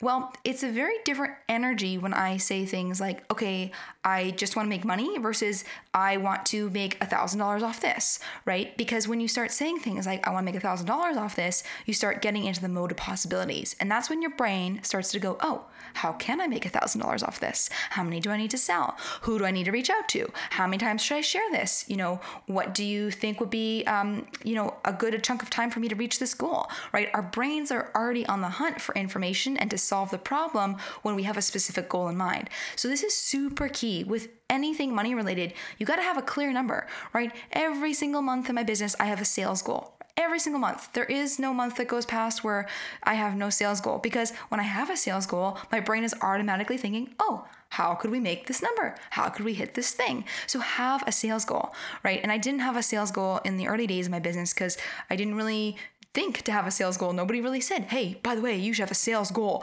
Well, 0.00 0.32
it's 0.44 0.62
a 0.62 0.70
very 0.70 0.96
different 1.04 1.34
energy 1.48 1.98
when 1.98 2.14
I 2.14 2.36
say 2.36 2.64
things 2.64 3.00
like, 3.00 3.30
okay, 3.32 3.72
I 4.04 4.30
just 4.32 4.56
want 4.56 4.66
to 4.66 4.70
make 4.70 4.84
money 4.84 5.18
versus 5.18 5.64
I 5.92 6.18
want 6.18 6.46
to 6.46 6.70
make 6.70 6.98
$1,000 7.00 7.62
off 7.62 7.80
this, 7.80 8.20
right? 8.44 8.76
Because 8.76 9.08
when 9.08 9.20
you 9.20 9.28
start 9.28 9.50
saying 9.50 9.80
things 9.80 10.06
like, 10.06 10.26
I 10.26 10.30
want 10.30 10.46
to 10.46 10.52
make 10.52 10.60
$1,000 10.60 10.67
off 10.68 11.36
this, 11.36 11.62
you 11.86 11.94
start 11.94 12.22
getting 12.22 12.44
into 12.44 12.60
the 12.60 12.68
mode 12.68 12.90
of 12.90 12.96
possibilities. 12.96 13.76
And 13.80 13.90
that's 13.90 14.10
when 14.10 14.22
your 14.22 14.30
brain 14.32 14.80
starts 14.82 15.10
to 15.12 15.18
go, 15.18 15.36
oh, 15.40 15.64
how 15.94 16.12
can 16.12 16.40
I 16.40 16.46
make 16.46 16.64
$1,000 16.64 17.26
off 17.26 17.40
this? 17.40 17.70
How 17.90 18.02
many 18.02 18.20
do 18.20 18.30
I 18.30 18.36
need 18.36 18.50
to 18.50 18.58
sell? 18.58 18.96
Who 19.22 19.38
do 19.38 19.44
I 19.44 19.50
need 19.50 19.64
to 19.64 19.72
reach 19.72 19.90
out 19.90 20.08
to? 20.10 20.30
How 20.50 20.66
many 20.66 20.78
times 20.78 21.02
should 21.02 21.16
I 21.16 21.20
share 21.20 21.50
this? 21.50 21.84
You 21.88 21.96
know, 21.96 22.20
what 22.46 22.74
do 22.74 22.84
you 22.84 23.10
think 23.10 23.40
would 23.40 23.50
be, 23.50 23.84
um, 23.84 24.26
you 24.44 24.54
know, 24.54 24.74
a 24.84 24.92
good 24.92 25.22
chunk 25.22 25.42
of 25.42 25.50
time 25.50 25.70
for 25.70 25.80
me 25.80 25.88
to 25.88 25.94
reach 25.94 26.18
this 26.18 26.34
goal, 26.34 26.68
right? 26.92 27.08
Our 27.14 27.22
brains 27.22 27.70
are 27.70 27.90
already 27.94 28.26
on 28.26 28.40
the 28.40 28.48
hunt 28.48 28.80
for 28.80 28.94
information 28.94 29.56
and 29.56 29.70
to 29.70 29.78
solve 29.78 30.10
the 30.10 30.18
problem 30.18 30.76
when 31.02 31.14
we 31.14 31.24
have 31.24 31.36
a 31.36 31.42
specific 31.42 31.88
goal 31.88 32.08
in 32.08 32.16
mind. 32.16 32.50
So 32.76 32.88
this 32.88 33.02
is 33.02 33.16
super 33.16 33.68
key 33.68 34.04
with 34.04 34.28
anything 34.50 34.94
money 34.94 35.14
related. 35.14 35.52
You 35.78 35.86
got 35.86 35.96
to 35.96 36.02
have 36.02 36.16
a 36.16 36.22
clear 36.22 36.52
number, 36.52 36.86
right? 37.12 37.32
Every 37.52 37.92
single 37.92 38.22
month 38.22 38.48
in 38.48 38.54
my 38.54 38.62
business, 38.62 38.96
I 38.98 39.06
have 39.06 39.20
a 39.20 39.24
sales 39.24 39.62
goal 39.62 39.97
every 40.18 40.38
single 40.38 40.60
month. 40.60 40.92
There 40.92 41.04
is 41.04 41.38
no 41.38 41.54
month 41.54 41.76
that 41.76 41.88
goes 41.88 42.04
past 42.04 42.44
where 42.44 42.68
I 43.04 43.14
have 43.14 43.36
no 43.36 43.48
sales 43.48 43.80
goal 43.80 43.98
because 43.98 44.32
when 44.48 44.60
I 44.60 44.64
have 44.64 44.90
a 44.90 44.96
sales 44.96 45.26
goal, 45.26 45.56
my 45.72 45.80
brain 45.80 46.04
is 46.04 46.14
automatically 46.20 46.76
thinking, 46.76 47.14
oh, 47.20 47.46
how 47.70 47.94
could 47.94 48.10
we 48.10 48.20
make 48.20 48.46
this 48.46 48.62
number? 48.62 48.94
How 49.10 49.28
could 49.28 49.44
we 49.44 49.54
hit 49.54 49.74
this 49.74 49.92
thing? 49.92 50.24
So 50.46 50.58
have 50.58 51.04
a 51.06 51.12
sales 51.12 51.44
goal, 51.44 51.72
right? 52.02 52.20
And 52.22 52.32
I 52.32 52.38
didn't 52.38 52.60
have 52.60 52.76
a 52.76 52.82
sales 52.82 53.10
goal 53.10 53.40
in 53.44 53.56
the 53.56 53.68
early 53.68 53.86
days 53.86 54.06
of 54.06 54.10
my 54.10 54.18
business 54.18 54.52
because 54.52 54.76
I 55.08 55.16
didn't 55.16 55.36
really 55.36 55.76
think 56.18 56.42
to 56.42 56.50
have 56.50 56.66
a 56.66 56.70
sales 56.72 56.96
goal. 56.96 57.12
Nobody 57.12 57.40
really 57.40 57.60
said, 57.60 57.84
hey, 57.84 58.18
by 58.24 58.34
the 58.34 58.40
way, 58.40 58.56
you 58.56 58.72
should 58.72 58.82
have 58.82 58.90
a 58.90 58.94
sales 58.94 59.30
goal. 59.30 59.62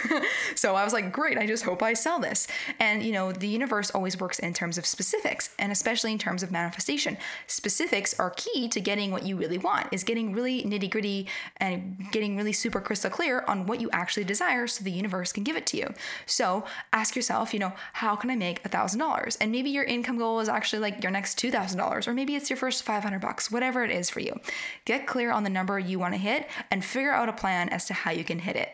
so 0.54 0.74
I 0.74 0.84
was 0.84 0.94
like, 0.94 1.12
great, 1.12 1.36
I 1.36 1.46
just 1.46 1.64
hope 1.64 1.82
I 1.82 1.92
sell 1.92 2.18
this. 2.18 2.48
And, 2.80 3.02
you 3.02 3.12
know, 3.12 3.30
the 3.30 3.46
universe 3.46 3.90
always 3.90 4.18
works 4.18 4.38
in 4.38 4.54
terms 4.54 4.78
of 4.78 4.86
specifics 4.86 5.50
and 5.58 5.70
especially 5.70 6.10
in 6.10 6.16
terms 6.16 6.42
of 6.42 6.50
manifestation. 6.50 7.18
Specifics 7.46 8.18
are 8.18 8.30
key 8.30 8.68
to 8.68 8.80
getting 8.80 9.10
what 9.10 9.26
you 9.26 9.36
really 9.36 9.58
want, 9.58 9.88
is 9.92 10.02
getting 10.02 10.32
really 10.32 10.62
nitty 10.62 10.90
gritty 10.90 11.28
and 11.58 12.10
getting 12.10 12.38
really 12.38 12.54
super 12.54 12.80
crystal 12.80 13.10
clear 13.10 13.44
on 13.46 13.66
what 13.66 13.78
you 13.78 13.90
actually 13.92 14.24
desire 14.24 14.66
so 14.66 14.82
the 14.82 14.90
universe 14.90 15.30
can 15.30 15.44
give 15.44 15.56
it 15.56 15.66
to 15.66 15.76
you. 15.76 15.92
So 16.24 16.64
ask 16.94 17.14
yourself, 17.14 17.52
you 17.52 17.60
know, 17.60 17.74
how 17.92 18.16
can 18.16 18.30
I 18.30 18.36
make 18.36 18.64
a 18.64 18.70
thousand 18.70 18.98
dollars? 18.98 19.36
And 19.42 19.52
maybe 19.52 19.68
your 19.68 19.84
income 19.84 20.16
goal 20.16 20.40
is 20.40 20.48
actually 20.48 20.80
like 20.80 21.02
your 21.02 21.12
next 21.12 21.36
two 21.36 21.50
thousand 21.50 21.76
dollars, 21.76 22.08
or 22.08 22.14
maybe 22.14 22.34
it's 22.34 22.48
your 22.48 22.56
first 22.56 22.82
five 22.82 23.02
hundred 23.02 23.20
bucks, 23.20 23.50
whatever 23.50 23.84
it 23.84 23.90
is 23.90 24.08
for 24.08 24.20
you. 24.20 24.40
Get 24.86 25.06
clear 25.06 25.30
on 25.30 25.44
the 25.44 25.50
number 25.50 25.81
you 25.86 25.98
want 25.98 26.14
to 26.14 26.18
hit 26.18 26.48
and 26.70 26.84
figure 26.84 27.12
out 27.12 27.28
a 27.28 27.32
plan 27.32 27.68
as 27.68 27.84
to 27.86 27.94
how 27.94 28.10
you 28.10 28.24
can 28.24 28.40
hit 28.40 28.56
it. 28.56 28.68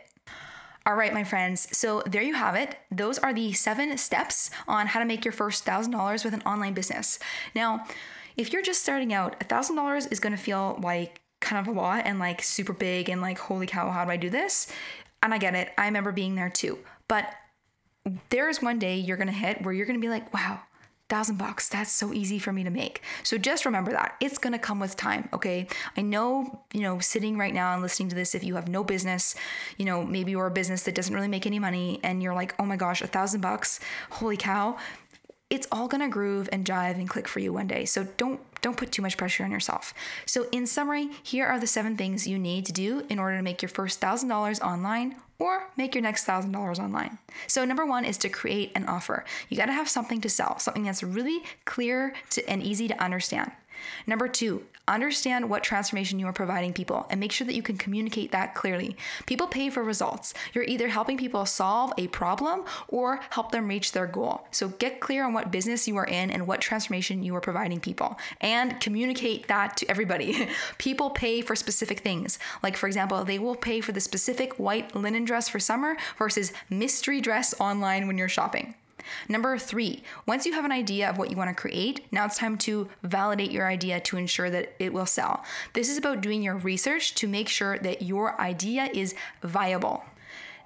All 0.87 0.95
right, 0.95 1.13
my 1.13 1.25
friends. 1.25 1.69
So 1.77 2.03
there 2.07 2.23
you 2.23 2.35
have 2.35 2.55
it. 2.55 2.79
Those 2.91 3.19
are 3.19 3.35
the 3.35 3.53
seven 3.53 3.97
steps 3.99 4.51
on 4.67 4.87
how 4.87 5.01
to 5.01 5.05
make 5.05 5.25
your 5.25 5.33
first 5.33 5.65
thousand 5.65 5.93
dollars 5.93 6.25
with 6.25 6.33
an 6.33 6.43
online 6.43 6.73
business. 6.73 7.19
Now, 7.55 7.85
if 8.39 8.53
you're 8.53 8.63
just 8.63 8.83
starting 8.83 9.13
out, 9.13 9.37
a 9.41 9.45
thousand 9.45 9.77
dollars 9.77 10.07
is 10.07 10.21
going 10.21 10.35
to 10.35 10.43
feel 10.43 10.79
like 10.83 11.21
kind 11.41 11.61
of 11.61 11.75
a 11.75 11.79
lot 11.79 12.07
and 12.07 12.19
like 12.19 12.43
super 12.43 12.73
big 12.73 13.09
and 13.09 13.21
like, 13.21 13.39
holy 13.39 13.67
cow, 13.67 13.91
how 13.91 14.05
do 14.05 14.11
I 14.11 14.17
do 14.17 14.31
this? 14.31 14.73
And 15.23 15.35
I 15.35 15.39
get 15.39 15.55
it. 15.55 15.71
I 15.77 15.87
remember 15.87 16.13
being 16.13 16.37
there 16.37 16.51
too. 16.51 16.79
But 17.07 17.35
there's 18.31 18.63
one 18.63 18.79
day 18.79 18.97
you're 18.97 19.17
going 19.17 19.29
to 19.29 19.33
hit 19.33 19.63
where 19.63 19.75
you're 19.75 19.87
going 19.87 20.01
to 20.01 20.05
be 20.05 20.09
like, 20.09 20.33
wow, 20.33 20.61
thousand 21.09 21.37
bucks 21.37 21.69
that's 21.69 21.91
so 21.91 22.13
easy 22.13 22.39
for 22.39 22.53
me 22.53 22.65
to 22.65 22.71
make. 22.71 23.03
So 23.23 23.39
just 23.39 23.65
remember 23.65 23.93
that. 23.93 24.17
It's 24.21 24.39
going 24.39 24.53
to 24.53 24.59
come 24.59 24.79
with 24.81 24.97
time 24.97 25.29
okay? 25.33 25.67
I 25.97 26.03
know 26.03 26.61
you 26.73 26.83
know 26.83 26.99
sitting 26.99 27.39
right 27.39 27.55
now 27.55 27.73
and 27.73 27.83
listening 27.83 28.09
to 28.11 28.17
this 28.17 28.35
if 28.35 28.45
you 28.45 28.55
have 28.55 28.69
no 28.69 28.85
business 28.85 29.35
you 29.77 29.85
know 29.85 30.05
maybe 30.05 30.33
you're 30.33 30.47
a 30.47 30.51
business 30.51 30.83
that 30.85 30.95
doesn't 30.95 31.15
really 31.15 31.29
make 31.29 31.47
any 31.47 31.59
money 31.59 32.01
and 32.03 32.23
you're 32.23 32.35
like 32.35 32.55
oh 32.59 32.65
my 32.65 32.77
gosh 32.77 33.03
a 33.03 33.07
thousand 33.07 33.41
bucks? 33.41 33.81
Holy 34.11 34.37
cow. 34.37 34.77
It's 35.51 35.67
all 35.73 35.89
to 35.89 36.09
groove 36.09 36.49
and 36.53 36.67
jive 36.67 36.97
and 36.97 37.09
click 37.09 37.27
for 37.27 37.41
you 37.41 37.55
one 37.55 37.67
day. 37.67 37.87
So 37.87 38.05
don't 38.19 38.41
don't 38.61 38.77
put 38.77 38.93
too 38.93 39.03
much 39.03 39.17
pressure 39.17 39.45
on 39.45 39.51
yourself. 39.51 39.95
So, 40.27 40.47
in 40.53 40.67
summary, 40.67 41.11
here 41.23 41.47
are 41.47 41.61
the 41.61 41.67
seven 41.67 41.97
things 41.97 42.27
you 42.27 42.39
need 42.39 42.67
to 42.67 42.73
do 42.73 43.05
in 43.09 43.19
order 43.19 43.37
to 43.37 43.43
make 43.43 43.63
your 43.63 43.69
first 43.69 44.01
$1,000 44.01 44.61
online 44.61 45.17
or 45.39 45.71
make 45.77 45.95
your 45.95 46.03
next 46.03 46.27
$1,000 46.27 46.79
online. 46.79 47.19
So, 47.47 47.65
number 47.65 47.87
one 47.87 48.05
is 48.05 48.19
to 48.19 48.29
create 48.29 48.73
an 48.75 48.87
offer. 48.87 49.25
You 49.49 49.57
got 49.57 49.67
to 49.67 49.73
have 49.73 49.89
something 49.89 50.21
to 50.23 50.29
sell, 50.29 50.59
something 50.59 50.85
that's 50.85 51.03
really 51.03 51.43
clear 51.65 52.15
to, 52.31 52.49
and 52.49 52.63
easy 52.63 52.89
to 52.89 53.03
understand. 53.03 53.53
Number 54.07 54.29
two, 54.29 54.65
understand 54.89 55.49
what 55.49 55.63
transformation 55.63 56.19
you 56.19 56.27
are 56.27 56.33
providing 56.33 56.73
people 56.73 57.07
and 57.11 57.21
make 57.21 57.33
sure 57.33 57.47
that 57.47 57.55
you 57.55 57.63
can 57.63 57.77
communicate 57.77 58.33
that 58.33 58.55
clearly. 58.55 58.97
People 59.27 59.47
pay 59.47 59.71
for 59.71 59.83
results. 59.83 60.35
You're 60.53 60.65
either 60.65 60.89
helping 60.89 61.19
people 61.19 61.47
solve 61.47 61.93
a 61.99 62.09
problem 62.09 62.65
or 62.89 63.21
help 63.31 63.53
them 63.53 63.69
reach 63.69 63.93
their 63.93 64.07
goal. 64.07 64.47
So 64.51 64.69
get 64.69 65.01
clear 65.01 65.25
on 65.25 65.33
what 65.33 65.51
business 65.51 65.87
you 65.87 65.97
are 65.97 66.07
in 66.07 66.31
and 66.31 66.47
what 66.47 66.61
transformation 66.61 67.23
you 67.23 67.35
are 67.37 67.41
providing 67.41 67.81
people 67.81 68.19
and 68.41 68.81
communicate 68.81 69.49
that 69.49 69.77
to 69.77 69.91
everybody. 69.91 70.49
people 70.79 71.11
pay 71.11 71.41
for 71.43 71.55
specific 71.55 72.01
things. 72.01 72.39
Like, 72.63 72.77
for 72.77 72.87
example, 72.87 73.25
they 73.25 73.39
will 73.39 73.57
pay 73.57 73.81
for 73.81 73.93
the 73.93 74.01
specific 74.01 74.59
white 74.59 74.95
linen 74.95 75.25
dress 75.25 75.49
for 75.49 75.61
summer 75.61 75.97
versus 76.19 76.53
mystery 76.71 77.21
dress 77.21 77.55
online 77.61 78.07
when 78.07 78.19
you're 78.19 78.29
shopping. 78.29 78.75
Number 79.29 79.59
three, 79.59 80.03
once 80.27 80.47
you 80.47 80.53
have 80.53 80.65
an 80.65 80.73
idea 80.73 81.09
of 81.09 81.19
what 81.19 81.31
you 81.31 81.37
want 81.37 81.49
to 81.51 81.61
create, 81.61 82.07
now 82.13 82.25
it's 82.25 82.39
time 82.39 82.59
to 82.59 82.89
validate 83.03 83.51
your 83.51 83.67
idea 83.67 84.01
to 84.01 84.17
ensure 84.17 84.51
that 84.51 84.75
it 84.79 84.93
will 84.93 85.07
sell. 85.07 85.45
This 85.73 85.89
is 85.89 85.99
about 85.99 86.21
doing 86.21 86.43
your 86.43 86.57
research 86.57 87.15
to 87.17 87.29
make 87.29 87.49
sure 87.49 87.79
that 87.79 88.03
your 88.03 88.41
idea 88.41 88.89
is 88.93 89.15
viable. 89.43 90.05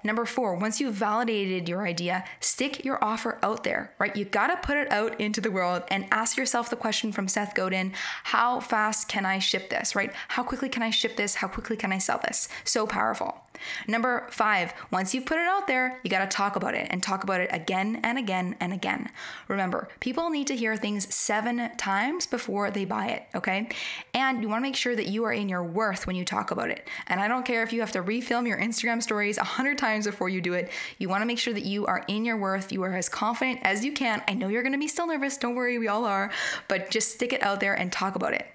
Number 0.03 0.25
four, 0.25 0.55
once 0.55 0.81
you've 0.81 0.93
validated 0.93 1.69
your 1.69 1.87
idea, 1.87 2.25
stick 2.41 2.83
your 2.83 3.01
offer 3.01 3.39
out 3.41 3.63
there, 3.63 3.93
right? 3.99 4.15
You 4.15 4.25
gotta 4.25 4.57
put 4.57 4.75
it 4.77 4.91
out 4.91 5.19
into 5.19 5.39
the 5.39 5.51
world 5.51 5.83
and 5.87 6.05
ask 6.11 6.35
yourself 6.35 6.69
the 6.69 6.75
question 6.75 7.13
from 7.13 7.29
Seth 7.29 7.55
Godin 7.55 7.93
how 8.23 8.59
fast 8.59 9.07
can 9.07 9.25
I 9.25 9.39
ship 9.39 9.69
this, 9.69 9.95
right? 9.95 10.11
How 10.27 10.43
quickly 10.43 10.67
can 10.67 10.83
I 10.83 10.89
ship 10.89 11.15
this? 11.15 11.35
How 11.35 11.47
quickly 11.47 11.77
can 11.77 11.93
I 11.93 11.99
sell 11.99 12.19
this? 12.19 12.49
So 12.65 12.85
powerful. 12.85 13.45
Number 13.87 14.27
five, 14.31 14.73
once 14.91 15.13
you've 15.13 15.25
put 15.25 15.37
it 15.37 15.47
out 15.47 15.67
there, 15.67 15.99
you 16.03 16.09
got 16.09 16.29
to 16.29 16.35
talk 16.35 16.55
about 16.55 16.75
it 16.75 16.87
and 16.89 17.01
talk 17.01 17.23
about 17.23 17.41
it 17.41 17.49
again 17.51 17.99
and 18.03 18.17
again 18.17 18.55
and 18.59 18.73
again. 18.73 19.09
Remember, 19.47 19.89
people 19.99 20.29
need 20.29 20.47
to 20.47 20.55
hear 20.55 20.75
things 20.75 21.13
seven 21.13 21.71
times 21.77 22.25
before 22.25 22.71
they 22.71 22.85
buy 22.85 23.07
it, 23.07 23.27
okay? 23.35 23.69
And 24.13 24.41
you 24.41 24.49
want 24.49 24.59
to 24.59 24.67
make 24.67 24.75
sure 24.75 24.95
that 24.95 25.07
you 25.07 25.23
are 25.23 25.33
in 25.33 25.49
your 25.49 25.63
worth 25.63 26.07
when 26.07 26.15
you 26.15 26.25
talk 26.25 26.51
about 26.51 26.69
it. 26.69 26.87
And 27.07 27.19
I 27.19 27.27
don't 27.27 27.45
care 27.45 27.63
if 27.63 27.73
you 27.73 27.79
have 27.81 27.91
to 27.93 28.03
refilm 28.03 28.47
your 28.47 28.57
Instagram 28.57 29.01
stories 29.01 29.37
a 29.37 29.43
hundred 29.43 29.77
times 29.77 30.05
before 30.05 30.29
you 30.29 30.41
do 30.41 30.53
it. 30.53 30.71
You 30.97 31.09
want 31.09 31.21
to 31.21 31.25
make 31.25 31.39
sure 31.39 31.53
that 31.53 31.65
you 31.65 31.85
are 31.85 32.03
in 32.07 32.25
your 32.25 32.37
worth. 32.37 32.71
You 32.71 32.83
are 32.83 32.95
as 32.95 33.09
confident 33.09 33.59
as 33.63 33.83
you 33.83 33.91
can. 33.91 34.21
I 34.27 34.33
know 34.33 34.47
you're 34.47 34.63
going 34.63 34.73
to 34.73 34.79
be 34.79 34.87
still 34.87 35.07
nervous. 35.07 35.37
Don't 35.37 35.55
worry, 35.55 35.77
we 35.77 35.87
all 35.87 36.05
are. 36.05 36.31
But 36.67 36.89
just 36.89 37.11
stick 37.11 37.33
it 37.33 37.43
out 37.43 37.59
there 37.59 37.73
and 37.73 37.91
talk 37.91 38.15
about 38.15 38.33
it. 38.33 38.47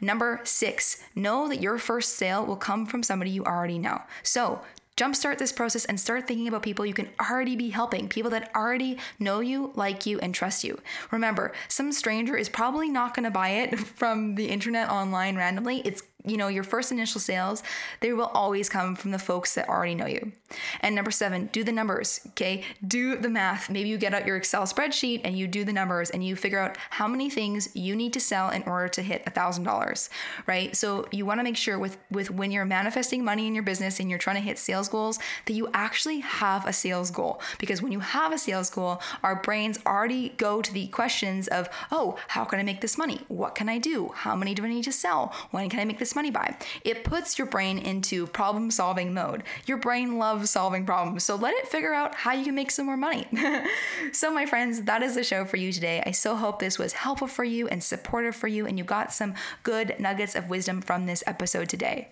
Number 0.00 0.40
six, 0.44 1.02
know 1.14 1.48
that 1.48 1.60
your 1.60 1.78
first 1.78 2.14
sale 2.14 2.44
will 2.44 2.56
come 2.56 2.86
from 2.86 3.02
somebody 3.02 3.30
you 3.30 3.44
already 3.44 3.78
know. 3.78 4.02
So 4.22 4.60
jumpstart 4.96 5.38
this 5.38 5.52
process 5.52 5.86
and 5.86 5.98
start 5.98 6.28
thinking 6.28 6.46
about 6.46 6.62
people 6.62 6.84
you 6.84 6.92
can 6.92 7.08
already 7.20 7.56
be 7.56 7.70
helping, 7.70 8.06
people 8.06 8.30
that 8.30 8.50
already 8.54 8.98
know 9.18 9.40
you, 9.40 9.72
like 9.74 10.04
you, 10.04 10.18
and 10.20 10.34
trust 10.34 10.62
you. 10.62 10.78
Remember, 11.10 11.52
some 11.68 11.90
stranger 11.90 12.36
is 12.36 12.50
probably 12.50 12.90
not 12.90 13.14
going 13.14 13.24
to 13.24 13.30
buy 13.30 13.48
it 13.48 13.78
from 13.96 14.34
the 14.34 14.46
internet 14.46 14.90
online 14.90 15.36
randomly. 15.36 15.80
It's 15.86 16.02
you 16.24 16.36
know, 16.36 16.48
your 16.48 16.64
first 16.64 16.92
initial 16.92 17.20
sales, 17.20 17.62
they 18.00 18.12
will 18.12 18.30
always 18.34 18.68
come 18.68 18.94
from 18.94 19.10
the 19.10 19.18
folks 19.18 19.54
that 19.54 19.68
already 19.68 19.94
know 19.94 20.06
you. 20.06 20.32
And 20.80 20.94
number 20.94 21.10
seven, 21.10 21.48
do 21.52 21.64
the 21.64 21.72
numbers, 21.72 22.20
okay? 22.28 22.64
Do 22.86 23.16
the 23.16 23.28
math. 23.28 23.70
Maybe 23.70 23.88
you 23.88 23.98
get 23.98 24.14
out 24.14 24.26
your 24.26 24.36
Excel 24.36 24.64
spreadsheet 24.64 25.20
and 25.24 25.38
you 25.38 25.46
do 25.46 25.64
the 25.64 25.72
numbers 25.72 26.10
and 26.10 26.24
you 26.24 26.36
figure 26.36 26.58
out 26.58 26.76
how 26.90 27.06
many 27.06 27.30
things 27.30 27.68
you 27.74 27.94
need 27.94 28.12
to 28.14 28.20
sell 28.20 28.50
in 28.50 28.62
order 28.64 28.88
to 28.88 29.02
hit 29.02 29.22
a 29.26 29.30
$1,000, 29.30 30.08
right? 30.46 30.76
So 30.76 31.06
you 31.10 31.24
wanna 31.24 31.44
make 31.44 31.56
sure 31.56 31.78
with, 31.78 31.98
with 32.10 32.30
when 32.30 32.50
you're 32.50 32.64
manifesting 32.64 33.24
money 33.24 33.46
in 33.46 33.54
your 33.54 33.62
business 33.62 34.00
and 34.00 34.10
you're 34.10 34.18
trying 34.18 34.36
to 34.36 34.42
hit 34.42 34.58
sales 34.58 34.88
goals, 34.88 35.18
that 35.46 35.52
you 35.52 35.68
actually 35.74 36.20
have 36.20 36.66
a 36.66 36.72
sales 36.72 37.10
goal. 37.10 37.40
Because 37.58 37.82
when 37.82 37.92
you 37.92 38.00
have 38.00 38.32
a 38.32 38.38
sales 38.38 38.70
goal, 38.70 39.00
our 39.22 39.36
brains 39.36 39.78
already 39.86 40.30
go 40.30 40.62
to 40.62 40.72
the 40.72 40.88
questions 40.88 41.48
of, 41.48 41.68
oh, 41.90 42.16
how 42.28 42.44
can 42.44 42.58
I 42.58 42.62
make 42.62 42.80
this 42.80 42.98
money? 42.98 43.20
What 43.28 43.54
can 43.54 43.68
I 43.68 43.78
do? 43.78 44.12
How 44.14 44.36
many 44.36 44.54
do 44.54 44.64
I 44.64 44.68
need 44.68 44.84
to 44.84 44.92
sell? 44.92 45.34
When 45.50 45.68
can 45.68 45.80
I 45.80 45.84
make 45.84 45.98
this 45.98 46.09
this 46.10 46.16
money 46.16 46.30
by. 46.30 46.56
It 46.84 47.04
puts 47.04 47.38
your 47.38 47.46
brain 47.46 47.78
into 47.78 48.26
problem 48.26 48.70
solving 48.70 49.14
mode. 49.14 49.44
Your 49.66 49.76
brain 49.76 50.18
loves 50.18 50.50
solving 50.50 50.84
problems, 50.84 51.22
so 51.22 51.36
let 51.36 51.54
it 51.54 51.68
figure 51.68 51.94
out 51.94 52.14
how 52.14 52.32
you 52.32 52.44
can 52.44 52.54
make 52.54 52.72
some 52.72 52.86
more 52.86 52.96
money. 52.96 53.26
so, 54.12 54.32
my 54.32 54.44
friends, 54.44 54.82
that 54.82 55.02
is 55.02 55.14
the 55.14 55.22
show 55.22 55.44
for 55.44 55.56
you 55.56 55.72
today. 55.72 56.02
I 56.04 56.10
so 56.10 56.34
hope 56.34 56.58
this 56.58 56.78
was 56.78 56.94
helpful 56.94 57.28
for 57.28 57.44
you 57.44 57.68
and 57.68 57.82
supportive 57.82 58.34
for 58.34 58.48
you, 58.48 58.66
and 58.66 58.76
you 58.76 58.84
got 58.84 59.12
some 59.12 59.34
good 59.62 59.94
nuggets 60.00 60.34
of 60.34 60.50
wisdom 60.50 60.80
from 60.80 61.06
this 61.06 61.22
episode 61.26 61.68
today. 61.68 62.08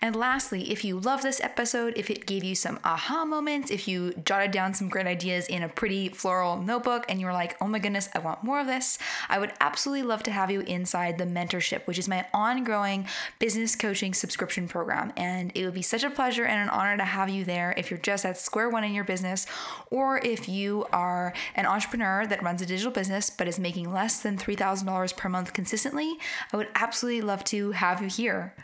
And 0.00 0.16
lastly, 0.16 0.70
if 0.70 0.84
you 0.84 0.98
love 0.98 1.22
this 1.22 1.40
episode, 1.40 1.94
if 1.96 2.10
it 2.10 2.26
gave 2.26 2.44
you 2.44 2.54
some 2.54 2.78
aha 2.84 3.24
moments, 3.24 3.70
if 3.70 3.88
you 3.88 4.12
jotted 4.24 4.50
down 4.50 4.74
some 4.74 4.88
great 4.88 5.06
ideas 5.06 5.46
in 5.46 5.62
a 5.62 5.68
pretty 5.68 6.08
floral 6.08 6.60
notebook 6.60 7.04
and 7.08 7.20
you 7.20 7.26
were 7.26 7.32
like, 7.32 7.56
oh 7.60 7.66
my 7.66 7.78
goodness, 7.78 8.08
I 8.14 8.18
want 8.18 8.42
more 8.42 8.60
of 8.60 8.66
this, 8.66 8.98
I 9.28 9.38
would 9.38 9.52
absolutely 9.60 10.02
love 10.02 10.22
to 10.24 10.30
have 10.30 10.50
you 10.50 10.60
inside 10.60 11.18
the 11.18 11.24
mentorship, 11.24 11.86
which 11.86 11.98
is 11.98 12.08
my 12.08 12.26
ongoing 12.32 13.06
business 13.38 13.76
coaching 13.76 14.14
subscription 14.14 14.68
program. 14.68 15.12
And 15.16 15.52
it 15.54 15.64
would 15.64 15.74
be 15.74 15.82
such 15.82 16.04
a 16.04 16.10
pleasure 16.10 16.44
and 16.44 16.60
an 16.60 16.68
honor 16.68 16.96
to 16.96 17.04
have 17.04 17.28
you 17.28 17.44
there 17.44 17.74
if 17.76 17.90
you're 17.90 17.98
just 17.98 18.24
at 18.24 18.38
square 18.38 18.68
one 18.68 18.84
in 18.84 18.94
your 18.94 19.04
business 19.04 19.46
or 19.90 20.18
if 20.18 20.48
you 20.48 20.86
are 20.92 21.32
an 21.54 21.66
entrepreneur 21.66 22.26
that 22.26 22.42
runs 22.42 22.62
a 22.62 22.66
digital 22.66 22.92
business 22.92 23.30
but 23.30 23.48
is 23.48 23.58
making 23.58 23.92
less 23.92 24.20
than 24.20 24.36
$3,000 24.38 25.16
per 25.16 25.28
month 25.28 25.52
consistently. 25.52 26.16
I 26.52 26.56
would 26.56 26.68
absolutely 26.74 27.22
love 27.22 27.44
to 27.44 27.72
have 27.72 28.02
you 28.02 28.08
here. 28.08 28.54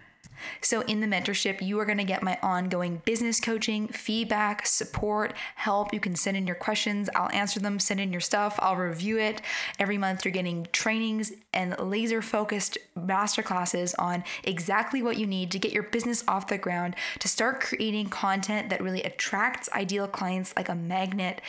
So, 0.60 0.82
in 0.82 1.00
the 1.00 1.06
mentorship, 1.06 1.60
you 1.60 1.78
are 1.80 1.84
going 1.84 1.98
to 1.98 2.04
get 2.04 2.22
my 2.22 2.38
ongoing 2.42 3.02
business 3.04 3.40
coaching, 3.40 3.88
feedback, 3.88 4.66
support, 4.66 5.34
help. 5.56 5.92
You 5.92 6.00
can 6.00 6.16
send 6.16 6.36
in 6.36 6.46
your 6.46 6.56
questions, 6.56 7.08
I'll 7.14 7.30
answer 7.30 7.60
them, 7.60 7.78
send 7.78 8.00
in 8.00 8.12
your 8.12 8.20
stuff, 8.20 8.58
I'll 8.60 8.76
review 8.76 9.18
it. 9.18 9.42
Every 9.78 9.98
month, 9.98 10.24
you're 10.24 10.32
getting 10.32 10.66
trainings 10.72 11.32
and 11.52 11.78
laser 11.78 12.22
focused 12.22 12.78
masterclasses 12.98 13.94
on 13.98 14.24
exactly 14.44 15.02
what 15.02 15.16
you 15.16 15.26
need 15.26 15.50
to 15.50 15.58
get 15.58 15.72
your 15.72 15.84
business 15.84 16.24
off 16.28 16.46
the 16.46 16.58
ground, 16.58 16.94
to 17.18 17.28
start 17.28 17.60
creating 17.60 18.08
content 18.08 18.70
that 18.70 18.82
really 18.82 19.02
attracts 19.02 19.68
ideal 19.72 20.06
clients 20.06 20.54
like 20.56 20.68
a 20.68 20.74
magnet, 20.74 21.40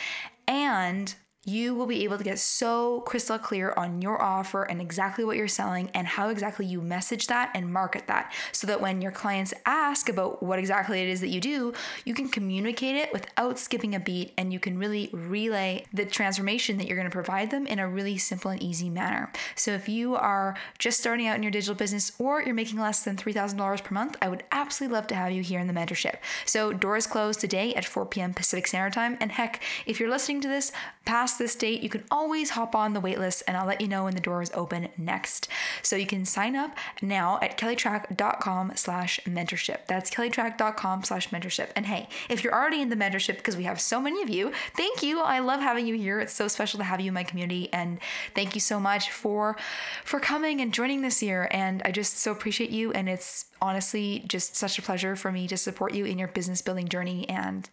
and 0.46 1.14
you 1.44 1.74
will 1.74 1.86
be 1.86 2.04
able 2.04 2.16
to 2.16 2.22
get 2.22 2.38
so 2.38 3.00
crystal 3.00 3.38
clear 3.38 3.72
on 3.76 4.00
your 4.00 4.20
offer 4.22 4.62
and 4.62 4.80
exactly 4.80 5.24
what 5.24 5.36
you're 5.36 5.48
selling 5.48 5.90
and 5.92 6.06
how 6.06 6.28
exactly 6.28 6.64
you 6.64 6.80
message 6.80 7.26
that 7.26 7.50
and 7.54 7.72
market 7.72 8.06
that 8.06 8.32
so 8.52 8.66
that 8.66 8.80
when 8.80 9.02
your 9.02 9.10
clients 9.10 9.52
ask 9.66 10.08
about 10.08 10.40
what 10.40 10.58
exactly 10.58 11.00
it 11.00 11.08
is 11.08 11.20
that 11.20 11.28
you 11.28 11.40
do, 11.40 11.72
you 12.04 12.14
can 12.14 12.28
communicate 12.28 12.94
it 12.94 13.12
without 13.12 13.58
skipping 13.58 13.94
a 13.94 14.00
beat 14.00 14.32
and 14.38 14.52
you 14.52 14.60
can 14.60 14.78
really 14.78 15.10
relay 15.12 15.84
the 15.92 16.04
transformation 16.04 16.76
that 16.76 16.86
you're 16.86 16.96
going 16.96 17.08
to 17.08 17.12
provide 17.12 17.50
them 17.50 17.66
in 17.66 17.80
a 17.80 17.88
really 17.88 18.16
simple 18.16 18.50
and 18.50 18.62
easy 18.62 18.88
manner. 18.88 19.32
So 19.56 19.72
if 19.72 19.88
you 19.88 20.14
are 20.14 20.56
just 20.78 21.00
starting 21.00 21.26
out 21.26 21.36
in 21.36 21.42
your 21.42 21.50
digital 21.50 21.74
business 21.74 22.12
or 22.20 22.40
you're 22.40 22.54
making 22.54 22.78
less 22.78 23.02
than 23.02 23.16
$3,000 23.16 23.82
per 23.82 23.94
month, 23.94 24.16
I 24.22 24.28
would 24.28 24.44
absolutely 24.52 24.94
love 24.94 25.08
to 25.08 25.16
have 25.16 25.32
you 25.32 25.42
here 25.42 25.58
in 25.58 25.66
the 25.66 25.72
mentorship. 25.72 26.16
So 26.46 26.72
doors 26.72 27.08
close 27.08 27.36
today 27.36 27.74
at 27.74 27.84
4 27.84 28.06
p.m. 28.06 28.32
Pacific 28.32 28.68
Standard 28.68 28.92
Time. 28.92 29.16
And 29.20 29.32
heck, 29.32 29.60
if 29.86 29.98
you're 29.98 30.08
listening 30.08 30.40
to 30.42 30.48
this 30.48 30.70
past 31.04 31.31
past 31.32 31.38
this 31.38 31.54
date, 31.54 31.82
you 31.82 31.88
can 31.88 32.04
always 32.10 32.50
hop 32.50 32.74
on 32.74 32.92
the 32.92 33.00
waitlist 33.00 33.42
and 33.48 33.56
I'll 33.56 33.66
let 33.66 33.80
you 33.80 33.88
know 33.88 34.04
when 34.04 34.14
the 34.14 34.20
doors 34.20 34.50
open 34.52 34.88
next. 34.98 35.48
So 35.80 35.96
you 35.96 36.04
can 36.04 36.26
sign 36.26 36.54
up 36.54 36.76
now 37.00 37.38
at 37.40 37.56
kellytrach.com 37.56 38.72
slash 38.74 39.18
mentorship. 39.24 39.86
That's 39.86 40.10
kellytrach.com 40.10 41.04
slash 41.04 41.30
mentorship. 41.30 41.70
And 41.74 41.86
hey, 41.86 42.08
if 42.28 42.44
you're 42.44 42.54
already 42.54 42.82
in 42.82 42.90
the 42.90 42.96
mentorship, 42.96 43.38
because 43.38 43.56
we 43.56 43.64
have 43.64 43.80
so 43.80 43.98
many 43.98 44.22
of 44.22 44.28
you, 44.28 44.52
thank 44.76 45.02
you. 45.02 45.20
I 45.20 45.38
love 45.38 45.60
having 45.60 45.86
you 45.86 45.96
here. 45.96 46.20
It's 46.20 46.34
so 46.34 46.48
special 46.48 46.76
to 46.78 46.84
have 46.84 47.00
you 47.00 47.08
in 47.08 47.14
my 47.14 47.24
community. 47.24 47.72
And 47.72 47.98
thank 48.34 48.54
you 48.54 48.60
so 48.60 48.78
much 48.78 49.10
for 49.10 49.56
for 50.04 50.20
coming 50.20 50.60
and 50.60 50.74
joining 50.74 51.00
this 51.00 51.22
year. 51.22 51.48
And 51.50 51.80
I 51.86 51.92
just 51.92 52.18
so 52.18 52.30
appreciate 52.30 52.70
you. 52.70 52.92
And 52.92 53.08
it's 53.08 53.46
honestly 53.62 54.22
just 54.26 54.54
such 54.54 54.78
a 54.78 54.82
pleasure 54.82 55.16
for 55.16 55.32
me 55.32 55.48
to 55.48 55.56
support 55.56 55.94
you 55.94 56.04
in 56.04 56.18
your 56.18 56.28
business 56.28 56.60
building 56.60 56.88
journey. 56.88 57.26
And 57.28 57.70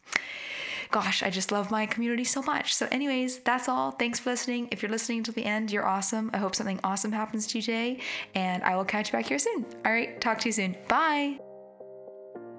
gosh, 0.92 1.24
I 1.24 1.30
just 1.30 1.52
love 1.52 1.72
my 1.72 1.86
community 1.86 2.24
so 2.24 2.42
much. 2.42 2.74
So, 2.74 2.88
anyways, 2.92 3.40
that's 3.40 3.70
all. 3.70 3.92
Thanks 3.92 4.20
for 4.20 4.32
listening. 4.32 4.68
If 4.72 4.82
you're 4.82 4.92
listening 4.92 5.24
to 5.24 5.32
the 5.32 5.46
end, 5.46 5.72
you're 5.72 5.88
awesome. 5.88 6.30
I 6.34 6.38
hope 6.38 6.56
something 6.56 6.80
awesome 6.84 7.12
happens 7.12 7.48
to 7.48 7.58
you 7.58 7.62
today, 7.62 8.00
and 8.36 8.64
I 8.64 8.76
will 8.76 8.86
catch 8.86 9.10
you 9.10 9.20
back 9.20 9.28
here 9.28 9.40
soon. 9.40 9.66
All 9.86 9.92
right, 9.92 10.20
talk 10.20 10.40
to 10.40 10.50
you 10.50 10.54
soon. 10.54 10.76
Bye. 10.88 11.40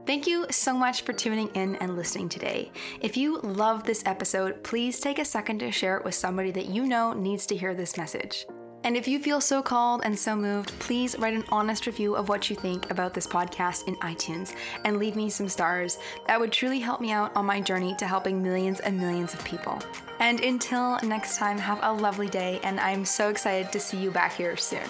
Thank 0.07 0.27
you 0.27 0.47
so 0.51 0.75
much 0.75 1.03
for 1.03 1.13
tuning 1.13 1.49
in 1.55 1.77
and 1.77 1.95
listening 1.95 2.29
today. 2.29 2.73
If 3.01 3.17
you 3.17 3.39
love 3.39 3.85
this 3.85 4.03
episode, 4.07 4.65
please 4.65 4.99
take 4.99 5.19
a 5.19 5.25
second 5.25 5.59
to 5.61 5.71
share 5.71 5.97
it 5.99 6.05
with 6.05 6.15
somebody 6.15 6.51
that 6.53 6.67
you 6.67 6.87
know 6.87 7.13
needs 7.13 7.47
to 7.47 7.57
hear 7.57 7.75
this 7.75 7.97
message. 7.97 8.47
And 8.83 8.97
if 8.97 9.07
you 9.07 9.19
feel 9.19 9.41
so 9.41 9.63
called 9.63 10.01
and 10.05 10.19
so 10.19 10.35
moved, 10.35 10.71
please 10.79 11.19
write 11.19 11.35
an 11.35 11.45
honest 11.51 11.87
review 11.87 12.17
of 12.17 12.29
what 12.29 12.49
you 12.49 12.57
think 12.57 12.91
about 12.91 13.13
this 13.13 13.27
podcast 13.27 13.87
in 13.87 13.97
iTunes 13.97 14.55
and 14.85 14.99
leave 14.99 15.17
me 15.17 15.29
some 15.29 15.49
stars. 15.49 15.99
That 16.27 16.41
would 16.41 16.51
truly 16.51 16.81
help 16.81 17.01
me 17.01 17.13
out 17.13 17.35
on 17.37 17.45
my 17.45 17.61
journey 17.61 17.95
to 17.97 18.07
helping 18.07 18.43
millions 18.43 18.81
and 18.81 18.99
millions 18.99 19.35
of 19.35 19.45
people. 19.45 19.79
And 20.19 20.41
until 20.41 20.99
next 21.03 21.37
time, 21.37 21.59
have 21.59 21.81
a 21.83 21.93
lovely 21.93 22.29
day, 22.29 22.61
and 22.63 22.81
I'm 22.81 23.05
so 23.05 23.29
excited 23.29 23.73
to 23.73 23.81
see 23.81 23.99
you 23.99 24.11
back 24.11 24.35
here 24.35 24.57
soon. 24.57 24.89